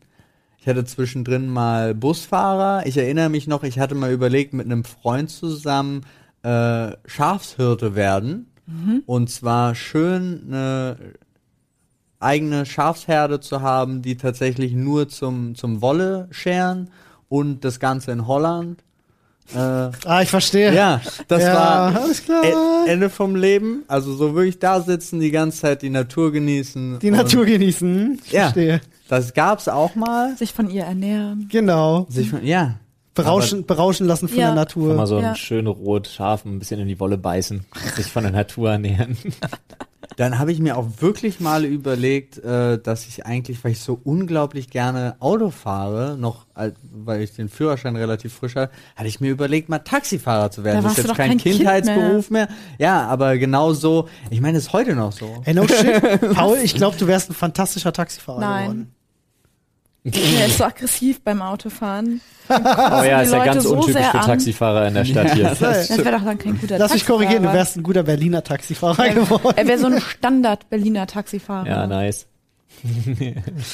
Ich 0.58 0.66
hatte 0.66 0.84
zwischendrin 0.84 1.46
mal 1.46 1.94
Busfahrer. 1.94 2.86
Ich 2.86 2.96
erinnere 2.96 3.28
mich 3.28 3.46
noch, 3.46 3.62
ich 3.62 3.78
hatte 3.78 3.94
mal 3.94 4.10
überlegt, 4.10 4.52
mit 4.52 4.66
einem 4.66 4.84
Freund 4.84 5.30
zusammen 5.30 6.04
äh, 6.42 6.92
Schafshirte 7.06 7.94
werden. 7.94 8.46
Und 9.06 9.30
zwar 9.30 9.76
schön 9.76 10.42
eine 10.48 10.96
eigene 12.26 12.66
Schafsherde 12.66 13.40
zu 13.40 13.60
haben, 13.62 14.02
die 14.02 14.16
tatsächlich 14.16 14.72
nur 14.72 15.08
zum, 15.08 15.54
zum 15.54 15.80
Wolle 15.80 16.28
scheren 16.30 16.90
und 17.28 17.64
das 17.64 17.80
Ganze 17.80 18.12
in 18.12 18.26
Holland. 18.26 18.82
Äh, 19.54 19.58
Ah, 19.58 20.22
ich 20.22 20.28
verstehe. 20.28 20.74
ja, 20.74 21.00
das 21.28 21.42
Ja, 21.44 21.54
war 21.54 21.96
alles 22.02 22.24
klar. 22.24 22.42
E- 22.44 22.90
Ende 22.90 23.08
vom 23.10 23.36
Leben. 23.36 23.84
Also 23.86 24.12
so 24.14 24.34
wirklich 24.34 24.58
da 24.58 24.80
sitzen, 24.80 25.20
die 25.20 25.30
ganze 25.30 25.60
Zeit 25.60 25.82
die 25.82 25.90
Natur 25.90 26.32
genießen. 26.32 26.98
Die 26.98 27.10
Natur 27.12 27.44
genießen. 27.46 28.20
Ich 28.24 28.32
Ja. 28.32 28.42
verstehe. 28.50 28.80
Das 29.08 29.34
gab's 29.34 29.68
auch 29.68 29.94
mal. 29.94 30.36
Sich 30.36 30.52
von 30.52 30.68
ihr 30.68 30.82
ernähren. 30.82 31.46
Genau. 31.50 32.06
Sich 32.10 32.30
von, 32.30 32.44
ja. 32.44 32.74
Berauschen, 33.14 33.64
berauschen 33.64 34.06
lassen 34.08 34.28
von 34.28 34.36
Ja. 34.36 34.46
der 34.46 34.54
Mal 34.56 34.60
Natur. 34.62 35.06
so 35.06 35.16
ein 35.18 35.22
Ja. 35.22 35.34
schön 35.36 35.68
rot 35.68 36.08
Schaf 36.08 36.44
ein 36.44 36.58
bisschen 36.58 36.80
in 36.80 36.88
die 36.88 36.98
Wolle 37.00 37.16
beißen, 37.16 37.64
sich 37.94 38.06
von 38.08 38.24
der 38.24 38.32
Natur 38.32 38.72
ernähren. 38.72 39.16
Dann 40.16 40.38
habe 40.38 40.50
ich 40.50 40.60
mir 40.60 40.76
auch 40.78 40.86
wirklich 41.00 41.40
mal 41.40 41.64
überlegt, 41.64 42.38
äh, 42.38 42.78
dass 42.78 43.06
ich 43.06 43.26
eigentlich, 43.26 43.62
weil 43.62 43.72
ich 43.72 43.80
so 43.80 44.00
unglaublich 44.02 44.70
gerne 44.70 45.16
Auto 45.20 45.50
fahre, 45.50 46.16
noch, 46.18 46.46
als- 46.54 46.74
weil 46.90 47.20
ich 47.20 47.34
den 47.34 47.48
Führerschein 47.50 47.96
relativ 47.96 48.32
frisch 48.32 48.54
hatte, 48.56 48.72
hatte 48.96 49.08
ich 49.08 49.20
mir 49.20 49.30
überlegt, 49.30 49.68
mal 49.68 49.78
Taxifahrer 49.80 50.50
zu 50.50 50.64
werden. 50.64 50.76
Da 50.78 50.82
das 50.82 50.92
ist 50.92 50.98
jetzt 50.98 51.10
doch 51.10 51.16
kein 51.16 51.28
kein 51.30 51.38
Kind 51.38 51.56
Kindheitsberuf 51.58 52.30
mehr. 52.30 52.48
Ja, 52.78 53.06
aber 53.06 53.36
genau 53.38 53.74
so, 53.74 54.08
ich 54.30 54.40
meine, 54.40 54.58
ist 54.58 54.72
heute 54.72 54.94
noch 54.94 55.12
so. 55.12 55.42
Hey, 55.44 55.52
no 55.54 55.66
shit. 55.68 56.00
Paul, 56.34 56.58
ich 56.62 56.74
glaube, 56.74 56.96
du 56.96 57.06
wärst 57.06 57.30
ein 57.30 57.34
fantastischer 57.34 57.92
Taxifahrer 57.92 58.40
Nein. 58.40 58.62
geworden. 58.70 58.92
Der 60.14 60.46
ist 60.46 60.59
so 60.59 60.64
aggressiv 60.64 61.20
beim 61.22 61.42
Autofahren. 61.42 62.20
Oh 62.48 62.52
ja, 62.54 63.22
ist 63.22 63.32
ja 63.32 63.38
Leute 63.38 63.50
ganz 63.50 63.64
so 63.64 63.74
untypisch 63.74 63.94
sehr 63.94 64.11
für. 64.12 64.18
Taxifahrer 64.20 64.86
in 64.86 64.94
der 64.94 65.04
Stadt 65.11 65.34
hier. 65.34 65.44
Das 65.59 65.98
wäre 65.98 66.12
doch 66.12 66.24
dann 66.24 66.38
kein 66.38 66.59
guter 66.61 66.78
Lass 66.78 66.92
mich 66.92 67.04
korrigieren, 67.07 67.42
du 67.42 67.52
wärst 67.52 67.76
ein 67.76 67.82
guter 67.82 68.04
Berliner 68.04 68.44
Taxifahrer 68.44 69.09
geworden. 69.11 69.54
Er 69.57 69.66
wäre 69.66 69.78
so 69.78 69.86
ein 69.86 70.00
Standard-Berliner 70.00 71.07
Taxifahrer. 71.09 71.66
Ja, 71.66 71.86
nice. 71.88 72.26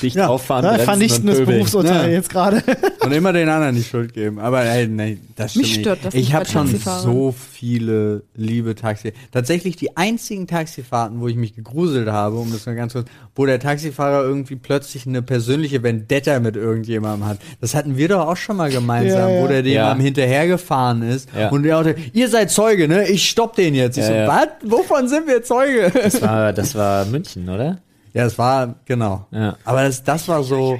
Dicht 0.02 0.16
Ja, 0.16 0.28
auffahren, 0.28 0.64
bremsen 0.64 0.84
vernichtendes. 0.84 1.44
Berufsurteil 1.44 2.08
Ja. 2.10 2.16
jetzt 2.16 2.30
gerade. 2.30 2.62
Und 3.00 3.12
immer 3.12 3.32
den 3.32 3.48
anderen 3.48 3.74
die 3.74 3.82
Schuld 3.82 4.12
geben. 4.14 4.38
Aber 4.38 4.64
ey, 4.64 4.86
nee, 4.86 5.18
das 5.36 5.54
Mich 5.56 5.68
stimmt 5.70 5.84
stört 5.86 5.98
das 6.04 6.14
nicht. 6.14 6.22
Ich 6.22 6.28
nicht 6.28 6.34
habe 6.36 6.46
schon 6.46 6.66
so 7.02 7.32
viele 7.32 8.22
liebe 8.34 8.74
Taxi. 8.74 9.12
Tatsächlich 9.32 9.76
die 9.76 9.96
einzigen 9.96 10.46
Taxifahrten, 10.46 11.20
wo 11.20 11.28
ich 11.28 11.36
mich 11.36 11.54
gegruselt 11.54 12.08
habe, 12.08 12.36
um 12.36 12.52
das 12.52 12.66
mal 12.66 12.74
ganz 12.74 12.92
kurz, 12.92 13.06
wo 13.34 13.46
der 13.46 13.58
Taxifahrer 13.60 14.22
irgendwie 14.22 14.56
plötzlich 14.56 15.06
eine 15.06 15.22
persönliche 15.22 15.82
Vendetta 15.82 16.40
mit 16.40 16.56
irgendjemandem 16.56 17.28
hat. 17.28 17.38
Das 17.60 17.74
hatten 17.74 17.96
wir 17.96 18.08
doch 18.08 18.26
auch 18.26 18.36
schon 18.36 18.56
mal 18.56 18.70
gemeinsam, 18.70 19.28
Ja, 19.28 19.34
ja. 19.36 19.42
wo 19.42 19.48
der 19.48 19.62
dem 19.62 19.72
Ja. 19.72 19.92
am 19.92 20.00
hinterhergefahren 20.00 21.02
ist 21.02 21.28
Ja. 21.36 21.48
und 21.50 21.62
der 21.64 21.78
Auto, 21.78 21.90
ihr 22.12 22.28
seid 22.28 22.50
Zeuge, 22.50 22.88
ne? 22.88 23.08
Ich 23.08 23.28
stopp 23.28 23.56
den 23.56 23.74
jetzt. 23.74 23.96
Ich 23.98 24.02
Ja, 24.04 24.08
so, 24.08 24.14
ja. 24.14 24.28
was? 24.28 24.48
Wovon 24.70 25.08
sind 25.08 25.26
wir 25.26 25.42
Zeuge? 25.42 25.90
Das 26.02 26.20
war, 26.22 26.52
das 26.52 26.74
war 26.74 27.04
München, 27.06 27.48
oder? 27.48 27.78
Ja, 28.14 28.26
es 28.26 28.36
war, 28.38 28.74
genau. 28.84 29.26
Ja. 29.30 29.56
Aber 29.64 29.82
das, 29.84 30.02
das 30.04 30.28
war 30.28 30.42
so, 30.42 30.78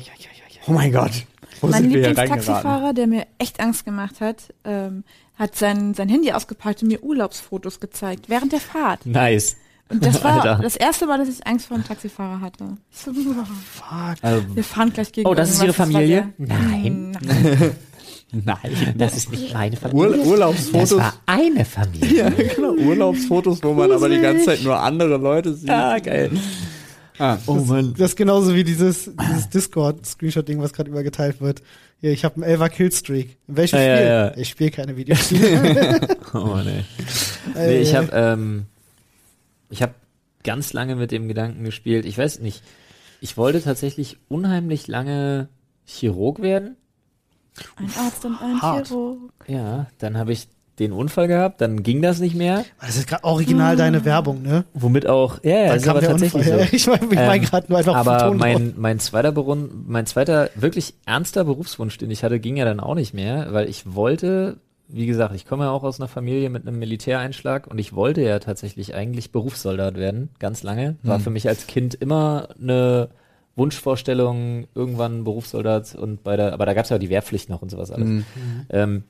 oh 0.67 0.73
mein 0.73 0.93
Gott. 0.93 1.13
Wo 1.61 1.69
Mein 1.69 1.83
sind 1.85 1.93
wir 1.95 2.01
hier? 2.01 2.09
Lieblingstaxifahrer, 2.09 2.93
der 2.93 3.07
mir 3.07 3.27
echt 3.39 3.61
Angst 3.61 3.85
gemacht 3.85 4.21
hat, 4.21 4.53
ähm, 4.65 5.05
hat 5.39 5.57
sein, 5.57 5.95
sein 5.95 6.09
Handy 6.09 6.33
ausgepackt 6.33 6.83
und 6.83 6.89
mir 6.89 7.03
Urlaubsfotos 7.03 7.79
gezeigt, 7.81 8.29
während 8.29 8.53
der 8.53 8.61
Fahrt. 8.61 9.07
Nice. 9.07 9.57
Und 9.89 10.05
das 10.05 10.23
war 10.25 10.33
Alter. 10.43 10.63
das 10.63 10.75
erste 10.77 11.07
Mal, 11.07 11.19
dass 11.19 11.29
ich 11.29 11.47
Angst 11.47 11.67
vor 11.67 11.77
einem 11.77 11.87
Taxifahrer 11.87 12.41
hatte. 12.41 12.65
Ich 12.91 12.99
so, 12.99 13.13
Fuck. 13.13 14.17
Also, 14.23 14.57
wir 14.57 14.65
fahren 14.65 14.93
gleich 14.93 15.13
gegen 15.13 15.29
Oh, 15.29 15.35
das 15.35 15.51
ist 15.51 15.63
Ihre 15.63 15.69
war 15.79 15.87
Familie? 15.87 16.33
der- 16.39 16.49
Nein. 16.59 17.17
Nein. 17.23 17.71
nein, 18.33 18.95
das 18.97 19.17
ist 19.17 19.31
nicht 19.31 19.53
meine 19.55 19.77
Ur 19.93 20.17
Urlaubsfotos. 20.27 21.01
eine 21.27 21.65
Familie. 21.65 22.17
Ja, 22.25 22.31
genau. 22.31 22.73
Urlaubsfotos, 22.73 23.63
wo 23.63 23.73
man 23.73 23.93
aber 23.93 24.09
die 24.09 24.21
ganze 24.21 24.47
Zeit 24.47 24.63
nur 24.65 24.79
andere 24.81 25.17
Leute 25.17 25.55
sieht. 25.55 25.69
Ja, 25.69 25.99
geil. 25.99 26.31
Ah, 27.19 27.39
oh 27.47 27.55
Mann. 27.55 27.95
Das 27.99 28.11
ist 28.11 28.17
genauso 28.17 28.55
wie 28.55 28.65
dieses, 28.65 29.11
dieses 29.29 29.49
Discord-Screenshot-Ding, 29.51 30.61
was 30.61 30.73
gerade 30.73 30.91
übergeteilt 30.91 31.41
wird. 31.41 31.63
Hier, 32.01 32.11
ich 32.13 32.25
habe 32.25 32.37
einen 32.37 32.45
Elfer 32.45 32.69
Killstreak. 32.69 33.37
In 33.49 33.57
welchem 33.57 33.77
Ja, 33.79 33.83
ja, 33.85 33.97
Spiel? 33.97 34.07
ja. 34.07 34.37
Ich 34.37 34.49
spiele 34.49 34.71
keine 34.71 34.97
Videospiele. 34.97 36.01
Oh, 36.35 36.57
nee. 36.65 36.85
Äh, 37.55 37.67
nee 37.67 37.79
ich 37.83 37.95
habe 37.95 38.09
ähm, 38.13 38.65
ich 39.69 39.83
habe 39.83 39.95
ganz 40.45 40.73
lange 40.73 40.97
mit 40.97 41.13
dem 41.13 41.29
Gedanken 41.29 41.65
gespielt. 41.65 42.07
Ich 42.07 42.17
weiß 42.17 42.41
nicht. 42.41 42.63
Ich 43.21 43.37
wollte 43.37 43.63
tatsächlich 43.63 44.17
unheimlich 44.29 44.89
lange 44.89 45.49
Chirurg 45.85 46.41
werden. 46.41 46.77
Ein 47.77 47.91
Arzt 47.99 48.25
und 48.25 48.41
ein 48.41 48.61
Hart. 48.63 48.89
Chirurg. 48.89 49.19
Ja, 49.47 49.87
dann 49.99 50.17
habe 50.17 50.33
ich 50.33 50.49
den 50.83 50.93
Unfall 50.93 51.29
gehabt, 51.29 51.61
dann 51.61 51.83
ging 51.83 52.03
das 52.03 52.21
nicht 52.21 52.35
mehr. 52.35 52.65
Das 52.81 52.97
ist 52.97 53.07
gerade 53.09 53.25
original 53.25 53.77
deine 53.77 54.05
Werbung, 54.05 54.43
ne? 54.43 54.65
Womit 54.75 55.07
auch, 55.07 55.43
ja, 55.43 55.51
ja, 55.51 55.67
Dann 55.69 55.77
ist 55.79 55.89
aber 55.89 56.01
tatsächlich 56.01 56.47
Unfall. 56.47 56.67
so. 56.67 56.69
Ich 56.77 56.87
meine 56.87 57.05
ich 57.05 57.17
mein 57.17 57.41
Ähm, 57.43 57.47
gerade 57.49 57.67
nur 57.69 57.79
einfach 57.79 57.95
aber 57.97 58.19
Ton 58.19 58.31
drauf. 58.31 58.37
mein, 58.39 58.75
mein 58.77 58.99
zweiter 58.99 59.33
Berun 59.33 59.85
mein 59.87 60.07
zweiter 60.07 60.51
wirklich 60.55 60.95
ernster 61.07 61.45
Berufswunsch, 61.45 61.97
den 61.99 62.11
ich 62.11 62.25
hatte, 62.25 62.39
ging 62.41 62.57
ja 62.57 62.65
dann 62.65 62.81
auch 62.81 62.95
nicht 62.95 63.15
mehr, 63.15 63.49
weil 63.53 63.69
ich 63.69 63.95
wollte, 63.95 64.57
wie 64.89 65.07
gesagt, 65.07 65.35
ich 65.35 65.47
komme 65.47 65.65
ja 65.65 65.71
auch 65.71 65.83
aus 65.85 66.01
einer 66.01 66.09
Familie 66.09 66.51
mit 66.51 66.67
einem 66.67 66.79
Militäreinschlag 66.79 67.67
und 67.67 67.79
ich 67.79 67.95
wollte 67.95 68.21
ja 68.23 68.39
tatsächlich 68.39 68.95
eigentlich 68.95 69.33
Berufssoldat 69.33 69.97
werden, 69.97 70.31
ganz 70.39 70.63
lange. 70.63 70.97
War 71.03 71.19
für 71.21 71.31
mich 71.31 71.49
als 71.49 71.67
Kind 71.67 71.95
immer 71.95 72.49
eine 72.61 73.09
Wunschvorstellung, 73.55 74.67
irgendwann 74.75 75.25
Berufssoldat 75.25 75.95
und 75.95 76.23
bei 76.25 76.37
der, 76.37 76.53
aber 76.53 76.67
da 76.67 76.75
gab 76.75 76.85
es 76.85 76.91
ja 76.91 76.99
die 76.99 77.11
Wehrpflicht 77.11 77.49
noch 77.49 77.63
und 77.63 77.71
sowas 77.71 77.91
alles. 77.91 78.25
Ähm, 78.71 79.05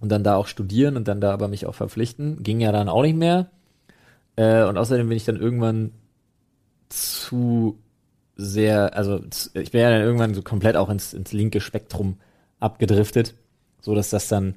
und 0.00 0.10
dann 0.10 0.24
da 0.24 0.36
auch 0.36 0.46
studieren 0.46 0.96
und 0.96 1.08
dann 1.08 1.20
da 1.20 1.32
aber 1.32 1.48
mich 1.48 1.66
auch 1.66 1.74
verpflichten. 1.74 2.42
Ging 2.42 2.60
ja 2.60 2.72
dann 2.72 2.88
auch 2.88 3.02
nicht 3.02 3.16
mehr. 3.16 3.50
Äh, 4.36 4.64
und 4.64 4.76
außerdem 4.76 5.08
bin 5.08 5.16
ich 5.16 5.24
dann 5.24 5.36
irgendwann 5.36 5.92
zu 6.88 7.78
sehr, 8.36 8.96
also 8.96 9.20
ich 9.54 9.70
bin 9.70 9.80
ja 9.80 9.90
dann 9.90 10.02
irgendwann 10.02 10.34
so 10.34 10.42
komplett 10.42 10.76
auch 10.76 10.90
ins, 10.90 11.14
ins 11.14 11.32
linke 11.32 11.60
Spektrum 11.60 12.18
abgedriftet, 12.60 13.34
so 13.80 13.94
dass 13.94 14.10
das 14.10 14.28
dann 14.28 14.56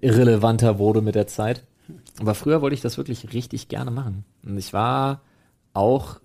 irrelevanter 0.00 0.78
wurde 0.78 1.00
mit 1.00 1.14
der 1.14 1.26
Zeit. 1.26 1.64
Aber 2.20 2.34
früher 2.34 2.62
wollte 2.62 2.74
ich 2.74 2.80
das 2.80 2.96
wirklich 2.96 3.32
richtig 3.32 3.68
gerne 3.68 3.90
machen. 3.90 4.24
Und 4.44 4.58
ich 4.58 4.72
war 4.72 5.22
auch 5.72 6.20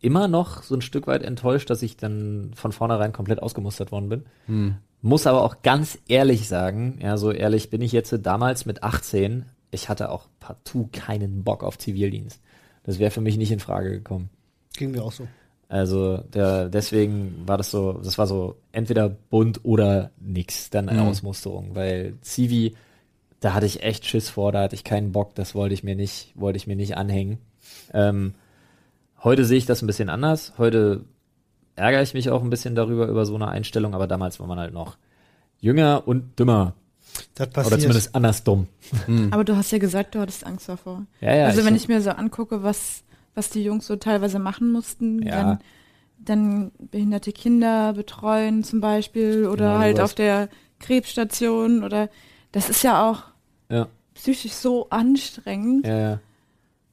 immer 0.00 0.28
noch 0.28 0.62
so 0.62 0.74
ein 0.74 0.82
Stück 0.82 1.06
weit 1.06 1.22
enttäuscht, 1.22 1.68
dass 1.70 1.82
ich 1.82 1.96
dann 1.96 2.52
von 2.54 2.72
vornherein 2.72 3.12
komplett 3.12 3.42
ausgemustert 3.42 3.92
worden 3.92 4.08
bin. 4.08 4.24
Muss 5.06 5.28
aber 5.28 5.44
auch 5.44 5.62
ganz 5.62 6.00
ehrlich 6.08 6.48
sagen, 6.48 6.98
ja, 7.00 7.16
so 7.16 7.30
ehrlich 7.30 7.70
bin 7.70 7.80
ich 7.80 7.92
jetzt 7.92 8.12
damals 8.22 8.66
mit 8.66 8.82
18, 8.82 9.44
ich 9.70 9.88
hatte 9.88 10.10
auch 10.10 10.26
partout 10.40 10.88
keinen 10.90 11.44
Bock 11.44 11.62
auf 11.62 11.78
Zivildienst. 11.78 12.42
Das 12.82 12.98
wäre 12.98 13.12
für 13.12 13.20
mich 13.20 13.36
nicht 13.36 13.52
in 13.52 13.60
Frage 13.60 13.92
gekommen. 13.92 14.30
Ging 14.76 14.90
mir 14.90 15.04
auch 15.04 15.12
so. 15.12 15.28
Also 15.68 16.16
der, 16.16 16.68
deswegen 16.70 17.44
war 17.46 17.56
das 17.56 17.70
so, 17.70 17.92
das 17.92 18.18
war 18.18 18.26
so 18.26 18.56
entweder 18.72 19.08
bunt 19.08 19.60
oder 19.64 20.10
nix, 20.18 20.70
dann 20.70 20.88
eine 20.88 21.02
Ausmusterung, 21.02 21.76
weil 21.76 22.14
Zivi, 22.22 22.74
da 23.38 23.54
hatte 23.54 23.66
ich 23.66 23.84
echt 23.84 24.06
Schiss 24.06 24.28
vor, 24.28 24.50
da 24.50 24.62
hatte 24.62 24.74
ich 24.74 24.82
keinen 24.82 25.12
Bock, 25.12 25.36
das 25.36 25.54
wollte 25.54 25.74
ich 25.74 25.84
mir 25.84 25.94
nicht, 25.94 26.32
wollte 26.34 26.56
ich 26.56 26.66
mir 26.66 26.74
nicht 26.74 26.96
anhängen. 26.96 27.38
Ähm, 27.94 28.34
heute 29.22 29.44
sehe 29.44 29.58
ich 29.58 29.66
das 29.66 29.82
ein 29.82 29.86
bisschen 29.86 30.08
anders. 30.08 30.54
Heute 30.58 31.04
ärgere 31.76 32.02
ich 32.02 32.14
mich 32.14 32.30
auch 32.30 32.42
ein 32.42 32.50
bisschen 32.50 32.74
darüber, 32.74 33.06
über 33.06 33.24
so 33.26 33.34
eine 33.36 33.48
Einstellung, 33.48 33.94
aber 33.94 34.06
damals 34.06 34.40
war 34.40 34.46
man 34.46 34.58
halt 34.58 34.72
noch 34.74 34.96
jünger 35.60 36.02
und 36.06 36.38
dümmer. 36.38 36.74
Das 37.34 37.48
passiert. 37.48 37.72
Oder 37.72 37.80
zumindest 37.80 38.14
anders 38.14 38.44
dumm. 38.44 38.66
Aber 39.30 39.42
du 39.44 39.56
hast 39.56 39.70
ja 39.70 39.78
gesagt, 39.78 40.14
du 40.14 40.20
hattest 40.20 40.44
Angst 40.44 40.68
davor. 40.68 41.06
Ja, 41.22 41.34
ja, 41.34 41.46
also 41.46 41.60
ich- 41.60 41.66
wenn 41.66 41.74
ich 41.76 41.88
mir 41.88 42.02
so 42.02 42.10
angucke, 42.10 42.62
was, 42.62 43.04
was 43.34 43.48
die 43.48 43.62
Jungs 43.64 43.86
so 43.86 43.96
teilweise 43.96 44.38
machen 44.38 44.70
mussten, 44.70 45.22
Ja. 45.22 45.42
dann, 45.42 45.58
dann 46.18 46.72
behinderte 46.90 47.32
Kinder 47.32 47.94
betreuen 47.94 48.64
zum 48.64 48.80
Beispiel 48.82 49.46
oder 49.46 49.68
Genau, 49.72 49.78
halt 49.78 50.00
auf 50.00 50.12
der 50.14 50.48
Krebsstation 50.78 51.84
oder 51.84 52.10
das 52.52 52.68
ist 52.68 52.82
ja 52.82 53.08
auch 53.10 53.22
Ja. 53.70 53.88
psychisch 54.14 54.52
so 54.52 54.88
anstrengend. 54.90 55.86
Ja, 55.86 55.98
ja. 55.98 56.20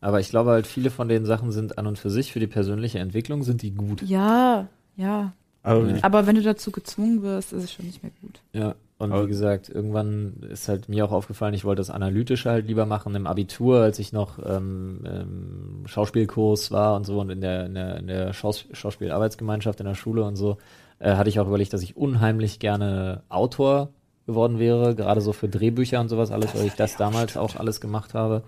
Aber 0.03 0.19
ich 0.19 0.29
glaube 0.29 0.51
halt, 0.51 0.67
viele 0.67 0.89
von 0.89 1.07
den 1.07 1.25
Sachen 1.25 1.51
sind 1.51 1.77
an 1.77 1.87
und 1.87 1.97
für 1.97 2.09
sich, 2.09 2.33
für 2.33 2.39
die 2.41 2.47
persönliche 2.47 2.99
Entwicklung 2.99 3.43
sind 3.43 3.61
die 3.61 3.71
gut. 3.71 4.01
Ja, 4.01 4.67
ja. 4.97 5.31
Aber 5.63 5.87
Ja. 5.87 5.95
Aber 6.01 6.27
wenn 6.27 6.35
du 6.35 6.41
dazu 6.41 6.71
gezwungen 6.71 7.21
wirst, 7.21 7.53
ist 7.53 7.63
es 7.63 7.71
schon 7.71 7.85
nicht 7.85 8.03
mehr 8.03 8.11
gut. 8.21 8.41
Ja, 8.51 8.75
und 8.97 9.13
Aber- 9.13 9.23
wie 9.23 9.27
gesagt, 9.29 9.69
irgendwann 9.69 10.43
ist 10.51 10.67
halt 10.67 10.89
mir 10.89 11.05
auch 11.05 11.13
aufgefallen, 11.13 11.53
ich 11.53 11.63
wollte 11.63 11.79
das 11.79 11.89
Analytische 11.89 12.49
halt 12.49 12.67
lieber 12.67 12.85
machen 12.85 13.15
im 13.15 13.25
Abitur, 13.27 13.79
als 13.79 13.97
ich 13.97 14.11
noch 14.11 14.39
ähm, 14.45 14.99
ähm, 15.05 15.83
Schauspielkurs 15.85 16.71
war 16.71 16.97
und 16.97 17.05
so 17.05 17.21
und 17.21 17.29
in 17.29 17.39
der, 17.39 17.65
in 17.67 17.73
der, 17.75 17.95
in 17.97 18.07
der 18.07 18.33
Schaus 18.33 18.65
Schauspielarbeitsgemeinschaft 18.73 19.79
in 19.79 19.85
der 19.85 19.95
Schule 19.95 20.25
und 20.25 20.35
so, 20.35 20.57
äh, 20.99 21.15
hatte 21.15 21.29
ich 21.29 21.39
auch 21.39 21.47
überlegt, 21.47 21.71
dass 21.71 21.81
ich 21.81 21.95
unheimlich 21.95 22.59
gerne 22.59 23.23
Autor 23.29 23.89
geworden 24.27 24.59
wäre, 24.59 24.95
gerade 24.95 25.21
so 25.21 25.31
für 25.31 25.47
Drehbücher 25.47 26.01
und 26.01 26.09
sowas 26.09 26.29
alles, 26.29 26.53
weil 26.55 26.65
ich 26.65 26.73
das 26.75 26.97
damals 26.97 27.37
auch 27.37 27.55
alles 27.55 27.79
gemacht 27.79 28.13
habe. 28.13 28.43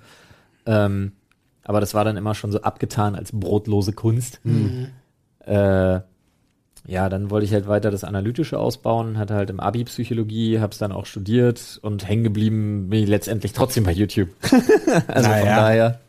Ähm, 0.66 1.14
aber 1.66 1.82
das 1.82 1.94
war 1.94 2.06
dann 2.06 2.16
immer 2.16 2.34
schon 2.36 2.52
so 2.54 2.62
abgetan 2.62 3.16
als 3.16 3.32
brotlose 3.34 3.92
Kunst. 3.92 4.40
Äh, 5.46 6.00
ja, 6.88 7.10
dann 7.10 7.30
wollte 7.32 7.46
ich 7.46 7.54
halt 7.54 7.68
weiter 7.68 7.90
das 7.92 8.04
Analytische 8.04 8.60
ausbauen, 8.60 9.18
hatte 9.18 9.34
halt 9.34 9.50
im 9.50 9.60
Abi 9.60 9.84
Psychologie, 9.86 10.60
hab's 10.60 10.78
dann 10.78 10.92
auch 10.92 11.06
studiert 11.08 11.80
und 11.82 12.08
hängen 12.08 12.24
geblieben 12.24 12.90
bin 12.90 13.04
ich 13.04 13.10
letztendlich 13.10 13.54
trotzdem 13.54 13.84
bei 13.84 13.92
YouTube. 13.92 14.30
also 15.08 15.30
von 15.30 15.40
Naja. 15.40 15.56
daher. 15.56 16.00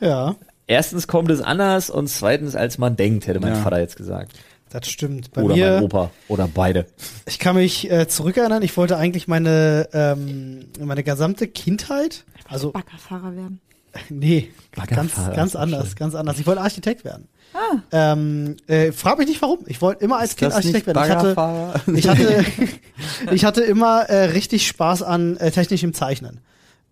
Ja, 0.00 0.36
Erstens 0.68 1.08
kommt 1.08 1.30
es 1.30 1.40
anders 1.42 1.90
und 1.90 2.08
zweitens 2.08 2.54
als 2.54 2.78
man 2.78 2.96
denkt, 2.96 3.26
hätte 3.26 3.40
mein 3.40 3.54
Ja. 3.54 3.60
Vater 3.60 3.80
jetzt 3.80 3.96
gesagt. 3.96 4.32
das 4.70 4.88
stimmt. 4.88 5.32
Bei 5.32 5.42
oder 5.42 5.54
mir, 5.56 5.72
mein 5.74 5.82
Opa 5.82 6.10
oder 6.28 6.48
beide. 6.48 6.86
ich 7.26 7.38
kann 7.40 7.56
mich 7.56 7.90
äh, 7.90 8.06
zurückerinnern, 8.08 8.62
ich 8.62 8.74
wollte 8.76 8.96
eigentlich 8.96 9.26
meine, 9.28 9.88
ähm, 9.92 10.66
meine 10.80 11.02
gesamte 11.02 11.48
Kindheit, 11.48 12.24
also 12.48 12.70
Baggerfahrer 12.70 13.34
werden. 13.36 13.60
nee, 14.08 14.50
ganz, 14.86 15.12
ganz 15.34 15.56
anders, 15.56 15.96
ganz 15.96 16.14
anders. 16.14 16.38
Ich 16.38 16.46
wollte 16.46 16.60
Architekt 16.60 17.04
werden. 17.04 17.28
Ah. 17.54 17.76
Ähm, 17.92 18.56
äh, 18.66 18.92
frag 18.92 19.18
mich 19.18 19.28
nicht 19.28 19.42
warum. 19.42 19.58
Ich 19.66 19.82
wollte 19.82 20.02
immer 20.04 20.18
als 20.18 20.36
Kind 20.36 20.52
Architekt 20.52 20.86
werden. 20.86 21.02
Ich 21.02 21.10
hatte, 21.10 21.82
ich 21.94 22.08
hatte, 22.08 22.44
ich 23.30 23.44
hatte 23.44 23.62
immer 23.62 24.08
äh, 24.08 24.24
richtig 24.30 24.66
Spaß 24.66 25.02
an 25.02 25.36
äh, 25.36 25.50
technischem 25.50 25.92
Zeichnen 25.92 26.40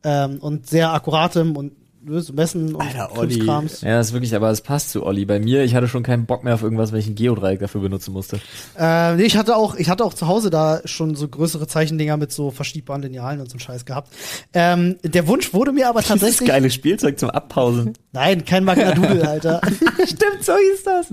ähm, 0.05 0.38
und 0.38 0.68
sehr 0.68 0.92
akkuratem 0.92 1.57
und 1.57 1.72
Messen 2.03 2.74
und 2.74 2.80
Alter, 2.80 3.16
Olli. 3.18 3.44
Ja, 3.44 3.61
das 3.61 4.09
ist 4.09 4.12
wirklich, 4.12 4.34
aber 4.34 4.51
es 4.51 4.62
passt 4.62 4.90
zu 4.90 5.05
Olli. 5.05 5.26
Bei 5.26 5.38
mir, 5.38 5.64
ich 5.64 5.74
hatte 5.74 5.86
schon 5.86 6.03
keinen 6.03 6.24
Bock 6.26 6.44
mehr 6.44 6.55
auf 6.55 6.62
irgendwas, 6.62 6.92
weil 6.92 7.01
ich 7.01 7.07
ein 7.07 7.14
Geodreieck 7.14 7.61
dafür 7.61 7.82
benutzen 7.82 8.12
musste. 8.12 8.40
Äh, 8.78 9.16
nee, 9.16 9.24
ich 9.24 9.36
hatte 9.36 9.55
auch, 9.57 9.76
ich 9.76 9.90
hatte 9.90 10.05
auch 10.05 10.14
zu 10.14 10.26
Hause 10.26 10.48
da 10.51 10.80
schon 10.86 11.14
so 11.14 11.28
größere 11.28 11.66
Zeichendinger 11.66 12.16
mit 12.16 12.32
so 12.32 12.51
verschiebbaren 12.51 13.03
Linealen 13.03 13.40
und 13.40 13.48
so 13.48 13.55
einen 13.55 13.61
Scheiß 13.61 13.84
gehabt. 13.84 14.12
Ähm, 14.55 14.96
der 15.05 15.28
Wunsch 15.28 15.53
wurde 15.53 15.72
mir 15.72 15.88
aber 15.88 16.01
Das 16.01 16.11
ist 16.11 16.20
tatsächlich. 16.20 16.48
geiles 16.48 16.74
Spielzeug 16.74 17.18
zum 17.18 17.30
Abpausen. 17.30 17.92
Nein, 18.12 18.44
kein 18.44 18.64
Magnadoodle, 18.64 19.28
Alter. 19.28 19.61
Stimmt, 20.05 20.42
so 20.42 20.53
hieß 20.57 20.82
das. 20.84 21.07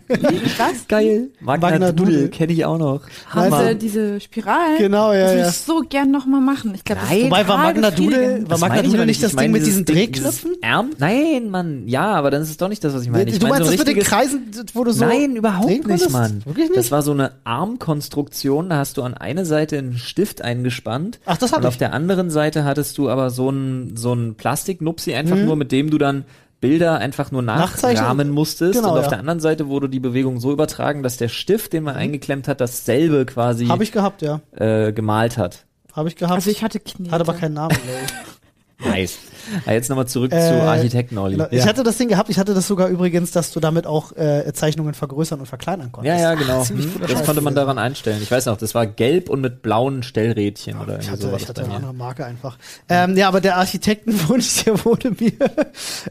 Was? 0.57 0.87
Geil. 0.87 1.29
Magnadoodle. 1.41 1.79
Magnadoodle 1.79 2.29
kenne 2.29 2.53
ich 2.53 2.65
auch 2.65 2.77
noch. 2.77 3.01
Diese, 3.35 3.75
diese 3.75 4.21
Spiralen. 4.21 4.77
Genau, 4.79 5.13
ja, 5.13 5.19
Das 5.19 5.29
würde 5.31 5.41
ja. 5.41 5.49
ich 5.49 5.57
so 5.57 5.83
gern 5.87 6.11
noch 6.11 6.25
mal 6.25 6.41
machen. 6.41 6.73
Ich 6.75 6.83
glaube, 6.83 7.01
das. 7.01 7.21
Wobei 7.23 7.47
war 7.47 7.73
befriedigend. 7.73 8.49
war 8.49 8.57
Das 8.57 8.63
aber 8.63 9.05
nicht 9.05 9.21
das 9.21 9.35
Ding 9.35 9.51
mit 9.51 9.65
diesen 9.65 9.85
Drehknöpfen? 9.85 10.53
Arm? 10.77 10.89
Nein, 10.97 11.49
Mann. 11.49 11.87
Ja, 11.87 12.13
aber 12.15 12.31
dann 12.31 12.41
ist 12.41 12.49
es 12.49 12.57
doch 12.57 12.69
nicht 12.69 12.83
das, 12.83 12.93
was 12.93 13.03
ich 13.03 13.09
meine. 13.09 13.29
Ich 13.29 13.39
du 13.39 13.45
meine 13.47 13.55
meinst 13.65 13.71
so 13.71 13.77
das 13.77 13.85
mit 13.85 13.95
den 13.97 14.03
Kreisen, 14.03 14.51
wo 14.73 14.83
du 14.83 14.91
so. 14.91 15.05
Nein, 15.05 15.35
überhaupt 15.35 15.67
nicht, 15.69 15.83
konntest? 15.83 16.11
Mann. 16.11 16.41
Wirklich 16.45 16.69
nicht? 16.69 16.77
Das 16.79 16.91
war 16.91 17.01
so 17.01 17.11
eine 17.11 17.31
Armkonstruktion, 17.43 18.69
da 18.69 18.77
hast 18.77 18.97
du 18.97 19.03
an 19.03 19.13
eine 19.13 19.45
Seite 19.45 19.77
einen 19.77 19.97
Stift 19.97 20.41
eingespannt. 20.41 21.19
Ach, 21.25 21.37
das 21.37 21.51
hatte 21.51 21.61
Und 21.61 21.67
auf 21.67 21.73
ich. 21.75 21.79
der 21.79 21.93
anderen 21.93 22.29
Seite 22.29 22.63
hattest 22.65 22.97
du 22.97 23.09
aber 23.09 23.29
so 23.29 23.49
einen 23.49 23.95
so 23.97 24.11
einen 24.11 24.35
Plastiknupsi 24.35 25.13
einfach 25.13 25.35
Mhm. 25.35 25.45
nur, 25.45 25.55
mit 25.55 25.71
dem 25.71 25.89
du 25.89 25.97
dann 25.97 26.25
Bilder 26.59 26.97
einfach 26.97 27.31
nur 27.31 27.43
Nachzeichnen? 27.43 28.01
nachrahmen 28.03 28.29
musstest. 28.31 28.73
Genau, 28.73 28.93
und 28.93 28.97
auf 28.97 29.03
ja. 29.05 29.09
der 29.11 29.19
anderen 29.19 29.39
Seite 29.39 29.67
wurde 29.67 29.89
die 29.89 29.99
Bewegung 29.99 30.39
so 30.39 30.51
übertragen, 30.51 31.03
dass 31.03 31.17
der 31.17 31.27
Stift, 31.29 31.71
den 31.73 31.83
man 31.83 31.95
eingeklemmt 31.95 32.47
hat, 32.47 32.61
dasselbe 32.61 33.25
quasi 33.25 33.67
Habe 33.67 33.83
ich 33.83 33.91
gehabt, 33.91 34.21
ja. 34.23 34.41
äh, 34.55 34.91
gemalt 34.91 35.37
hat. 35.37 35.65
Habe 35.93 36.09
ich 36.09 36.15
gehabt. 36.15 36.35
Also 36.35 36.49
ich 36.49 36.63
hatte 36.63 36.79
Knie. 36.79 37.09
Hat 37.11 37.21
aber 37.21 37.33
keinen 37.33 37.53
Namen, 37.53 37.69
glaube 37.75 37.99
ich. 38.05 38.85
Nice. 38.87 39.17
Ah, 39.65 39.71
jetzt 39.73 39.89
nochmal 39.89 40.07
zurück 40.07 40.31
Äh, 40.31 40.39
zu 40.39 40.61
Architekten, 40.61 41.17
Olli. 41.17 41.35
Genau. 41.37 41.47
Ich 41.51 41.65
hatte 41.65 41.83
das 41.83 41.97
Ding 41.97 42.07
gehabt, 42.09 42.29
ich 42.29 42.37
hatte 42.39 42.53
das 42.53 42.67
sogar 42.67 42.87
übrigens, 42.89 43.31
dass 43.31 43.51
du 43.51 43.59
damit 43.59 43.85
auch 43.87 44.11
äh, 44.15 44.51
Zeichnungen 44.53 44.93
vergrößern 44.93 45.39
und 45.39 45.45
verkleinern 45.45 45.91
konntest. 45.91 46.17
Ja, 46.19 46.31
ja, 46.31 46.35
genau. 46.35 46.61
Ziemlich 46.63 46.85
Hm, 46.93 47.01
das 47.07 47.23
konnte 47.23 47.41
man 47.41 47.55
daran 47.55 47.77
einstellen. 47.77 48.19
Ich 48.21 48.31
weiß 48.31 48.45
noch, 48.47 48.57
das 48.57 48.75
war 48.75 48.85
gelb 48.87 49.29
und 49.29 49.41
mit 49.41 49.61
blauen 49.61 50.03
Stellrädchen 50.03 50.77
oder 50.79 50.99
Ich 50.99 51.07
irgendwie 51.07 51.11
hatte, 51.11 51.31
so 51.31 51.35
ich 51.35 51.47
hatte 51.49 51.63
eine 51.63 51.73
andere 51.75 51.93
Marke 51.93 52.25
einfach. 52.25 52.57
Ähm, 52.89 53.15
ja, 53.17 53.27
aber 53.27 53.41
der 53.41 53.57
Architektenwunsch, 53.57 54.63
der 54.65 54.83
wurde 54.85 55.11
mir, 55.11 55.31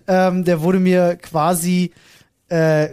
ähm, 0.07 0.45
der 0.45 0.61
wurde 0.63 0.79
mir 0.79 1.17
quasi 1.17 1.93
äh, 2.49 2.89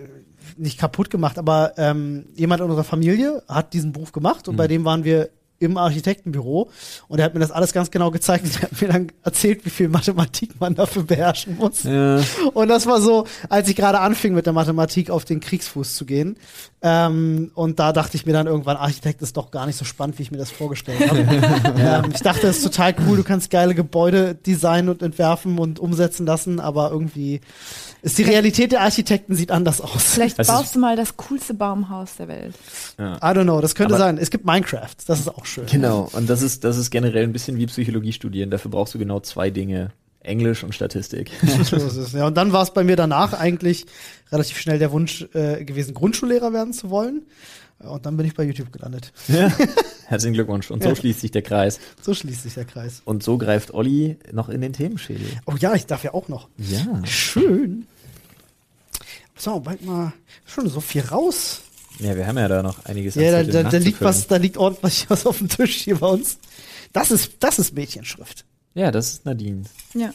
nicht 0.58 0.80
kaputt 0.80 1.10
gemacht, 1.10 1.38
aber 1.40 1.74
ähm, 1.78 2.26
jemand 2.36 2.62
in 2.62 2.66
unserer 2.66 2.84
Familie 2.84 3.42
hat 3.48 3.74
diesen 3.74 3.92
Beruf 3.92 4.12
gemacht 4.12 4.48
und 4.48 4.56
bei 4.56 4.68
dem 4.68 4.86
waren 4.86 5.04
wir 5.04 5.30
im 5.60 5.78
Architektenbüro 5.78 6.70
und 7.08 7.20
er 7.20 7.26
hat 7.26 7.34
mir 7.34 7.40
das 7.40 7.52
alles 7.52 7.74
ganz 7.74 7.92
genau 7.92 8.12
gezeigt 8.12 8.46
und 8.46 8.56
er 8.62 8.62
hat 8.64 8.82
mir 8.82 8.88
dann 8.88 9.12
erzählt, 9.24 9.66
wie 9.66 9.70
viel 9.70 9.90
Mathematik 9.90 10.60
man 10.60 10.76
dafür 10.76 11.04
beherrschen 11.04 11.58
muss. 11.58 11.84
Ja. 11.84 12.22
Und 12.54 12.68
das 12.68 12.86
war 12.86 13.02
so, 13.02 13.26
als 13.50 13.70
ich 13.70 13.76
gerade 13.76 14.00
anfing 14.00 14.34
mit 14.34 14.46
der 14.46 14.54
Mathematik 14.54 15.10
auf 15.10 15.26
den 15.26 15.40
Kriegsfuß 15.40 15.96
zu 15.96 16.06
gehen. 16.06 16.38
Ähm, 16.82 17.52
und 17.56 17.80
da 17.80 17.94
dachte 17.94 18.18
ich 18.18 18.26
mir 18.26 18.34
dann 18.34 18.48
irgendwann, 18.48 18.78
Architekt 18.78 19.22
ist 19.22 19.38
doch 19.38 19.52
gar 19.52 19.66
nicht 19.66 19.78
so 19.78 19.86
spannend, 19.86 20.20
wie 20.20 20.24
ich 20.24 20.32
mir 20.32 20.38
das 20.38 20.52
vorgestellt 20.52 21.10
habe. 21.10 21.20
ähm, 21.78 22.12
ich 22.14 22.22
dachte, 22.22 22.48
das 22.48 22.58
ist 22.58 22.64
total 22.64 22.96
cool, 23.08 23.18
du 23.18 23.24
kannst 23.24 23.50
geile 23.50 23.74
Gebäude 23.74 24.36
designen 24.36 24.90
und 24.90 25.02
entwerfen 25.02 25.58
und 25.60 25.80
umsetzen 25.80 26.26
lassen, 26.26 26.60
aber 26.60 26.92
irgendwie 26.92 27.42
ist 28.04 28.18
die 28.20 28.24
Realität 28.24 28.72
der 28.72 28.82
Architekten 28.82 29.34
sieht 29.36 29.50
anders 29.50 29.82
aus. 29.82 30.04
Vielleicht 30.04 30.38
Das 30.38 30.48
ist- 30.48 30.54
baust 30.54 30.76
du 30.76 30.80
mal 30.80 30.96
das 30.96 31.18
coolste 31.18 31.54
Baumhaus 31.56 32.18
der 32.18 32.28
Welt. 32.28 32.54
I 33.00 33.02
don't 33.02 33.44
know, 33.44 33.60
das 33.62 33.74
könnte 33.74 33.96
Aber- 33.96 34.04
sein. 34.04 34.18
Es 34.20 34.30
gibt 34.30 34.46
Minecraft, 34.46 34.94
das 35.08 35.20
ist 35.22 35.28
auch 35.30 35.46
schön. 35.46 35.66
Genau, 35.66 36.10
und 36.14 36.30
das 36.30 36.42
ist, 36.44 36.64
das 36.64 36.78
ist 36.78 36.92
generell 36.92 37.24
ein 37.24 37.34
bisschen 37.34 37.58
wie 37.58 37.66
Psychologie 37.66 38.14
studieren. 38.14 38.52
Dafür 38.52 38.70
brauchst 38.70 38.94
du 38.94 39.00
genau 39.00 39.20
zwei 39.22 39.50
Dinge. 39.50 39.92
Englisch 40.22 40.64
und 40.64 40.74
Statistik. 40.74 41.32
Ja, 42.14 42.28
und 42.28 42.38
dann 42.38 42.54
war 42.54 42.64
es 42.64 42.72
bei 42.72 42.86
mir 42.86 42.96
danach 42.96 43.34
eigentlich 43.34 43.86
relativ 44.32 44.58
schnell 44.58 44.80
der 44.80 44.92
Wunsch 44.94 45.28
äh, 45.34 45.66
gewesen, 45.66 45.94
Grundschullehrer 45.94 46.54
werden 46.54 46.72
zu 46.72 46.90
wollen. 46.90 47.24
Und 47.80 48.06
dann 48.06 48.16
bin 48.16 48.26
ich 48.26 48.34
bei 48.34 48.44
YouTube 48.44 48.72
gelandet. 48.72 49.12
Herzlichen 50.06 50.34
Glückwunsch. 50.34 50.72
Und 50.72 50.82
so 50.84 50.90
Ja. 50.90 50.96
schließt 50.96 51.20
sich 51.20 51.32
der 51.32 51.42
Kreis. 51.42 51.80
So 52.02 52.14
schließt 52.14 52.44
sich 52.44 52.54
der 52.54 52.64
Kreis. 52.64 53.02
Und 53.04 53.24
so 53.24 53.38
greift 53.38 53.74
Olli 53.74 54.18
noch 54.32 54.48
in 54.48 54.62
den 54.62 54.72
Themenschädel. 54.72 55.26
Oh 55.46 55.56
ja, 55.60 55.74
ich 55.74 55.86
darf 55.88 56.04
ja 56.06 56.14
auch 56.14 56.30
noch. 56.30 56.48
Ja. 56.58 57.06
Schön. 57.06 57.73
So, 59.44 59.60
bald 59.60 59.84
mal 59.84 60.14
schon 60.46 60.70
so 60.70 60.80
viel 60.80 61.02
raus. 61.02 61.64
Ja, 62.00 62.16
wir 62.16 62.26
haben 62.26 62.38
ja 62.38 62.48
da 62.48 62.64
noch 62.64 62.86
einiges 62.86 63.16
Ja, 63.16 63.30
da, 63.30 63.44
da, 63.44 63.70
da 63.70 63.78
liegt 63.78 64.00
was, 64.00 64.26
da 64.28 64.38
liegt 64.38 64.56
ordentlich 64.56 65.06
was 65.10 65.26
auf 65.26 65.40
dem 65.40 65.50
Tisch 65.50 65.82
hier 65.82 65.98
bei 65.98 66.08
uns. 66.08 66.38
Das 66.94 67.12
ist, 67.12 67.34
das 67.42 67.60
ist 67.60 67.76
Mädchenschrift. 67.76 68.46
Ja, 68.74 68.90
das 68.90 69.12
ist 69.12 69.26
Nadine. 69.26 69.64
Ja. 69.96 70.14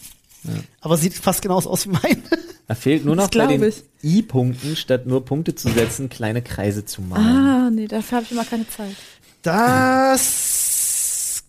Aber 0.81 0.97
sieht 0.97 1.13
fast 1.13 1.43
genauso 1.43 1.69
aus 1.69 1.85
wie 1.85 1.91
meine. 1.91 2.23
Da 2.69 2.75
fehlt 2.75 3.05
nur 3.05 3.17
noch 3.17 3.29
bei 3.29 3.47
den 3.47 3.65
ich. 3.65 3.85
I-Punkten, 4.03 4.77
statt 4.77 5.05
nur 5.05 5.23
Punkte 5.27 5.55
zu 5.55 5.69
setzen, 5.69 6.09
kleine 6.09 6.41
Kreise 6.41 6.87
zu 6.87 7.03
malen. 7.03 7.27
Ah, 7.27 7.71
nee, 7.71 7.87
dafür 7.87 8.17
habe 8.17 8.25
ich 8.25 8.33
immer 8.33 8.47
keine 8.47 8.67
Zeit. 8.67 8.97
Das 9.43 11.43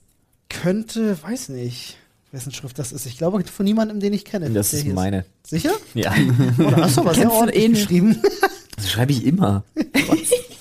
könnte, 0.50 1.24
weiß 1.24 1.48
nicht, 1.48 1.96
wessen 2.32 2.52
Schrift 2.52 2.78
das 2.80 2.92
ist. 2.92 3.06
Ich 3.06 3.18
glaube 3.18 3.44
von 3.44 3.66
niemandem, 3.66 4.00
den 4.00 4.14
ich 4.14 4.26
kenne. 4.26 4.50
Das 4.52 4.74
ist 4.74 4.86
meine. 4.88 5.26
Sicher? 5.46 5.72
Ja, 5.94 6.14
Oder 6.58 6.78
hast 6.78 6.98
du 6.98 7.02
aber 7.02 7.14
sehr 7.14 7.32
ordentlich 7.32 7.64
eh 7.64 7.70
geschrieben. 7.70 8.22
das 8.76 8.90
schreibe 8.92 9.12
ich 9.12 9.26
immer. 9.26 9.64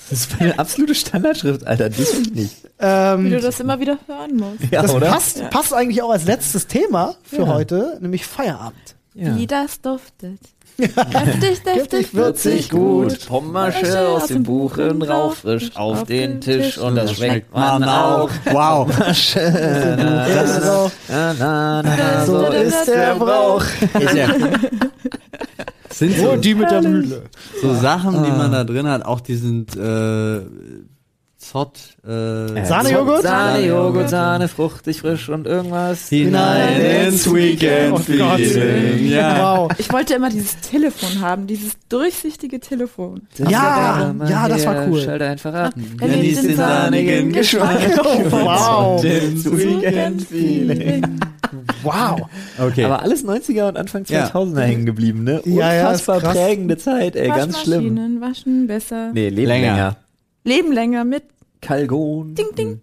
Das 0.09 0.21
ist 0.21 0.39
meine 0.39 0.57
absolute 0.57 0.95
Standardschrift, 0.95 1.67
Alter. 1.67 1.89
Das 1.89 2.13
will 2.15 2.21
ich 2.23 2.33
nicht. 2.33 2.63
Wie 2.63 2.67
ähm, 2.79 3.29
du 3.29 3.39
das 3.39 3.59
immer 3.59 3.79
wieder 3.79 3.99
hören 4.07 4.37
musst. 4.37 4.71
Ja, 4.71 4.81
das 4.81 4.93
oder? 4.93 5.07
passt, 5.11 5.47
passt 5.51 5.73
eigentlich 5.73 6.01
auch 6.01 6.09
als 6.09 6.25
letztes 6.25 6.65
Thema 6.67 7.15
für 7.23 7.41
Ja. 7.43 7.47
heute, 7.47 7.97
nämlich 8.01 8.25
Feierabend. 8.25 8.95
Ja. 9.13 9.35
Wie 9.37 9.47
das 9.47 9.81
duftet. 9.81 10.39
Deftig, 10.79 11.63
deftig, 11.63 12.13
würzig, 12.13 12.69
gut. 12.69 13.27
Pommasche 13.27 14.07
aus 14.07 14.27
dem 14.27 14.43
Buchen 14.43 15.01
rauf, 15.01 15.37
frisch 15.39 15.75
auf 15.75 16.03
den 16.05 16.39
Tisch 16.41 16.77
und 16.77 16.95
das 16.95 17.13
schmeckt 17.15 17.53
man 17.53 17.83
auch. 17.83 18.29
Wow. 18.51 18.89
So 22.25 22.45
ist 22.47 22.85
der 22.87 23.15
Brauch. 23.15 23.63
Ist 23.99 24.13
ja, 24.15 24.27
sind 25.89 26.13
Oh, 26.19 26.31
so, 26.31 26.35
die 26.37 26.55
mit 26.55 26.69
der 26.71 26.81
Mühle. 26.81 27.23
so 27.61 27.73
Sachen, 27.73 28.23
die 28.23 28.31
man 28.31 28.51
da 28.51 28.63
drin 28.63 28.87
hat, 28.87 29.03
auch 29.05 29.19
die 29.21 29.35
sind 29.35 29.75
äh, 29.75 30.39
Zott, 31.51 31.97
äh, 32.05 32.63
Sahnejoghurt? 32.63 33.23
Sahnejoghurt, 33.23 34.09
Sahne, 34.09 34.47
fruchtig, 34.47 35.01
frisch 35.01 35.29
und 35.29 35.47
irgendwas. 35.47 36.09
hinein 36.09 36.79
ins 37.07 37.25
Weekend 37.33 37.93
Oh 37.93 38.01
Gott. 38.17 38.39
Feeling. 38.39 39.07
Ja. 39.09 39.57
Wow. 39.57 39.71
Ich 39.79 39.91
wollte 39.91 40.13
immer 40.13 40.29
dieses 40.29 40.59
Telefon 40.59 41.21
haben, 41.21 41.47
dieses 41.47 41.71
durchsichtige 41.89 42.59
Telefon. 42.59 43.21
Ja, 43.37 44.13
Mal 44.15 44.29
ja, 44.29 44.47
das 44.47 44.63
war 44.65 44.87
cool. 44.87 45.01
Schalt 45.01 45.23
einfach 45.23 45.53
ab. 45.53 45.73
Wenn 45.75 46.21
die 46.21 46.33
den 46.35 46.55
sahnigen 46.55 47.31
Geschmack 47.31 47.79
Oh, 48.03 48.31
wow. 48.31 49.03
ins 49.03 49.45
Weekend 49.51 50.21
Feeling. 50.21 51.19
Wow. 51.81 52.21
Okay. 52.59 52.83
Aber 52.83 53.01
alles 53.01 53.25
90er 53.25 53.69
und 53.69 53.77
Anfang 53.77 54.03
Ja. 54.07 54.27
2000er 54.27 54.61
hängen 54.61 54.85
geblieben, 54.85 55.23
ne? 55.23 55.41
Ja, 55.45 55.73
ja, 55.73 55.87
Unfassbar 55.87 56.19
krass. 56.19 56.33
prägende 56.37 56.77
Zeit, 56.77 57.15
ey, 57.15 57.27
ganz 57.29 57.59
schlimm. 57.61 57.85
Waschmaschinen, 57.95 58.21
waschen 58.21 58.67
besser. 58.67 59.11
Nee, 59.13 59.29
leben 59.29 59.47
Länger. 59.47 59.71
länger. 59.73 59.95
Leben 60.43 60.71
länger 60.71 61.03
mit. 61.05 61.23
Kalgon. 61.61 62.35
Ding, 62.35 62.55
ding. 62.57 62.81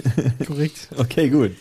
Korrekt. 0.46 0.88
Okay, 0.96 1.30
gut. 1.30 1.52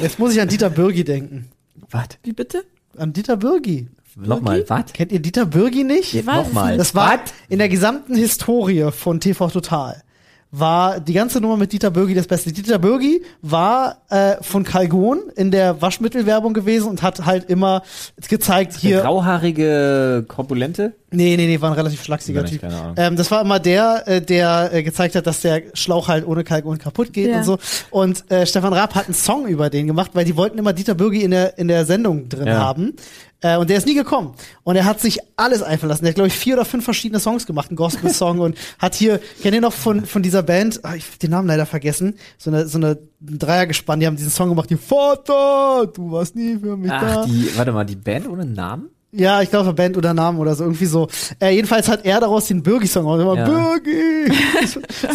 Jetzt 0.00 0.18
muss 0.18 0.34
ich 0.34 0.40
an 0.40 0.48
Dieter 0.48 0.70
Bürgi 0.70 1.04
denken. 1.04 1.48
Was? 1.90 2.08
Wie 2.22 2.32
bitte? 2.32 2.64
An 2.96 3.12
Dieter 3.12 3.36
Bürgi. 3.36 3.88
Nochmal, 4.16 4.64
was? 4.68 4.92
Kennt 4.92 5.12
ihr 5.12 5.20
Dieter 5.20 5.46
Bürgi 5.46 5.84
nicht? 5.84 6.24
Nochmal. 6.26 6.76
Das 6.76 6.94
war 6.94 7.20
in 7.48 7.58
der 7.58 7.68
gesamten 7.68 8.14
Historie 8.16 8.90
von 8.90 9.20
TV 9.20 9.48
Total 9.48 10.02
war 10.50 11.00
die 11.00 11.12
ganze 11.12 11.40
Nummer 11.40 11.56
mit 11.56 11.72
Dieter 11.72 11.90
Bürgi 11.90 12.14
das 12.14 12.26
Beste. 12.26 12.52
Dieter 12.52 12.78
Bürgi 12.78 13.22
war 13.42 14.02
äh, 14.08 14.36
von 14.42 14.64
Calgon 14.64 15.20
in 15.36 15.50
der 15.50 15.82
Waschmittelwerbung 15.82 16.54
gewesen 16.54 16.88
und 16.88 17.02
hat 17.02 17.26
halt 17.26 17.50
immer 17.50 17.82
gezeigt 18.28 18.74
Der 18.74 18.80
hier. 18.80 19.00
grauhaarige 19.02 20.24
Korpulente? 20.26 20.94
Nee, 21.10 21.36
nee, 21.38 21.46
nee, 21.46 21.58
war 21.60 21.70
ein 21.70 21.74
relativ 21.76 22.02
schlachsiger 22.04 22.44
Typ. 22.44 22.60
keine 22.60 22.76
Ahnung. 22.76 22.94
Ähm, 22.98 23.16
das 23.16 23.30
war 23.30 23.40
immer 23.40 23.58
der, 23.58 24.02
äh, 24.06 24.20
der 24.20 24.70
äh, 24.74 24.82
gezeigt 24.82 25.14
hat, 25.14 25.26
dass 25.26 25.40
der 25.40 25.62
Schlauch 25.72 26.08
halt 26.08 26.26
ohne 26.26 26.44
Kalkon 26.44 26.76
kaputt 26.76 27.12
geht 27.14 27.30
Ja. 27.30 27.38
und 27.38 27.44
so. 27.44 27.58
Und 27.90 28.30
äh, 28.30 28.44
Stefan 28.46 28.74
Raab 28.74 28.94
hat 28.94 29.06
einen 29.06 29.14
Song 29.14 29.46
über 29.46 29.70
den 29.70 29.86
gemacht, 29.86 30.10
weil 30.12 30.26
die 30.26 30.36
wollten 30.36 30.58
immer 30.58 30.74
Dieter 30.74 30.94
Bürgi 30.94 31.22
in 31.22 31.30
der, 31.30 31.56
in 31.58 31.68
der 31.68 31.86
Sendung 31.86 32.28
drin 32.28 32.46
Ja. 32.48 32.58
haben. 32.58 32.94
Äh, 33.40 33.56
und 33.56 33.70
der 33.70 33.78
ist 33.78 33.86
nie 33.86 33.94
gekommen. 33.94 34.34
Und 34.64 34.76
er 34.76 34.84
hat 34.84 35.00
sich 35.00 35.18
alles 35.36 35.62
einfallen 35.62 35.88
lassen. 35.90 36.02
Der 36.04 36.10
hat, 36.10 36.16
glaube 36.16 36.28
ich, 36.28 36.34
vier 36.34 36.54
oder 36.56 36.64
fünf 36.66 36.84
verschiedene 36.84 37.20
Songs 37.20 37.46
gemacht, 37.46 37.70
einen 37.70 37.76
Gospel-Song 37.76 38.38
und 38.40 38.58
hat 38.78 38.94
hier, 38.94 39.18
kennt 39.40 39.54
ihr 39.54 39.60
noch 39.62 39.72
von, 39.72 40.04
von 40.04 40.22
dieser 40.22 40.42
Band, 40.42 40.80
ah, 40.84 40.94
ich 40.94 41.06
hab 41.06 41.18
den 41.20 41.30
Namen 41.30 41.48
leider 41.48 41.64
vergessen, 41.64 42.16
so 42.36 42.50
eine, 42.50 42.66
so 42.66 42.76
eine 42.76 42.98
Dreiergespann, 43.20 44.00
die 44.00 44.06
haben 44.06 44.16
diesen 44.16 44.30
Song 44.32 44.48
gemacht, 44.50 44.68
die 44.68 44.76
Vater, 44.76 45.86
du 45.94 46.10
warst 46.12 46.34
nie 46.36 46.58
für 46.58 46.76
mich 46.76 46.90
da. 46.90 47.20
Ach, 47.22 47.26
die, 47.26 47.48
warte 47.56 47.72
mal, 47.72 47.84
die 47.84 47.96
Band 47.96 48.28
ohne 48.28 48.44
Namen? 48.44 48.90
Ja, 49.10 49.40
ich 49.40 49.48
glaube 49.50 49.72
Band 49.72 49.96
oder 49.96 50.12
Namen 50.12 50.38
oder 50.38 50.54
so, 50.54 50.64
irgendwie 50.64 50.84
so. 50.86 51.08
Äh, 51.40 51.50
jedenfalls 51.54 51.88
hat 51.88 52.04
er 52.04 52.20
daraus 52.20 52.46
den 52.46 52.62
Birgi-Song 52.62 53.04
gemacht. 53.04 53.20
Immer 53.20 53.36
Ja. 53.36 53.44
Birgi! 53.78 54.32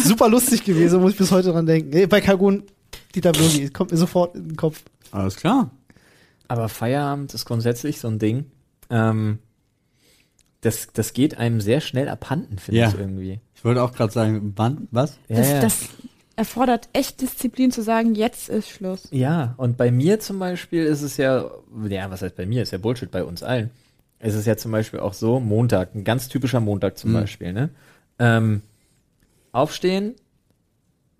Super 0.02 0.28
lustig 0.28 0.64
gewesen, 0.64 1.00
muss 1.00 1.12
ich 1.12 1.18
bis 1.18 1.30
heute 1.30 1.52
dran 1.52 1.66
denken. 1.66 2.08
Bei 2.08 2.20
Kalgun, 2.20 2.64
Dieter 3.14 3.32
Birgi, 3.32 3.68
kommt 3.70 3.92
mir 3.92 3.96
sofort 3.96 4.34
in 4.34 4.48
den 4.48 4.56
Kopf. 4.56 4.82
Alles 5.12 5.36
klar. 5.36 5.70
Aber 6.48 6.68
Feierabend 6.68 7.32
ist 7.34 7.44
grundsätzlich 7.44 8.00
so 8.00 8.08
ein 8.08 8.18
Ding. 8.18 8.46
ähm, 8.90 9.38
das, 10.60 10.88
das 10.94 11.12
geht 11.12 11.36
einem 11.36 11.60
sehr 11.60 11.80
schnell 11.82 12.08
abhanden, 12.08 12.58
finde 12.58 12.80
Ja. 12.80 12.88
ich 12.88 12.94
irgendwie. 12.98 13.38
Ich 13.54 13.64
wollte 13.64 13.82
auch 13.82 13.92
gerade 13.92 14.12
sagen, 14.12 14.54
wann, 14.56 14.88
was? 14.90 15.18
Ja, 15.28 15.36
das, 15.36 15.48
ja. 15.50 15.60
das 15.60 15.78
erfordert 16.36 16.88
echt 16.94 17.20
Disziplin 17.20 17.70
zu 17.70 17.82
sagen, 17.82 18.14
jetzt 18.14 18.48
ist 18.48 18.70
Schluss. 18.70 19.06
Ja, 19.10 19.54
und 19.58 19.76
bei 19.76 19.90
mir 19.90 20.20
zum 20.20 20.38
Beispiel 20.38 20.84
ist 20.84 21.02
es 21.02 21.16
ja, 21.18 21.44
ja, 21.88 22.10
was 22.10 22.22
heißt 22.22 22.34
bei 22.34 22.46
mir, 22.46 22.62
ist 22.62 22.72
ja 22.72 22.78
Bullshit 22.78 23.10
bei 23.10 23.22
uns 23.24 23.42
allen. 23.42 23.70
Es 24.26 24.34
ist 24.34 24.46
ja 24.46 24.56
zum 24.56 24.72
Beispiel 24.72 25.00
auch 25.00 25.12
so, 25.12 25.38
Montag, 25.38 25.94
ein 25.94 26.02
ganz 26.02 26.28
typischer 26.28 26.60
Montag 26.60 26.96
zum 26.96 27.10
Mhm. 27.10 27.14
Beispiel, 27.14 27.52
ne? 27.52 27.68
Ähm, 28.18 28.62
aufstehen, 29.52 30.14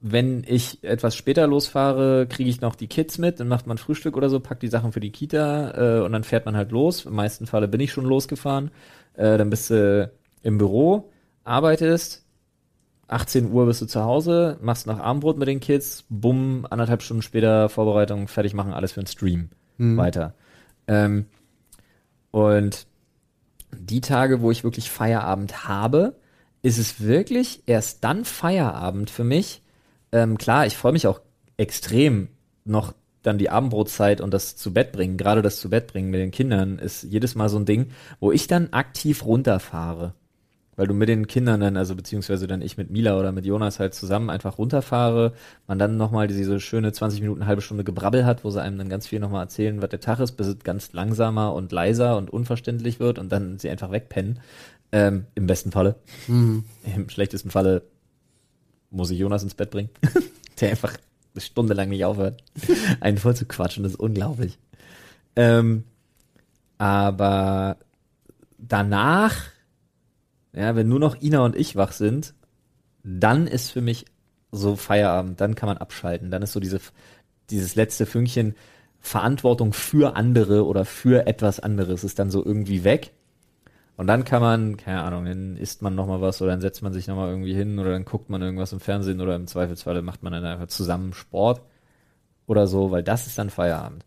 wenn 0.00 0.42
ich 0.46 0.82
etwas 0.82 1.14
später 1.14 1.46
losfahre, 1.46 2.26
kriege 2.26 2.48
ich 2.48 2.62
noch 2.62 2.74
die 2.76 2.86
Kids 2.86 3.18
mit, 3.18 3.40
dann 3.40 3.48
macht 3.48 3.66
man 3.66 3.76
Frühstück 3.76 4.16
oder 4.16 4.30
so, 4.30 4.40
packt 4.40 4.62
die 4.62 4.68
Sachen 4.68 4.92
für 4.92 5.00
die 5.00 5.10
Kita 5.10 5.98
äh, 5.98 6.04
und 6.04 6.12
dann 6.12 6.24
fährt 6.24 6.46
man 6.46 6.56
halt 6.56 6.72
los. 6.72 7.04
Im 7.04 7.14
meisten 7.14 7.46
Falle 7.46 7.68
bin 7.68 7.80
ich 7.80 7.92
schon 7.92 8.06
losgefahren. 8.06 8.70
Äh, 9.14 9.36
dann 9.36 9.50
bist 9.50 9.68
du 9.68 10.10
im 10.42 10.56
Büro, 10.56 11.10
arbeitest, 11.44 12.24
18 13.08 13.50
Uhr 13.52 13.66
bist 13.66 13.82
du 13.82 13.86
zu 13.86 14.02
Hause, 14.02 14.56
machst 14.62 14.86
noch 14.86 14.98
Abendbrot 14.98 15.36
mit 15.36 15.48
den 15.48 15.60
Kids, 15.60 16.04
bumm, 16.08 16.66
anderthalb 16.70 17.02
Stunden 17.02 17.22
später 17.22 17.68
Vorbereitung, 17.68 18.28
fertig 18.28 18.54
machen, 18.54 18.72
alles 18.72 18.92
für 18.92 19.02
den 19.02 19.08
Stream 19.08 19.50
weiter. 19.76 20.32
Ähm, 20.86 21.26
und 22.30 22.86
die 23.86 24.00
Tage, 24.00 24.40
wo 24.40 24.50
ich 24.50 24.64
wirklich 24.64 24.90
Feierabend 24.90 25.68
habe, 25.68 26.16
ist 26.62 26.78
es 26.78 27.00
wirklich 27.00 27.62
erst 27.66 28.04
dann 28.04 28.24
Feierabend 28.24 29.10
für 29.10 29.24
mich. 29.24 29.62
Ähm, 30.12 30.38
klar, 30.38 30.66
ich 30.66 30.76
freue 30.76 30.92
mich 30.92 31.06
auch 31.06 31.20
extrem 31.56 32.28
noch 32.64 32.94
dann 33.22 33.38
die 33.38 33.50
Abendbrotzeit 33.50 34.20
und 34.20 34.32
das 34.32 34.56
zu 34.56 34.72
Bett 34.72 34.92
bringen, 34.92 35.16
gerade 35.16 35.42
das 35.42 35.58
zu 35.58 35.70
Bett 35.70 35.86
bringen 35.86 36.10
mit 36.10 36.20
den 36.20 36.30
Kindern 36.30 36.78
ist 36.78 37.04
jedes 37.04 37.34
Mal 37.34 37.48
so 37.48 37.58
ein 37.58 37.64
Ding, 37.64 37.90
wo 38.20 38.32
ich 38.32 38.46
dann 38.46 38.72
aktiv 38.72 39.24
runterfahre. 39.24 40.14
Weil 40.76 40.86
du 40.86 40.94
mit 40.94 41.08
den 41.08 41.26
Kindern 41.26 41.60
dann, 41.60 41.76
also 41.76 41.94
beziehungsweise 41.94 42.46
dann 42.46 42.62
ich 42.62 42.76
mit 42.76 42.90
Mila 42.90 43.18
oder 43.18 43.32
mit 43.32 43.44
Jonas 43.44 43.78
halt 43.78 43.94
zusammen 43.94 44.30
einfach 44.30 44.58
runterfahre, 44.58 45.32
man 45.66 45.78
dann 45.78 45.96
nochmal 45.96 46.26
diese 46.26 46.60
schöne 46.60 46.92
20 46.92 47.20
Minuten, 47.20 47.46
halbe 47.46 47.62
Stunde 47.62 47.84
Gebrabbel 47.84 48.26
hat, 48.26 48.44
wo 48.44 48.50
sie 48.50 48.60
einem 48.60 48.78
dann 48.78 48.88
ganz 48.88 49.06
viel 49.06 49.20
nochmal 49.20 49.42
erzählen, 49.42 49.80
was 49.82 49.90
der 49.90 50.00
Tag 50.00 50.20
ist, 50.20 50.32
bis 50.32 50.48
es 50.48 50.58
ganz 50.60 50.92
langsamer 50.92 51.54
und 51.54 51.72
leiser 51.72 52.16
und 52.16 52.30
unverständlich 52.30 53.00
wird 53.00 53.18
und 53.18 53.30
dann 53.30 53.58
sie 53.58 53.70
einfach 53.70 53.90
wegpennen. 53.90 54.40
Ähm, 54.92 55.26
Im 55.34 55.46
besten 55.46 55.72
Falle. 55.72 55.96
Im 56.28 57.08
schlechtesten 57.08 57.50
Falle 57.50 57.82
muss 58.90 59.10
ich 59.10 59.18
Jonas 59.18 59.42
ins 59.42 59.54
Bett 59.54 59.70
bringen, 59.70 59.90
der 60.60 60.70
einfach 60.70 60.96
eine 61.34 61.40
Stunde 61.40 61.74
lang 61.74 61.88
nicht 61.88 62.04
aufhört, 62.04 62.42
einen 63.00 63.18
voll 63.18 63.36
zu 63.36 63.44
quatschen, 63.44 63.82
das 63.82 63.92
ist 63.92 64.00
unglaublich. 64.00 64.58
Ähm, 65.36 65.84
aber 66.78 67.76
danach, 68.58 69.34
ja, 70.54 70.76
wenn 70.76 70.88
nur 70.88 71.00
noch 71.00 71.20
Ina 71.20 71.44
und 71.44 71.56
ich 71.56 71.76
wach 71.76 71.92
sind, 71.92 72.34
dann 73.02 73.46
ist 73.46 73.70
für 73.70 73.80
mich 73.80 74.06
so 74.52 74.76
Feierabend, 74.76 75.40
dann 75.40 75.54
kann 75.54 75.68
man 75.68 75.78
abschalten, 75.78 76.30
dann 76.30 76.42
ist 76.42 76.52
so 76.52 76.60
diese, 76.60 76.80
dieses 77.50 77.74
letzte 77.74 78.06
Fünkchen 78.06 78.54
Verantwortung 79.00 79.74
für 79.74 80.16
andere 80.16 80.64
oder 80.64 80.86
für 80.86 81.26
etwas 81.26 81.60
anderes 81.60 82.04
ist 82.04 82.18
dann 82.18 82.30
so 82.30 82.42
irgendwie 82.42 82.84
weg. 82.84 83.12
Und 83.96 84.06
dann 84.06 84.24
kann 84.24 84.40
man, 84.40 84.76
keine 84.76 85.02
Ahnung, 85.02 85.26
dann 85.26 85.56
isst 85.56 85.82
man 85.82 85.94
nochmal 85.94 86.20
was 86.20 86.40
oder 86.40 86.52
dann 86.52 86.60
setzt 86.60 86.82
man 86.82 86.92
sich 86.92 87.06
nochmal 87.06 87.28
irgendwie 87.28 87.54
hin 87.54 87.78
oder 87.78 87.92
dann 87.92 88.04
guckt 88.04 88.30
man 88.30 88.42
irgendwas 88.42 88.72
im 88.72 88.80
Fernsehen 88.80 89.20
oder 89.20 89.36
im 89.36 89.46
Zweifelsfall 89.46 90.00
macht 90.02 90.22
man 90.22 90.32
dann 90.32 90.44
einfach 90.44 90.68
zusammen 90.68 91.12
Sport 91.12 91.60
oder 92.46 92.66
so, 92.66 92.90
weil 92.90 93.02
das 93.02 93.26
ist 93.26 93.38
dann 93.38 93.50
Feierabend. 93.50 94.04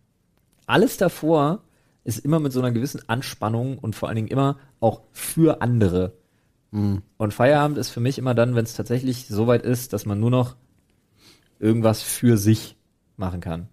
Alles 0.66 0.98
davor 0.98 1.62
ist 2.04 2.26
immer 2.26 2.39
mit 2.39 2.52
so 2.52 2.60
einer 2.60 2.72
gewissen 2.72 3.08
Anspannung 3.08 3.78
und 3.78 3.95
vor 3.95 4.10
allen 4.10 4.16
Dingen 4.16 4.28
immer 4.28 4.58
auch 4.80 5.02
für 5.12 5.62
andere. 5.62 6.14
Und 6.72 7.34
Feierabend 7.34 7.78
ist 7.78 7.89
für 7.89 7.99
mich 7.99 8.18
immer 8.18 8.36
dann, 8.36 8.55
wenn 8.55 8.65
es 8.65 8.76
tatsächlich 8.76 9.28
so 9.28 9.47
weit 9.47 9.63
ist, 9.63 9.93
dass 9.93 10.05
man 10.05 10.20
nur 10.20 10.32
noch 10.32 10.55
irgendwas 11.59 12.01
für 12.01 12.38
sich 12.38 12.76
machen 13.15 13.39
kann. 13.39 13.70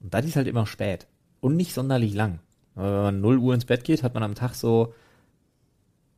Und 0.00 0.12
das 0.12 0.26
ist 0.26 0.36
halt 0.36 0.48
immer 0.48 0.66
spät. 0.66 1.06
Und 1.40 1.56
nicht 1.56 1.72
sonderlich 1.72 2.14
lang. 2.14 2.40
Wenn 2.74 2.84
man 2.84 3.20
0 3.20 3.38
Uhr 3.38 3.54
ins 3.54 3.64
Bett 3.64 3.84
geht, 3.84 4.02
hat 4.02 4.14
man 4.14 4.22
am 4.22 4.34
Tag 4.34 4.54
so, 4.54 4.92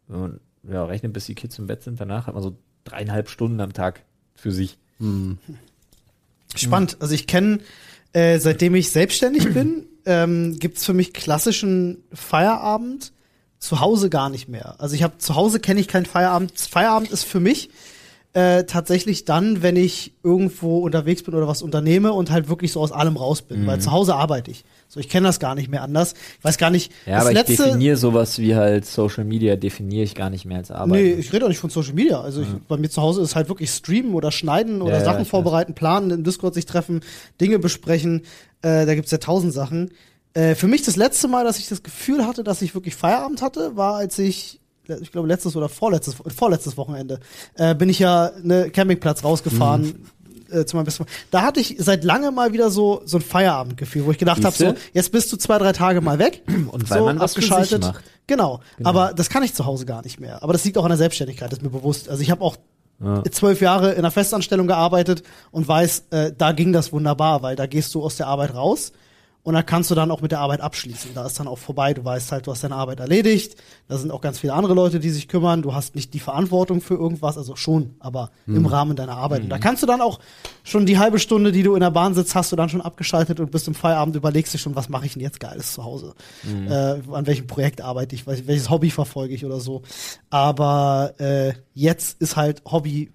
wenn 0.09 0.21
man 0.21 0.41
ja, 0.69 0.85
rechnet, 0.85 1.13
bis 1.13 1.27
die 1.27 1.35
Kids 1.35 1.59
im 1.59 1.67
Bett 1.67 1.83
sind, 1.83 2.01
danach 2.01 2.27
hat 2.27 2.35
man 2.35 2.43
so 2.43 2.57
dreieinhalb 2.85 3.29
Stunden 3.29 3.61
am 3.61 3.73
Tag 3.73 4.03
für 4.35 4.53
sich. 4.53 4.79
Spannend. 6.55 6.97
Also 7.01 7.15
ich 7.15 7.27
kenne, 7.27 7.61
äh, 8.13 8.39
seitdem 8.39 8.75
ich 8.75 8.91
selbstständig 8.91 9.53
bin, 9.53 9.87
ähm, 10.07 10.59
gibt's 10.59 10.85
für 10.85 10.95
mich 10.95 11.13
klassischen 11.13 12.03
Feierabend 12.13 13.13
zu 13.67 13.81
Hause 13.81 14.11
gar 14.11 14.31
nicht 14.31 14.49
mehr. 14.49 14.77
Also 14.79 14.95
ich 14.95 15.03
habe 15.03 15.19
zu 15.19 15.35
Hause 15.35 15.59
kenne 15.59 15.81
ich 15.81 15.89
keinen 15.89 16.07
Feierabend. 16.07 16.53
Feierabend 16.57 17.11
ist 17.11 17.25
für 17.25 17.41
mich 17.41 17.69
äh, 18.33 18.65
tatsächlich 18.65 19.25
dann, 19.25 19.63
wenn 19.63 19.75
ich 19.75 20.13
irgendwo 20.23 20.79
unterwegs 20.79 21.25
bin 21.25 21.35
oder 21.35 21.49
was 21.49 21.63
unternehme 21.63 22.13
und 22.13 22.31
halt 22.31 22.49
wirklich 22.49 22.71
so 22.71 22.81
aus 22.81 22.93
allem 22.93 23.17
raus 23.17 23.43
bin. 23.43 23.63
Mhm. 23.63 23.67
Weil 23.67 23.81
zu 23.81 23.91
Hause 23.91 24.15
arbeite 24.15 24.53
ich. 24.53 24.65
So, 24.87 25.01
ich 25.01 25.09
kenne 25.09 25.27
das 25.27 25.41
gar 25.41 25.57
nicht 25.57 25.69
mehr 25.69 25.83
anders. 25.83 26.15
Ich 26.39 26.45
weiß 26.45 26.59
gar 26.59 26.71
nicht. 26.71 26.93
Ja, 27.07 27.15
das 27.15 27.21
aber 27.23 27.31
ich 27.33 27.39
letzte, 27.39 27.65
definiere 27.65 27.97
sowas 27.97 28.39
wie 28.39 28.55
halt 28.55 28.87
Social 28.87 29.25
Media, 29.25 29.57
definiere 29.57 30.05
ich 30.05 30.15
gar 30.15 30.31
nicht 30.31 30.45
mehr 30.45 30.59
als 30.59 30.71
Arbeit. 30.71 31.03
Nee, 31.03 31.13
ich 31.15 31.33
rede 31.33 31.47
auch 31.47 31.49
nicht 31.49 31.59
von 31.59 31.71
Social 31.71 31.95
Media. 31.95 32.21
Also 32.21 32.43
ich, 32.43 32.49
bei 32.69 32.77
mir 32.77 32.89
zu 32.89 33.03
Hause 33.03 33.21
ist 33.23 33.35
halt 33.35 33.49
wirklich 33.49 33.71
streamen 33.71 34.15
oder 34.15 34.31
schneiden 34.31 34.81
oder 34.81 34.93
Ja, 34.93 34.99
ja, 34.99 35.05
Sachen 35.05 35.23
ich 35.23 35.29
vorbereiten, 35.29 35.75
planen, 35.75 36.11
im 36.11 36.23
Discord 36.23 36.55
sich 36.55 36.67
treffen, 36.67 37.01
Dinge 37.41 37.59
besprechen. 37.59 38.21
Äh, 38.63 38.87
da 38.87 38.95
gibt's 38.95 39.11
ja 39.11 39.19
tausend 39.19 39.53
Sachen. 39.53 39.91
Äh, 40.37 40.55
für 40.55 40.67
mich 40.67 40.83
das 40.83 40.97
letzte 40.97 41.29
Mal, 41.29 41.45
dass 41.45 41.59
ich 41.59 41.67
das 41.69 41.83
Gefühl 41.83 42.27
hatte, 42.27 42.45
dass 42.45 42.61
ich 42.61 42.75
wirklich 42.75 42.95
Feierabend 42.95 43.41
hatte, 43.41 43.75
war, 43.75 43.95
als 43.97 44.19
ich, 44.19 44.61
ich 44.87 45.11
glaube, 45.11 45.27
letztes 45.29 45.57
oder 45.57 45.71
vorletztes, 45.71 46.17
vorletztes 46.37 46.77
Wochenende, 46.77 47.21
äh, 47.55 47.75
bin 47.75 47.89
ich 47.89 47.99
ja 47.99 48.33
ne 48.43 48.69
Campingplatz 48.71 49.25
rausgefahren. 49.25 49.83
Mhm. 49.83 50.07
Äh, 50.49 50.65
zu 50.65 50.77
meinem 50.77 50.85
besten 50.85 51.05
Freund. 51.05 51.11
Da 51.33 51.43
hatte 51.43 51.59
ich 51.59 51.75
seit 51.81 52.05
langem 52.05 52.33
mal 52.35 52.53
wieder 52.53 52.71
so 52.71 53.03
so 53.05 53.17
ein 53.17 53.21
Feierabendgefühl, 53.21 54.05
wo 54.07 54.13
ich 54.13 54.19
gedacht 54.19 54.45
habe, 54.45 54.55
so 54.55 54.75
jetzt 54.93 55.11
bist 55.11 55.33
du 55.33 55.37
zwei 55.39 55.59
drei 55.59 55.73
Tage 55.73 56.01
mal 56.01 56.21
weg 56.21 56.43
Und 56.71 56.87
so 56.87 57.05
man 57.07 57.19
was 57.19 57.35
für 57.35 57.41
sich 57.41 57.51
abgeschaltet. 57.51 57.83
macht. 57.83 58.05
Genau. 58.29 58.61
Genau. 58.77 58.89
aber 58.91 59.13
das 59.13 59.29
kann 59.29 59.43
ich 59.43 59.55
zu 59.55 59.67
Hause 59.67 59.87
gar 59.87 60.03
nicht 60.05 60.21
mehr. 60.21 60.45
Aber 60.45 60.53
das 60.53 60.65
liegt 60.65 60.79
auch 60.79 60.85
an 60.85 60.91
der 60.91 60.99
Selbstständigkeit, 60.99 61.51
das 61.51 61.59
ist 61.59 61.63
mir 61.65 61.71
bewusst. 61.71 62.09
Also 62.09 62.23
ich 62.23 62.31
habe 62.31 62.43
auch 62.45 62.57
Ja. 63.03 63.25
zwölf 63.31 63.61
Jahre 63.61 63.93
in 63.93 63.99
einer 63.99 64.13
Festanstellung 64.13 64.69
gearbeitet 64.69 65.25
und 65.51 65.67
weiß, 65.67 66.05
äh, 66.11 66.33
da 66.39 66.53
ging 66.53 66.73
das 66.73 66.93
wunderbar, 66.93 67.43
weil 67.43 67.57
da 67.57 67.67
gehst 67.67 67.93
du 67.97 68.05
aus 68.05 68.17
der 68.17 68.29
Arbeit 68.29 68.55
raus 68.55 68.93
und 69.47 69.55
da 69.55 69.63
kannst 69.63 69.91
du 69.93 69.95
dann 69.95 70.11
auch 70.11 70.23
mit 70.23 70.33
der 70.33 70.41
Arbeit 70.41 70.61
abschließen. 70.61 71.13
Da 71.15 71.25
ist 71.25 71.39
dann 71.39 71.47
auch 71.47 71.57
vorbei, 71.59 71.95
du 71.95 72.05
weißt 72.05 72.33
halt, 72.33 72.49
du 72.49 72.51
hast 72.51 72.65
deine 72.65 72.75
Arbeit 72.75 72.99
erledigt, 72.99 73.55
da 73.87 73.97
sind 73.97 74.11
auch 74.11 74.21
ganz 74.21 74.41
viele 74.41 74.53
andere 74.55 74.75
Leute, 74.75 74.99
die 74.99 75.11
sich 75.11 75.29
kümmern, 75.29 75.63
du 75.63 75.73
hast 75.73 75.95
nicht 75.95 76.13
die 76.15 76.19
Verantwortung 76.19 76.81
für 76.81 76.95
irgendwas, 76.95 77.39
also 77.39 77.55
schon, 77.55 77.95
aber 78.01 78.31
im 78.49 78.67
Rahmen 78.67 78.97
deiner 78.97 79.17
Arbeit. 79.17 79.43
Und 79.45 79.49
da 79.51 79.59
kannst 79.59 79.83
du 79.85 79.87
dann 79.87 80.01
auch 80.01 80.19
schon 80.65 80.85
die 80.85 80.99
halbe 80.99 81.21
Stunde, 81.21 81.53
die 81.53 81.63
du 81.63 81.75
in 81.75 81.81
der 81.81 81.93
Bahn 81.93 82.13
sitzt, 82.15 82.35
hast 82.35 82.51
du 82.51 82.57
dann 82.57 82.69
schon 82.69 82.81
abgeschaltet 82.81 83.39
und 83.39 83.53
bist 83.53 83.69
im 83.69 83.75
Feierabend, 83.77 84.17
überlegst 84.17 84.53
dir 84.53 84.59
schon, 84.59 84.75
was 84.75 84.89
mache 84.89 85.07
ich 85.07 85.13
denn 85.13 85.23
jetzt 85.23 85.39
Geiles 85.39 85.73
zu 85.75 85.85
Hause? 85.85 86.15
Äh, 86.69 87.01
an 87.13 87.27
welchem 87.29 87.47
Projekt 87.47 87.81
arbeite 87.81 88.17
ich, 88.17 88.25
wel- 88.27 88.47
welches 88.49 88.69
Hobby 88.69 88.91
verfolge 88.91 89.33
ich 89.33 89.45
oder 89.47 89.61
so. 89.61 89.83
Aber 90.29 91.15
äh, 91.19 91.53
jetzt 91.73 92.21
ist 92.21 92.35
halt 92.37 92.63
Hobby, 92.65 93.13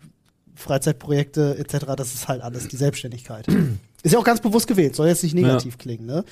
Freizeitprojekte 0.55 1.57
etc., 1.57 1.85
das 1.97 2.13
ist 2.13 2.27
halt 2.27 2.41
alles 2.41 2.67
die 2.67 2.77
Selbstständigkeit. 2.77 3.45
Ist 4.03 4.13
ja 4.13 4.19
auch 4.19 4.23
ganz 4.23 4.41
bewusst 4.41 4.67
gewählt, 4.67 4.95
soll 4.95 5.07
jetzt 5.07 5.23
nicht 5.23 5.35
negativ 5.35 5.77
klingen, 5.77 6.05
ne? 6.05 6.23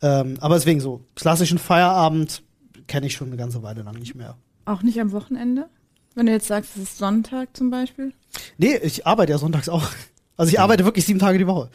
Ähm, 0.00 0.36
aber 0.40 0.56
deswegen 0.56 0.80
so, 0.80 1.02
klassischen 1.14 1.58
Feierabend 1.58 2.42
kenne 2.88 3.06
ich 3.06 3.14
schon 3.14 3.28
eine 3.28 3.36
ganze 3.36 3.62
Weile 3.62 3.82
lang 3.82 3.94
nicht 3.96 4.14
mehr. 4.14 4.36
Auch 4.64 4.82
nicht 4.82 5.00
am 5.00 5.12
Wochenende? 5.12 5.68
Wenn 6.14 6.26
du 6.26 6.32
jetzt 6.32 6.48
sagst, 6.48 6.72
es 6.76 6.82
ist 6.82 6.98
Sonntag 6.98 7.56
zum 7.56 7.70
Beispiel. 7.70 8.12
Nee, 8.58 8.76
ich 8.76 9.06
arbeite 9.06 9.32
ja 9.32 9.38
sonntags 9.38 9.68
auch. 9.68 9.88
Also 10.36 10.50
ich 10.50 10.58
arbeite 10.58 10.84
wirklich 10.84 11.04
sieben 11.04 11.18
Tage 11.18 11.38
die 11.38 11.46
Woche. 11.46 11.68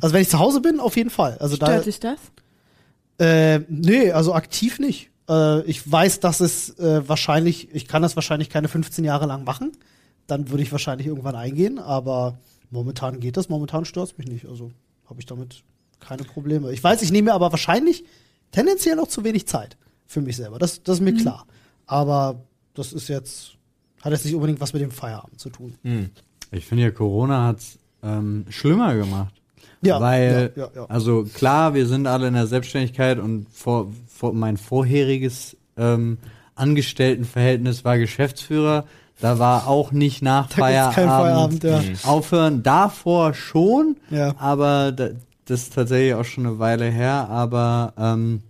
Also 0.00 0.14
wenn 0.14 0.22
ich 0.22 0.28
zu 0.28 0.38
Hause 0.38 0.60
bin, 0.60 0.78
auf 0.78 0.96
jeden 0.96 1.10
Fall. 1.10 1.38
Also 1.40 1.56
da, 1.56 1.66
Stört 1.66 1.86
dich 1.86 2.00
das? 2.00 2.18
Äh, 3.18 3.60
nee, 3.68 4.12
also 4.12 4.34
aktiv 4.34 4.78
nicht. 4.78 5.10
Äh, 5.28 5.62
ich 5.62 5.90
weiß, 5.90 6.20
dass 6.20 6.40
es 6.40 6.78
äh, 6.78 7.08
wahrscheinlich, 7.08 7.74
ich 7.74 7.88
kann 7.88 8.02
das 8.02 8.14
wahrscheinlich 8.14 8.50
keine 8.50 8.68
15 8.68 9.04
Jahre 9.04 9.26
lang 9.26 9.44
machen. 9.44 9.72
Dann 10.26 10.50
würde 10.50 10.62
ich 10.62 10.70
wahrscheinlich 10.70 11.06
irgendwann 11.06 11.34
eingehen, 11.34 11.78
aber 11.78 12.38
momentan 12.72 13.20
geht 13.20 13.36
das, 13.36 13.48
momentan 13.48 13.84
stört 13.84 14.18
mich 14.18 14.26
nicht. 14.26 14.46
Also 14.46 14.72
habe 15.08 15.20
ich 15.20 15.26
damit 15.26 15.62
keine 16.00 16.24
Probleme. 16.24 16.72
Ich 16.72 16.82
weiß, 16.82 17.02
ich 17.02 17.12
nehme 17.12 17.26
mir 17.30 17.34
aber 17.34 17.52
wahrscheinlich 17.52 18.04
tendenziell 18.50 18.96
noch 18.96 19.06
zu 19.06 19.22
wenig 19.22 19.46
Zeit 19.46 19.76
für 20.06 20.20
mich 20.20 20.36
selber. 20.36 20.58
Das, 20.58 20.82
das 20.82 20.98
ist 20.98 21.04
mir 21.04 21.14
klar. 21.14 21.46
Aber 21.86 22.42
das 22.74 22.92
ist 22.92 23.08
jetzt, 23.08 23.52
hat 24.00 24.12
jetzt 24.12 24.24
nicht 24.24 24.34
unbedingt 24.34 24.60
was 24.60 24.72
mit 24.72 24.82
dem 24.82 24.90
Feierabend 24.90 25.38
zu 25.38 25.50
tun. 25.50 25.74
Ich 26.50 26.66
finde 26.66 26.84
ja, 26.84 26.90
Corona 26.90 27.46
hat's 27.46 27.78
ähm, 28.02 28.46
schlimmer 28.48 28.94
gemacht. 28.96 29.34
Ja, 29.82 30.00
Weil, 30.00 30.52
ja, 30.56 30.64
ja, 30.64 30.70
ja. 30.74 30.84
also 30.86 31.24
klar, 31.24 31.74
wir 31.74 31.86
sind 31.86 32.06
alle 32.06 32.28
in 32.28 32.34
der 32.34 32.46
Selbstständigkeit 32.46 33.18
und 33.18 33.48
vor, 33.50 33.92
vor 34.06 34.32
mein 34.32 34.56
vorheriges 34.56 35.56
ähm, 35.76 36.18
Angestelltenverhältnis 36.54 37.84
war 37.84 37.98
Geschäftsführer. 37.98 38.86
Da 39.22 39.38
war 39.38 39.68
auch 39.68 39.92
nicht 39.92 40.20
nach 40.20 40.48
Da 40.48 40.68
gibt's 40.68 40.96
keinen 40.96 41.08
Feierabend, 41.08 41.62
Feierabend, 41.62 42.02
ja. 42.02 42.08
aufhören. 42.10 42.62
Davor 42.64 43.34
schon, 43.34 43.96
Ja. 44.10 44.34
aber 44.38 44.90
da, 44.90 45.10
das 45.44 45.62
ist 45.62 45.74
tatsächlich 45.74 46.14
auch 46.14 46.24
schon 46.24 46.44
eine 46.46 46.58
Weile 46.58 46.86
her. 46.90 47.28
Aber 47.30 47.92
ähm, 47.96 48.42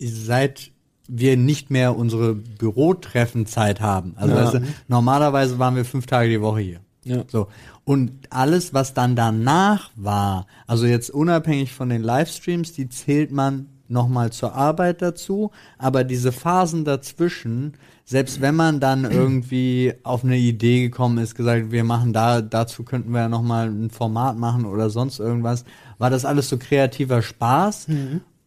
seit 0.00 0.70
wir 1.06 1.36
nicht 1.36 1.70
mehr 1.70 1.96
unsere 1.96 2.34
Bürotreffenzeit 2.34 3.80
haben. 3.80 4.14
Also 4.16 4.34
Ja. 4.34 4.42
weißt 4.44 4.54
du, 4.54 4.60
normalerweise 4.88 5.58
waren 5.58 5.76
wir 5.76 5.84
fünf 5.84 6.06
Tage 6.06 6.28
die 6.28 6.40
Woche 6.40 6.60
hier. 6.60 6.80
Ja. 7.04 7.22
So. 7.28 7.46
Und 7.84 8.10
alles, 8.30 8.74
was 8.74 8.92
dann 8.94 9.16
danach 9.16 9.90
war, 9.96 10.46
also 10.66 10.86
jetzt 10.86 11.10
unabhängig 11.10 11.72
von 11.72 11.88
den 11.88 12.02
Livestreams, 12.02 12.72
die 12.72 12.88
zählt 12.88 13.32
man 13.32 13.66
nochmal 13.88 14.30
zur 14.30 14.54
Arbeit 14.54 15.00
dazu, 15.00 15.50
aber 15.78 16.04
diese 16.04 16.30
Phasen 16.32 16.84
dazwischen, 16.84 17.72
selbst 18.08 18.40
wenn 18.40 18.56
man 18.56 18.80
dann 18.80 19.04
irgendwie 19.10 19.92
auf 20.02 20.24
eine 20.24 20.38
Idee 20.38 20.80
gekommen 20.80 21.18
ist, 21.18 21.34
gesagt, 21.34 21.70
wir 21.70 21.84
machen 21.84 22.14
da, 22.14 22.40
dazu 22.40 22.82
könnten 22.82 23.12
wir 23.12 23.20
ja 23.20 23.28
nochmal 23.28 23.68
ein 23.68 23.90
Format 23.90 24.38
machen 24.38 24.64
oder 24.64 24.88
sonst 24.88 25.18
irgendwas, 25.18 25.64
war 25.98 26.08
das 26.08 26.24
alles 26.24 26.48
so 26.48 26.56
kreativer 26.56 27.20
Spaß, 27.20 27.88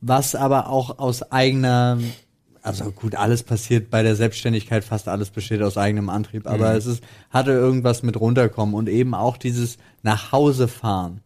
was 0.01 0.33
aber 0.33 0.69
auch 0.69 0.97
aus 0.97 1.31
eigener 1.31 1.99
also 2.63 2.91
gut, 2.91 3.15
alles 3.15 3.41
passiert 3.41 3.89
bei 3.89 4.03
der 4.03 4.15
Selbstständigkeit, 4.15 4.83
fast 4.83 5.07
alles 5.07 5.31
besteht 5.31 5.63
aus 5.63 5.77
eigenem 5.77 6.09
Antrieb, 6.09 6.45
aber 6.45 6.75
es 6.75 6.85
ist, 6.85 7.03
hatte 7.31 7.51
irgendwas 7.51 8.03
mit 8.03 8.19
runterkommen 8.19 8.75
und 8.75 8.87
eben 8.87 9.15
auch 9.15 9.37
dieses 9.37 9.77
nach 10.03 10.31
Hause 10.31 10.67
fahren 10.67 11.21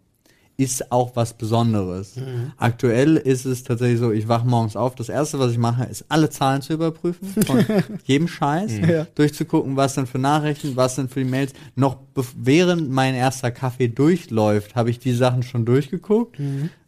ist 0.57 0.91
auch 0.91 1.15
was 1.15 1.33
Besonderes. 1.33 2.13
Aktuell 2.57 3.17
ist 3.17 3.45
es 3.45 3.63
tatsächlich 3.63 3.99
so, 3.99 4.11
ich 4.11 4.27
wache 4.29 4.47
morgens 4.47 4.75
auf, 4.77 4.95
das 4.95 5.09
erste, 5.09 5.37
was 5.37 5.51
ich 5.51 5.57
mache, 5.57 5.83
ist 5.85 6.05
alle 6.07 6.29
Zahlen 6.29 6.61
zu 6.61 6.73
überprüfen, 6.73 7.27
von 7.43 7.65
jedem 8.05 8.27
Scheiß, 8.29 8.71
Ja. 8.87 9.05
durchzugucken, 9.15 9.75
was 9.75 9.95
sind 9.95 10.07
für 10.07 10.19
Nachrichten, 10.19 10.75
was 10.75 10.95
sind 10.95 11.11
für 11.11 11.19
die 11.23 11.29
Mails. 11.29 11.53
Noch 11.75 11.97
während 12.37 12.89
mein 12.89 13.15
erster 13.15 13.51
Kaffee 13.51 13.89
durchläuft, 13.89 14.75
habe 14.75 14.89
ich 14.89 14.99
die 14.99 15.11
Sachen 15.13 15.43
schon 15.43 15.65
durchgeguckt. 15.65 16.37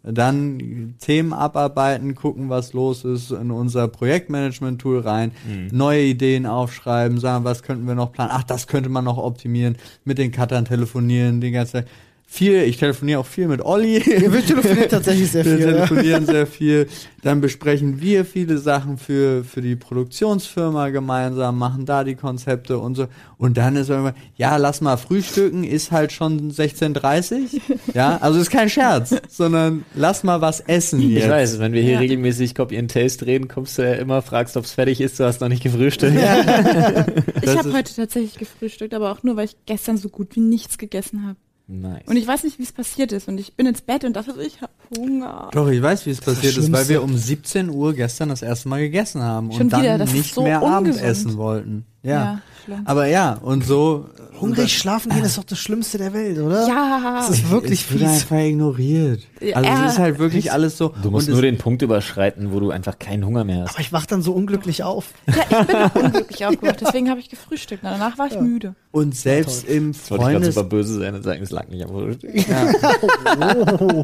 Dann 0.04 0.96
Themen 1.00 1.34
abarbeiten, 1.34 2.16
gucken, 2.16 2.48
was 2.50 2.72
los 2.72 3.04
ist, 3.04 3.32
in 3.32 3.52
unser 3.52 3.90
Projektmanagement-Tool 3.90 5.00
rein, 5.02 5.32
neue 5.72 6.04
Ideen 6.04 6.46
aufschreiben, 6.46 7.20
sagen, 7.20 7.44
was 7.44 7.64
könnten 7.64 7.86
wir 7.88 7.96
noch 7.96 8.14
planen. 8.14 8.32
Ach, 8.34 8.44
das 8.44 8.68
könnte 8.68 8.88
man 8.90 9.04
noch 9.04 9.18
optimieren, 9.18 9.76
mit 10.06 10.18
den 10.18 10.32
Cuttern 10.32 10.64
telefonieren, 10.64 11.42
die 11.42 11.52
ganze 11.52 11.74
Zeit. 11.74 11.88
Viel, 12.30 12.64
ich 12.64 12.76
telefoniere 12.76 13.22
auch 13.22 13.26
viel 13.26 13.48
mit 13.48 13.62
Olli. 13.64 14.00
Ja, 14.00 14.32
wir 14.34 14.46
telefonieren 14.46 14.90
tatsächlich 14.90 15.32
sehr 15.32 15.46
Wir 15.46 15.56
viel. 15.58 15.66
Ja. 15.66 15.72
telefonieren 15.74 16.26
sehr 16.26 16.46
viel. 16.46 16.88
Dann 17.24 17.40
besprechen 17.40 18.02
wir 18.02 18.26
viele 18.26 18.58
Sachen 18.58 18.98
für, 18.98 19.46
für 19.46 19.62
die 19.62 19.78
Produktionsfirma 19.78 20.90
gemeinsam, 20.90 21.58
machen 21.58 21.86
da 21.86 22.04
die 22.04 22.16
Konzepte 22.16 22.80
und 22.80 22.96
so. 22.96 23.08
Und 23.38 23.56
dann 23.58 23.78
ist 23.78 23.90
irgendwann, 23.90 24.14
ja, 24.36 24.58
lass 24.58 24.82
mal 24.82 24.98
frühstücken, 24.98 25.64
ist 25.64 25.92
halt 25.92 26.12
schon 26.12 26.52
16.30 26.52 27.62
Ja, 27.94 28.18
also 28.18 28.40
ist 28.40 28.50
kein 28.52 28.70
Scherz, 28.70 29.16
sondern 29.30 29.86
lass 29.96 30.24
mal 30.24 30.42
was 30.42 30.60
essen 30.60 31.00
Ich 31.02 31.10
jetzt. 31.10 31.30
weiß, 31.30 31.60
wenn 31.60 31.72
wir 31.72 31.82
hier 31.82 31.94
Ja. 31.94 32.00
regelmäßig 32.00 32.56
Copy 32.56 32.78
and 32.78 32.92
Taste 32.92 33.26
reden, 33.26 33.48
kommst 33.48 33.78
du 33.78 33.84
ja 33.84 33.94
immer, 33.94 34.22
fragst, 34.22 34.58
ob 34.58 34.66
es 34.66 34.74
fertig 34.74 35.00
ist, 35.00 35.18
du 35.20 35.24
hast 35.24 35.40
noch 35.40 35.48
nicht 35.50 35.64
gefrühstückt. 35.64 36.18
Ich 37.42 37.58
habe 37.58 37.72
heute 37.74 37.96
tatsächlich 37.96 38.36
gefrühstückt, 38.38 38.94
aber 38.94 39.12
auch 39.14 39.24
nur, 39.24 39.38
weil 39.38 39.46
ich 39.46 39.56
gestern 39.66 39.98
so 39.98 40.10
gut 40.10 40.36
wie 40.36 40.42
nichts 40.42 40.78
gegessen 40.78 41.26
habe. 41.26 41.38
Nice. 41.70 42.04
Und 42.06 42.16
ich 42.16 42.26
weiß 42.26 42.46
nicht, 42.46 42.60
wie 42.60 42.64
es 42.64 42.72
passiert 42.72 43.12
ist. 43.12 43.28
Und 43.28 43.38
ich 43.38 43.54
bin 43.54 43.66
ins 43.66 43.82
Bett 43.82 44.06
und 44.06 44.16
dachte 44.16 44.34
so, 44.34 44.40
ich 44.40 44.62
habe 44.62 44.72
Hunger. 44.98 45.50
Doch, 45.52 45.68
ich 45.68 45.82
weiß, 45.82 46.06
wie 46.06 46.12
es 46.12 46.22
passiert 46.22 46.56
ist, 46.56 46.72
weil 46.72 46.88
wir 46.88 47.04
um 47.04 47.18
17 47.18 47.70
Uhr 47.70 47.94
gestern 47.94 48.30
das 48.30 48.42
erste 48.42 48.70
Mal 48.70 48.80
gegessen 48.80 49.22
haben 49.22 49.52
Schon 49.52 49.64
und 49.64 49.74
dann 49.74 49.82
wieder, 49.82 49.98
das 49.98 50.10
ist 50.10 50.16
nicht 50.16 50.34
so 50.34 50.44
mehr 50.44 50.64
ungesund. 50.64 50.98
Abendessen 51.04 51.38
wollten. 51.38 51.86
Ja. 52.04 52.42
Ja. 52.68 52.82
Aber 52.86 53.08
ja, 53.08 53.34
und 53.34 53.66
so. 53.66 54.10
Hungrig 54.40 54.78
schlafen 54.78 55.12
gehen 55.12 55.24
ist 55.24 55.38
doch 55.38 55.44
das 55.44 55.58
Schlimmste 55.58 55.98
der 55.98 56.14
Welt, 56.14 56.38
oder? 56.38 56.68
Ja. 56.68 57.16
Das 57.18 57.30
ist 57.32 57.50
wirklich 57.50 57.82
es 57.82 57.92
wird 57.92 58.02
fies. 58.02 58.22
einfach 58.22 58.38
ignoriert. 58.38 59.22
Ja, 59.42 59.56
Also 59.58 59.70
es 59.86 59.92
ist 59.94 60.00
halt 60.00 60.20
wirklich 60.20 60.52
alles 60.52 60.78
so. 60.78 60.94
du 61.02 61.12
musst 61.12 61.28
und 61.28 61.34
nur 61.34 61.42
den 61.42 61.58
Punkt 61.58 61.82
überschreiten, 61.82 62.52
wo 62.52 62.60
du 62.60 62.72
einfach 62.72 62.98
keinen 63.00 63.26
Hunger 63.26 63.44
mehr 63.44 63.64
hast. 63.64 63.72
Aber 63.72 63.80
ich 63.82 63.92
wach 63.94 64.06
dann 64.06 64.22
so 64.22 64.34
unglücklich 64.34 64.84
auf. 64.84 65.14
Ja, 65.28 65.34
ich 65.62 65.68
bin 65.68 65.76
auch 65.76 65.96
unglücklich 65.96 66.46
aufgewacht, 66.46 66.82
deswegen 66.82 67.10
habe 67.10 67.20
ich 67.20 67.30
gefrühstückt. 67.30 67.84
Danach 67.84 68.18
war 68.18 68.28
ich 68.28 68.40
müde. 68.40 68.76
und 68.92 69.16
selbst 69.16 69.68
im 69.68 69.92
Jetzt 69.92 70.10
wollte 70.12 70.24
ich 70.24 70.30
gerade 70.30 70.34
Freundes 70.40 70.56
super 70.56 70.68
böse 70.70 71.00
sein 71.00 71.16
und 71.16 71.24
sagen, 71.24 71.42
es 71.44 71.52
lag 71.52 71.68
nicht 71.68 71.84
am 71.84 71.90
Frühstück. 71.92 72.48
ja, 72.48 72.68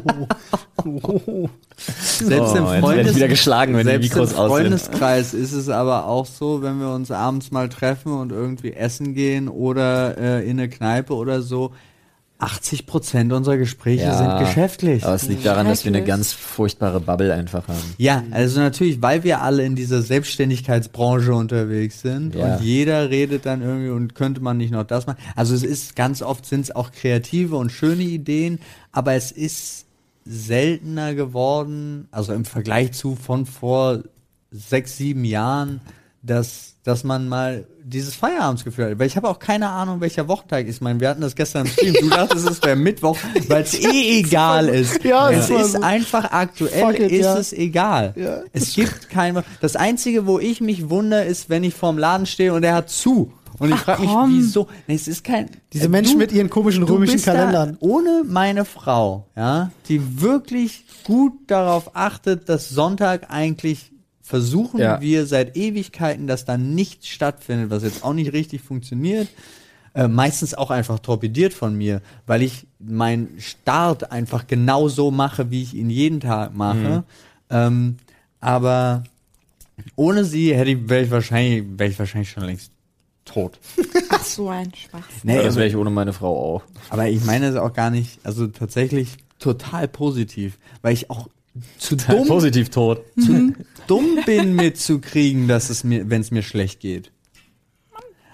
selbst 1.76 2.56
im 2.56 2.64
Oh, 2.64 2.70
jetzt 2.70 2.70
werde 2.70 2.74
ich 2.76 2.80
Freundes 2.80 3.16
wieder 3.16 3.28
geschlagen, 3.28 3.72
wenn 3.74 3.86
die 3.86 3.90
selbst 3.92 4.10
Mikros 4.10 4.30
im. 4.32 4.36
Freundeskreis 4.36 5.34
ist 5.34 5.52
es 5.52 5.68
aber 5.68 6.06
auch 6.06 6.26
so, 6.26 6.62
wenn 6.62 6.78
wir 6.80 6.90
uns 6.90 7.10
abends 7.10 7.50
mal 7.50 7.68
treffen 7.68 8.12
und 8.12 8.32
irgendwie 8.32 8.72
essen 8.72 9.14
gehen 9.14 9.48
oder 9.48 10.16
äh, 10.18 10.44
in 10.44 10.58
eine 10.58 10.68
Kneipe 10.68 11.14
oder 11.14 11.42
so. 11.42 11.72
80 12.38 12.86
Prozent 12.86 13.32
unserer 13.32 13.56
Gespräche 13.56 14.02
Ja, 14.04 14.18
sind 14.18 14.46
geschäftlich. 14.46 15.04
Aber 15.04 15.14
es 15.14 15.28
liegt 15.28 15.46
daran, 15.46 15.66
dass 15.66 15.84
wir 15.84 15.92
eine 15.92 16.04
ganz 16.04 16.32
furchtbare 16.32 17.00
Bubble 17.00 17.32
einfach 17.32 17.68
haben. 17.68 17.94
Ja, 17.96 18.24
also 18.32 18.60
natürlich, 18.60 19.00
weil 19.00 19.22
wir 19.24 19.40
alle 19.40 19.64
in 19.64 19.76
dieser 19.76 20.02
Selbstständigkeitsbranche 20.02 21.32
unterwegs 21.32 22.00
sind 22.02 22.34
Ja. 22.34 22.56
und 22.56 22.62
jeder 22.64 23.08
redet 23.08 23.46
dann 23.46 23.62
irgendwie 23.62 23.90
und 23.90 24.14
könnte 24.14 24.40
man 24.40 24.56
nicht 24.56 24.72
noch 24.72 24.84
das 24.84 25.06
machen. 25.06 25.18
Also 25.36 25.54
es 25.54 25.62
ist 25.62 25.94
ganz 25.96 26.22
oft 26.22 26.44
sind 26.44 26.62
es 26.62 26.74
auch 26.74 26.90
kreative 26.90 27.56
und 27.56 27.70
schöne 27.70 28.02
Ideen, 28.02 28.58
aber 28.90 29.14
es 29.14 29.30
ist 29.30 29.86
seltener 30.24 31.14
geworden, 31.14 32.08
also 32.10 32.32
im 32.32 32.44
Vergleich 32.44 32.92
zu 32.92 33.14
von 33.14 33.46
vor 33.46 34.02
sechs, 34.50 34.96
sieben 34.96 35.24
Jahren, 35.24 35.80
dass 36.22 36.72
dass 36.82 37.04
man 37.04 37.28
mal 37.28 37.66
dieses 37.86 38.14
Feierabendsgefühl 38.14 38.90
hat. 38.90 38.98
Weil 38.98 39.06
ich 39.06 39.16
habe 39.16 39.28
auch 39.28 39.38
keine 39.38 39.68
Ahnung, 39.68 40.00
welcher 40.00 40.26
Wochentag 40.26 40.66
ist. 40.66 40.76
Ich 40.76 40.80
meine, 40.80 40.98
wir 41.00 41.08
hatten 41.10 41.20
das 41.20 41.34
gestern 41.36 41.66
im 41.66 41.72
Stream. 41.72 41.94
Du 42.00 42.08
dachtest, 42.08 42.48
es 42.48 42.62
wäre 42.62 42.76
Mittwoch, 42.76 43.16
weil 43.48 43.62
es 43.62 43.74
eh 43.78 44.18
egal 44.20 44.68
ist. 44.68 45.04
Ja, 45.04 45.30
es 45.30 45.50
ist 45.50 45.72
so- 45.72 45.82
einfach 45.82 46.32
aktuell, 46.32 46.94
it, 46.94 47.12
ist 47.12 47.20
ja. 47.24 47.36
es 47.38 47.52
egal. 47.52 48.14
Ja. 48.16 48.38
Es 48.52 48.74
gibt 48.74 49.10
kein. 49.10 49.38
Das 49.60 49.76
Einzige, 49.76 50.26
wo 50.26 50.38
ich 50.38 50.60
mich 50.60 50.88
wundere, 50.90 51.24
ist, 51.24 51.50
wenn 51.50 51.62
ich 51.62 51.74
vorm 51.74 51.98
Laden 51.98 52.26
stehe 52.26 52.54
und 52.54 52.64
er 52.64 52.74
hat 52.74 52.90
zu. 52.90 53.32
Und 53.58 53.70
ich 53.72 53.78
frage 53.78 54.02
mich, 54.02 54.10
wieso? 54.38 54.66
Nee, 54.88 54.96
es 54.96 55.06
ist 55.06 55.22
kein. 55.22 55.48
Diese 55.72 55.84
äh, 55.84 55.88
Menschen 55.88 56.14
du- 56.14 56.18
mit 56.18 56.32
ihren 56.32 56.50
komischen 56.50 56.82
römischen 56.82 57.22
Kalendern. 57.22 57.76
ohne 57.78 58.24
meine 58.26 58.64
Frau, 58.64 59.28
ja, 59.36 59.70
die 59.88 60.20
wirklich 60.20 60.84
gut 61.04 61.34
darauf 61.46 61.94
achtet, 61.94 62.48
dass 62.48 62.68
Sonntag 62.68 63.30
eigentlich 63.30 63.92
versuchen 64.26 64.80
Ja. 64.80 65.00
wir 65.02 65.26
seit 65.26 65.54
Ewigkeiten, 65.56 66.26
dass 66.26 66.44
da 66.46 66.56
nichts 66.56 67.06
stattfindet, 67.08 67.68
was 67.70 67.82
jetzt 67.84 68.02
auch 68.02 68.14
nicht 68.14 68.32
richtig 68.32 68.62
funktioniert. 68.62 69.28
Äh, 69.94 70.08
meistens 70.08 70.54
auch 70.54 70.70
einfach 70.70 70.98
torpediert 70.98 71.52
von 71.54 71.76
mir, 71.76 72.00
weil 72.26 72.42
ich 72.42 72.66
meinen 72.80 73.38
Start 73.38 74.10
einfach 74.10 74.46
genau 74.48 74.88
so 74.88 75.10
mache, 75.12 75.50
wie 75.52 75.62
ich 75.62 75.74
ihn 75.74 75.88
jeden 75.90 76.18
Tag 76.20 76.52
mache. 76.56 77.04
Ähm, 77.50 77.98
aber 78.40 79.04
ohne 79.94 80.24
sie 80.24 80.54
hätte 80.54 80.70
ich, 80.70 80.88
wäre 80.88 81.04
ich 81.04 81.10
wahrscheinlich, 81.10 81.64
wäre 81.78 81.90
ich 81.90 81.98
wahrscheinlich 81.98 82.30
schon 82.30 82.44
längst 82.44 82.72
tot. 83.24 83.60
Ach, 84.10 84.24
so 84.24 84.48
ein 84.48 84.72
Schwachsinn. 84.74 85.20
Nee, 85.22 85.36
das 85.36 85.46
aber- 85.48 85.56
wäre 85.56 85.68
ich 85.68 85.76
ohne 85.76 85.90
meine 85.90 86.12
Frau 86.12 86.56
auch. 86.56 86.62
aber 86.90 87.08
ich 87.08 87.24
meine 87.24 87.46
es 87.48 87.56
auch 87.56 87.72
gar 87.74 87.90
nicht, 87.90 88.18
also 88.24 88.46
tatsächlich 88.48 89.16
total 89.38 89.86
positiv, 89.86 90.58
weil 90.82 90.94
ich 90.94 91.10
auch 91.10 91.28
zu 91.78 91.96
dumm, 91.96 92.26
Positiv 92.26 92.68
tot. 92.70 93.02
zu 93.18 93.52
dumm 93.86 94.18
bin 94.26 94.54
mitzukriegen, 94.54 95.46
dass 95.48 95.70
es 95.70 95.84
mir, 95.84 96.08
wenn 96.10 96.20
es 96.20 96.30
mir 96.30 96.42
schlecht 96.42 96.80
geht. 96.80 97.10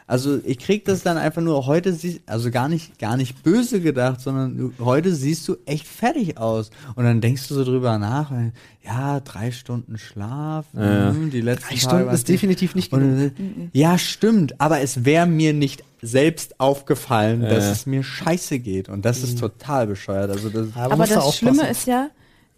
Also 0.07 0.41
ich 0.45 0.59
krieg 0.59 0.85
das 0.87 1.05
dann 1.05 1.19
einfach 1.19 1.41
nur 1.41 1.67
heute, 1.67 1.93
sie, 1.93 2.21
also 2.27 2.51
gar 2.51 2.69
nicht, 2.69 2.99
gar 2.99 3.17
nicht 3.17 3.45
böse 3.45 3.81
gedacht, 3.81 4.21
sondern 4.21 4.75
heute 4.81 5.15
siehst 5.15 5.47
du 5.47 5.57
echt 5.67 5.87
fertig 5.87 6.37
aus. 6.37 6.71
Und 6.97 7.05
dann 7.05 7.21
denkst 7.21 7.47
du 7.47 7.55
so 7.55 7.63
drüber 7.63 7.97
nach, 7.97 8.33
äh, 8.33 8.51
ja, 8.85 9.21
drei 9.21 9.53
Stunden 9.53 9.99
Schlaf, 9.99 10.67
Ja. 10.77 11.11
hm, 11.13 11.31
die 11.31 11.41
letzten 11.41 11.63
Drei 11.69 11.69
Tage 11.77 11.81
Stunden 11.81 12.11
ist 12.15 12.29
definitiv 12.29 12.75
nicht 12.75 12.93
und, 12.93 13.01
genug. 13.03 13.33
äh, 13.39 13.79
ja, 13.79 13.99
stimmt, 13.99 14.61
aber 14.61 14.81
es 14.81 15.05
wäre 15.05 15.29
mir 15.29 15.53
nicht 15.53 15.85
selbst 16.03 16.59
aufgefallen, 16.59 17.43
dass 17.43 17.67
es 17.67 17.87
mir 17.87 18.03
scheiße 18.03 18.59
geht. 18.59 18.89
Und 18.89 19.05
das 19.05 19.23
ist 19.23 19.39
total 19.39 19.87
bescheuert. 19.87 20.31
Also 20.33 20.49
das, 20.49 20.75
Aber, 20.75 21.07
das. 21.07 21.37
Schlimme 21.37 21.69
ist 21.71 21.87
ja, 21.87 22.09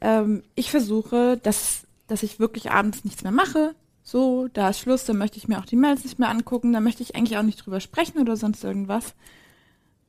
ähm, 0.03 0.42
ich 0.55 0.70
versuche, 0.70 1.38
dass, 1.42 1.86
dass 2.09 2.22
ich 2.22 2.38
wirklich 2.38 2.70
abends 2.70 3.05
nichts 3.05 3.22
mehr 3.22 3.32
mache. 3.32 3.74
So, 4.03 4.48
da 4.53 4.68
ist 4.70 4.80
Schluss, 4.80 5.05
dann 5.05 5.16
möchte 5.16 5.38
ich 5.38 5.48
mir 5.48 5.59
auch 5.59 5.64
die 5.64 5.76
Mails 5.76 6.03
nicht 6.05 6.18
mehr 6.18 6.28
angucken, 6.28 6.72
dann 6.72 6.82
möchte 6.84 7.03
ich 7.03 7.14
eigentlich 7.16 7.38
auch 7.38 7.42
nicht 7.44 7.64
drüber 7.64 7.80
sprechen 7.80 8.18
oder 8.20 8.36
sonst 8.36 8.62
irgendwas. 8.64 9.14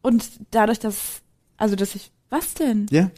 Und 0.01 0.25
dadurch, 0.51 0.79
dass, 0.79 1.21
also 1.57 1.75
dass 1.75 1.93
ich, 1.95 2.11
was 2.29 2.55
denn? 2.55 2.87
ja, 2.89 3.11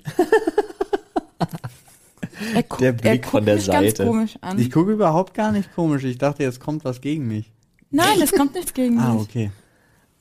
Er 2.53 2.63
guckt, 2.63 2.81
Der 2.81 2.89
er 2.89 2.93
Blick 2.93 3.21
guckt 3.23 3.31
von 3.31 3.45
der 3.45 3.55
mich 3.55 3.67
ganz 3.67 3.87
Seite. 3.97 4.05
komisch 4.05 4.37
an. 4.41 4.59
ich 4.59 4.69
gucke 4.71 4.91
überhaupt 4.91 5.33
gar 5.33 5.51
nicht 5.53 5.73
komisch. 5.73 6.03
Ich 6.03 6.17
dachte, 6.17 6.43
jetzt 6.43 6.59
kommt 6.59 6.83
was 6.83 6.99
gegen 6.99 7.27
mich. 7.27 7.51
Nein, 7.91 8.19
es 8.21 8.33
kommt 8.33 8.53
nichts 8.55 8.73
gegen 8.73 8.99
Ah, 8.99 9.13
mich. 9.13 9.21
okay. 9.23 9.51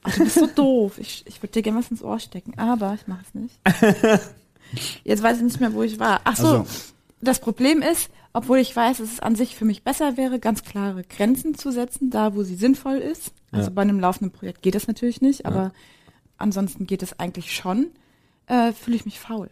Ach, 0.05 0.15
du 0.15 0.23
bist 0.25 0.37
so 0.37 0.47
doof. 0.47 0.99
Ich, 0.99 1.25
ich 1.27 1.43
würde 1.43 1.53
dir 1.53 1.63
gerne 1.63 1.79
was 1.81 1.91
ins 1.91 2.03
Ohr 2.03 2.21
stecken, 2.21 2.57
aber 2.59 2.95
ich 2.95 3.07
mache 3.09 3.25
es 3.27 3.35
nicht. 3.35 3.59
Jetzt 5.05 5.23
weiß 5.23 5.39
ich 5.39 5.43
nicht 5.45 5.61
mehr, 5.61 5.73
wo 5.75 5.83
ich 5.83 5.99
war. 5.99 6.21
Ach 6.25 6.37
so, 6.37 6.47
Also. 6.59 6.67
das 7.21 7.39
Problem 7.41 7.83
ist, 7.83 8.11
obwohl 8.33 8.59
ich 8.59 8.75
weiß, 8.75 8.99
dass 8.99 9.13
es 9.13 9.21
an 9.21 9.37
sich 9.37 9.55
für 9.57 9.65
mich 9.65 9.85
besser 9.85 10.17
wäre, 10.17 10.39
ganz 10.41 10.63
klare 10.65 11.05
Grenzen 11.05 11.55
zu 11.57 11.71
setzen, 11.71 12.11
da 12.11 12.35
wo 12.35 12.43
sie 12.43 12.57
sinnvoll 12.57 12.97
ist. 12.97 13.33
Also 13.53 13.69
Ja. 13.69 13.75
bei 13.75 13.83
einem 13.83 14.01
laufenden 14.01 14.33
Projekt 14.33 14.63
geht 14.63 14.75
das 14.75 14.89
natürlich 14.89 15.21
nicht, 15.21 15.47
aber 15.47 15.73
ansonsten 16.37 16.87
geht 16.87 17.03
es 17.03 17.19
eigentlich 17.21 17.55
schon. 17.55 17.89
Äh, 18.47 18.73
Fühle 18.73 18.97
ich 18.97 19.05
mich 19.05 19.21
faul. 19.21 19.49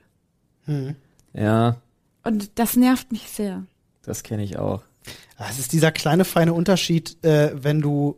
Hm. 0.66 0.96
Ja, 1.32 1.76
Und 2.24 2.50
das 2.58 2.76
nervt 2.76 3.10
mich 3.12 3.28
sehr. 3.30 3.64
das 4.02 4.22
kenne 4.22 4.42
ich 4.42 4.58
auch. 4.58 4.82
Ja, 5.38 5.46
Es 5.48 5.58
ist 5.58 5.72
dieser 5.72 5.92
kleine 5.92 6.24
feine 6.24 6.52
Unterschied, 6.52 7.22
äh, 7.24 7.52
wenn 7.54 7.80
du 7.80 8.16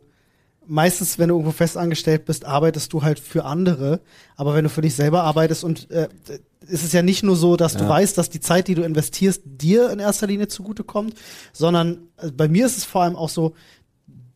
meistens, 0.67 1.17
wenn 1.19 1.29
du 1.29 1.35
irgendwo 1.35 1.51
festangestellt 1.51 2.25
bist, 2.25 2.45
arbeitest 2.45 2.91
du 2.93 3.03
halt 3.03 3.19
für 3.19 3.45
andere, 3.45 3.99
aber 4.35 4.53
wenn 4.55 4.63
du 4.63 4.69
für 4.69 4.81
dich 4.81 4.95
selber 4.95 5.23
arbeitest 5.23 5.63
und 5.63 5.89
äh, 5.91 6.07
ist 6.67 6.83
es 6.83 6.91
ja 6.93 7.01
nicht 7.01 7.23
nur 7.23 7.35
so, 7.35 7.55
dass 7.57 7.73
du 7.77 7.83
Ja. 7.83 7.89
weißt, 7.89 8.17
dass 8.17 8.29
die 8.29 8.39
Zeit, 8.39 8.67
die 8.67 8.75
du 8.75 8.81
investierst, 8.83 9.41
dir 9.45 9.89
in 9.91 9.99
erster 9.99 10.27
Linie 10.27 10.47
zugutekommt, 10.47 11.13
sondern 11.53 11.99
äh, 12.17 12.31
bei 12.31 12.47
mir 12.47 12.65
ist 12.65 12.77
es 12.77 12.83
vor 12.85 13.03
allem 13.03 13.15
auch 13.15 13.29
so, 13.29 13.53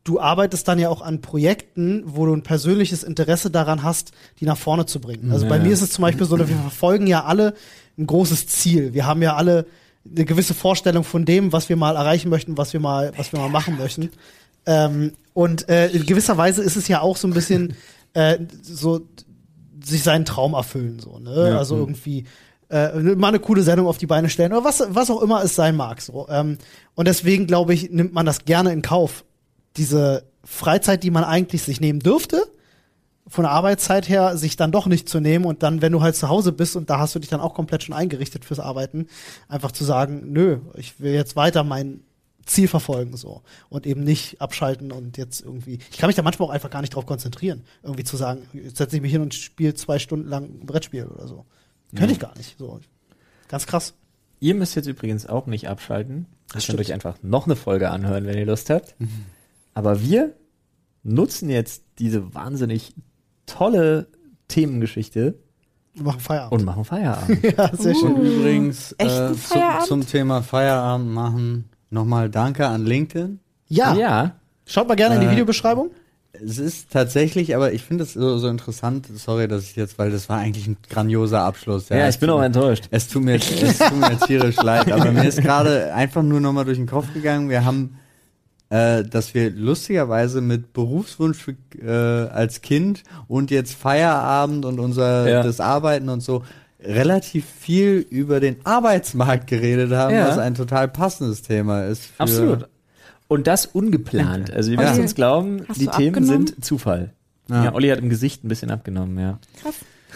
du 0.04 0.20
arbeitest 0.20 0.68
dann 0.68 0.80
ja 0.80 0.90
auch 0.90 1.02
an 1.02 1.22
Projekten, 1.22 2.04
wo 2.06 2.26
du 2.26 2.34
ein 2.34 2.44
persönliches 2.44 3.04
Interesse 3.04 3.50
daran 3.52 3.84
hast, 3.84 4.12
die 4.40 4.46
nach 4.46 4.58
vorne 4.58 4.86
zu 4.86 5.00
bringen. 5.00 5.32
Also 5.32 5.48
bei 5.48 5.58
Ja. 5.58 5.64
mir 5.64 5.74
ist 5.74 5.82
es 5.82 5.92
zum 5.92 6.02
Beispiel 6.04 6.26
so, 6.26 6.38
wir 6.40 6.48
verfolgen 6.48 7.06
ja 7.08 7.26
alle 7.26 7.54
ein 7.98 8.08
großes 8.08 8.48
Ziel. 8.48 8.94
Wir 8.94 9.06
haben 9.06 9.22
ja 9.22 9.36
alle 9.36 9.66
eine 10.10 10.26
gewisse 10.26 10.54
Vorstellung 10.54 11.04
von 11.04 11.26
dem, 11.26 11.52
was 11.52 11.68
wir 11.70 11.76
mal 11.76 11.96
erreichen 11.96 12.30
möchten, 12.30 12.58
was 12.58 12.74
wir 12.74 12.80
mal, 12.80 13.12
was 13.18 13.32
wir 13.34 13.40
mal 13.40 13.50
machen 13.50 13.76
möchten. 13.78 14.10
Ähm, 14.66 15.14
und 15.34 15.70
äh, 15.70 15.88
in 15.90 16.06
gewisser 16.06 16.38
Weise 16.38 16.64
ist 16.64 16.76
es 16.76 16.88
ja 16.88 17.02
auch 17.02 17.18
so 17.18 17.28
ein 17.28 17.34
bisschen 17.34 17.76
äh, 18.14 18.40
so 18.62 19.02
sich 19.84 20.04
seinen 20.04 20.26
Traum 20.26 20.54
erfüllen, 20.54 21.00
so, 21.00 21.20
ne? 21.20 21.52
Ja. 21.52 21.58
Also 21.58 21.78
irgendwie 21.78 22.26
äh, 22.70 23.00
mal 23.00 23.30
eine 23.30 23.40
coole 23.40 23.64
Sendung 23.64 23.88
auf 23.88 23.98
die 23.98 24.08
Beine 24.08 24.30
stellen 24.30 24.52
oder 24.54 24.64
was, 24.64 24.84
was 24.90 25.10
auch 25.10 25.22
immer 25.22 25.44
es 25.44 25.56
sein 25.56 25.76
mag. 25.76 26.02
So. 26.02 26.28
Ähm, 26.30 26.58
und 26.96 27.08
deswegen 27.08 27.48
glaube 27.48 27.74
ich, 27.74 27.90
nimmt 27.90 28.14
man 28.14 28.26
das 28.26 28.46
gerne 28.46 28.72
in 28.72 28.82
Kauf. 28.82 29.26
Diese 29.78 30.24
Freizeit, 30.44 31.04
die 31.04 31.12
man 31.12 31.24
eigentlich 31.24 31.64
sich 31.64 31.82
nehmen 31.82 32.00
dürfte, 32.00 32.44
von 33.28 33.44
der 33.44 33.52
Arbeitszeit 33.52 34.10
her, 34.10 34.38
sich 34.38 34.56
dann 34.56 34.72
doch 34.72 34.88
nicht 34.88 35.08
zu 35.08 35.20
nehmen 35.20 35.46
und 35.46 35.62
dann, 35.62 35.82
wenn 35.82 35.92
du 35.92 36.02
halt 36.02 36.16
zu 36.16 36.30
Hause 36.30 36.52
bist 36.52 36.76
und 36.76 36.90
da 36.90 37.00
hast 37.00 37.14
du 37.14 37.20
dich 37.20 37.30
dann 37.30 37.42
auch 37.42 37.54
komplett 37.54 37.84
schon 37.84 37.94
eingerichtet 37.96 38.44
fürs 38.44 38.60
Arbeiten, 38.60 39.08
einfach 39.48 39.72
zu 39.72 39.84
sagen, 39.84 40.32
nö, 40.32 40.58
ich 40.76 41.00
will 41.00 41.14
jetzt 41.14 41.36
weiter 41.36 41.64
mein 41.64 42.02
Ziel 42.50 42.68
verfolgen 42.68 43.16
so 43.16 43.42
und 43.70 43.86
eben 43.86 44.04
nicht 44.04 44.42
abschalten 44.42 44.92
und 44.92 45.18
jetzt 45.18 45.42
irgendwie. 45.42 45.80
Ich 45.92 45.98
kann 45.98 46.08
mich 46.08 46.16
da 46.16 46.22
manchmal 46.24 46.48
auch 46.50 46.54
einfach 46.54 46.70
gar 46.70 46.82
nicht 46.82 46.96
drauf 46.96 47.06
konzentrieren, 47.06 47.64
irgendwie 47.84 48.04
zu 48.04 48.18
sagen, 48.18 48.42
jetzt 48.54 48.78
setze 48.78 48.96
ich 48.96 49.02
mich 49.02 49.12
hin 49.12 49.22
und 49.22 49.34
spiele 49.34 49.74
zwei 49.76 50.00
Stunden 50.00 50.28
lang 50.28 50.46
ein 50.46 50.66
Brettspiel 50.66 51.06
oder 51.06 51.28
so. 51.28 51.46
Könnte 51.92 52.06
Ja. 52.08 52.12
ich 52.12 52.20
gar 52.20 52.38
nicht. 52.38 52.58
So. 52.58 52.80
Ganz 53.48 53.66
krass. 53.68 53.94
Ihr 54.40 54.56
müsst 54.56 54.76
jetzt 54.76 54.88
übrigens 54.88 55.26
auch 55.28 55.48
nicht 55.48 55.68
abschalten. 55.70 56.26
Ihr 56.56 56.62
könnt 56.62 56.80
euch 56.80 56.94
einfach 56.94 57.18
noch 57.22 57.46
eine 57.46 57.56
Folge 57.56 57.90
anhören, 57.92 58.26
wenn 58.26 58.38
ihr 58.38 58.46
Lust 58.46 58.70
habt. 58.70 58.96
Aber 59.74 60.02
wir 60.02 60.36
nutzen 61.04 61.50
jetzt 61.50 61.84
diese 62.00 62.34
wahnsinnig 62.34 62.94
tolle 63.46 64.08
Themengeschichte 64.48 65.36
Wir 65.94 66.04
machen 66.04 66.20
Feierabend. 66.20 66.60
und 66.60 66.66
machen 66.66 66.86
Feierabend. 66.86 67.44
ja, 67.58 67.76
sehr 67.76 67.96
schön. 67.96 68.14
Und 68.14 68.26
übrigens 68.26 68.94
Echten 68.98 69.34
äh, 69.34 69.36
Feierabend? 69.36 69.88
zum 69.88 70.08
Thema 70.08 70.42
Feierabend 70.42 71.10
machen 71.12 71.70
nochmal 71.90 72.30
Danke 72.30 72.68
an 72.68 72.86
LinkedIn. 72.86 73.40
Ja, 73.68 73.94
ja. 73.96 74.36
schaut 74.66 74.88
mal 74.88 74.96
gerne 74.96 75.16
in 75.16 75.22
die 75.22 75.28
Äh, 75.28 75.32
Videobeschreibung. 75.32 75.92
Es 76.32 76.58
ist 76.60 76.92
tatsächlich, 76.92 77.56
aber 77.56 77.74
ich 77.74 77.84
finde 77.84 78.04
es 78.04 78.14
so, 78.14 78.38
so 78.38 78.48
interessant. 78.48 79.08
Sorry, 79.16 79.48
dass 79.48 79.64
ich 79.64 79.76
jetzt, 79.76 79.98
weil 79.98 80.12
das 80.12 80.30
war 80.30 80.38
eigentlich 80.38 80.68
ein 80.68 80.78
grandioser 80.90 81.42
Abschluss. 81.42 81.90
Ja, 81.90 82.08
es 82.08 82.16
ich 82.16 82.22
bin 82.22 82.30
auch 82.30 82.42
enttäuscht. 82.42 82.86
Es 82.92 83.08
tut 83.08 83.24
mir, 83.24 83.36
es 83.36 83.78
tut 83.80 84.00
mir 84.00 84.18
tierisch 84.20 84.56
leid, 84.64 84.92
aber 84.92 85.12
mir 85.12 85.28
ist 85.28 85.42
gerade 85.42 85.94
einfach 85.94 86.22
nur 86.22 86.40
nochmal 86.40 86.66
durch 86.66 86.78
den 86.78 86.86
Kopf 86.88 87.12
gegangen. 87.14 87.50
Wir 87.50 87.66
haben, 87.66 87.98
äh, 88.70 89.04
dass 89.04 89.34
wir 89.34 89.50
lustigerweise 89.50 90.40
mit 90.42 90.72
Berufswunsch 90.72 91.38
für, 91.38 91.56
äh, 91.82 92.30
als 92.30 92.62
Kind 92.62 93.04
und 93.28 93.50
jetzt 93.50 93.74
Feierabend 93.74 94.66
und 94.66 94.80
unser 94.80 95.28
Ja. 95.28 95.44
das 95.44 95.60
Arbeiten 95.60 96.10
und 96.10 96.22
so 96.22 96.44
relativ 96.82 97.46
viel 97.46 98.06
über 98.10 98.40
den 98.40 98.58
Arbeitsmarkt 98.66 99.48
geredet 99.48 99.92
haben, 99.92 100.14
Ja. 100.16 100.28
was 100.30 100.38
ein 100.38 100.56
total 100.56 100.88
passendes 100.88 101.42
Thema 101.42 101.86
ist. 101.86 102.06
Für 102.06 102.20
Absolut. 102.24 102.70
Und 103.28 103.48
das 103.48 103.66
ungeplant. 103.68 104.52
Also 104.52 104.72
ihr 104.72 104.80
Olli, 104.80 104.88
müsst 104.88 105.00
uns 105.00 105.16
glauben, 105.16 105.66
hast 105.68 105.80
die 105.80 105.88
Themen 105.88 106.16
abgenommen? 106.16 106.48
sind 106.48 106.66
Zufall. 106.66 107.14
Ja. 107.50 107.66
Ja. 107.66 107.74
Olli 107.74 107.90
hat 107.90 108.00
im 108.00 108.10
Gesicht 108.10 108.44
ein 108.44 108.48
bisschen 108.48 108.72
abgenommen, 108.72 109.18
ja. 109.20 109.40
Krass. 109.62 109.76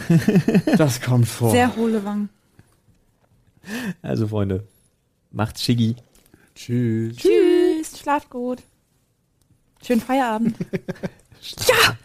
Das 0.77 1.01
kommt 1.01 1.27
vor. 1.27 1.51
Sehr 1.51 1.75
hohle 1.75 2.03
Wangen. 2.03 2.29
Also 4.01 4.27
Freunde, 4.27 4.63
macht's 5.31 5.63
schiggi. 5.63 5.95
Tschüss. 6.55 7.17
Tschüss, 7.17 7.99
schlaft 7.99 8.29
gut. 8.29 8.59
Schönen 9.85 10.01
Feierabend. 10.01 10.55
ja! 11.67 11.97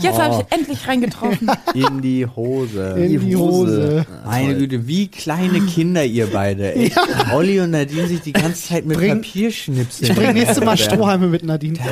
Jetzt 0.00 0.18
habe 0.18 0.42
ich 0.48 0.56
endlich 0.58 0.88
reingetroffen. 0.88 1.50
In 1.74 2.00
die 2.00 2.24
Hose. 2.26 2.94
In 2.96 3.20
die 3.20 3.36
Hose. 3.36 4.06
Meine 4.24 4.56
Güte, 4.56 4.86
wie 4.86 5.08
kleine 5.08 5.60
Kinder 5.66 6.02
ihr 6.04 6.26
beide. 6.28 6.74
Ey. 6.74 6.90
Olli 7.34 7.60
und 7.60 7.72
Nadine 7.72 8.06
sich 8.06 8.22
die 8.22 8.32
ganze 8.32 8.68
Zeit 8.68 8.86
mit 8.86 8.96
Bring- 8.96 9.20
Papierschnipseln. 9.20 10.10
Ich 10.10 10.16
bring 10.16 10.32
nächstes 10.32 10.64
Mal. 10.64 10.78
Strohhalme 10.78 11.26
mit 11.26 11.42
Nadine. 11.42 11.78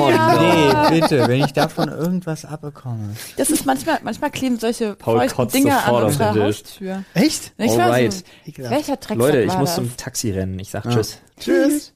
Oh 0.00 0.10
nee, 0.10 1.00
bitte, 1.00 1.26
wenn 1.28 1.44
ich 1.44 1.52
davon 1.52 1.88
irgendwas 1.88 2.44
abbekomme. 2.44 3.10
Das 3.36 3.50
ist 3.50 3.64
manchmal, 3.66 3.98
manchmal 4.04 4.30
kleben 4.30 4.58
solche 4.58 4.94
Paul 4.94 5.26
sofort 5.28 5.54
an 5.54 5.70
auf 5.70 6.04
unserer. 6.04 6.34
Haustür. 6.34 7.04
Echt? 7.14 7.52
Ich 7.58 7.70
Alright. 7.72 8.12
so, 8.12 8.22
welcher 8.56 8.96
Drecksack 8.96 9.16
Leute, 9.16 9.42
ich 9.42 9.48
war 9.48 9.58
muss 9.58 9.70
das? 9.70 9.74
zum 9.76 9.96
Taxi 9.96 10.30
rennen. 10.30 10.58
Ich 10.58 10.70
sag 10.70 10.84
Ja. 10.84 10.90
Tschüss. 10.92 11.18
Tschüss. 11.40 11.92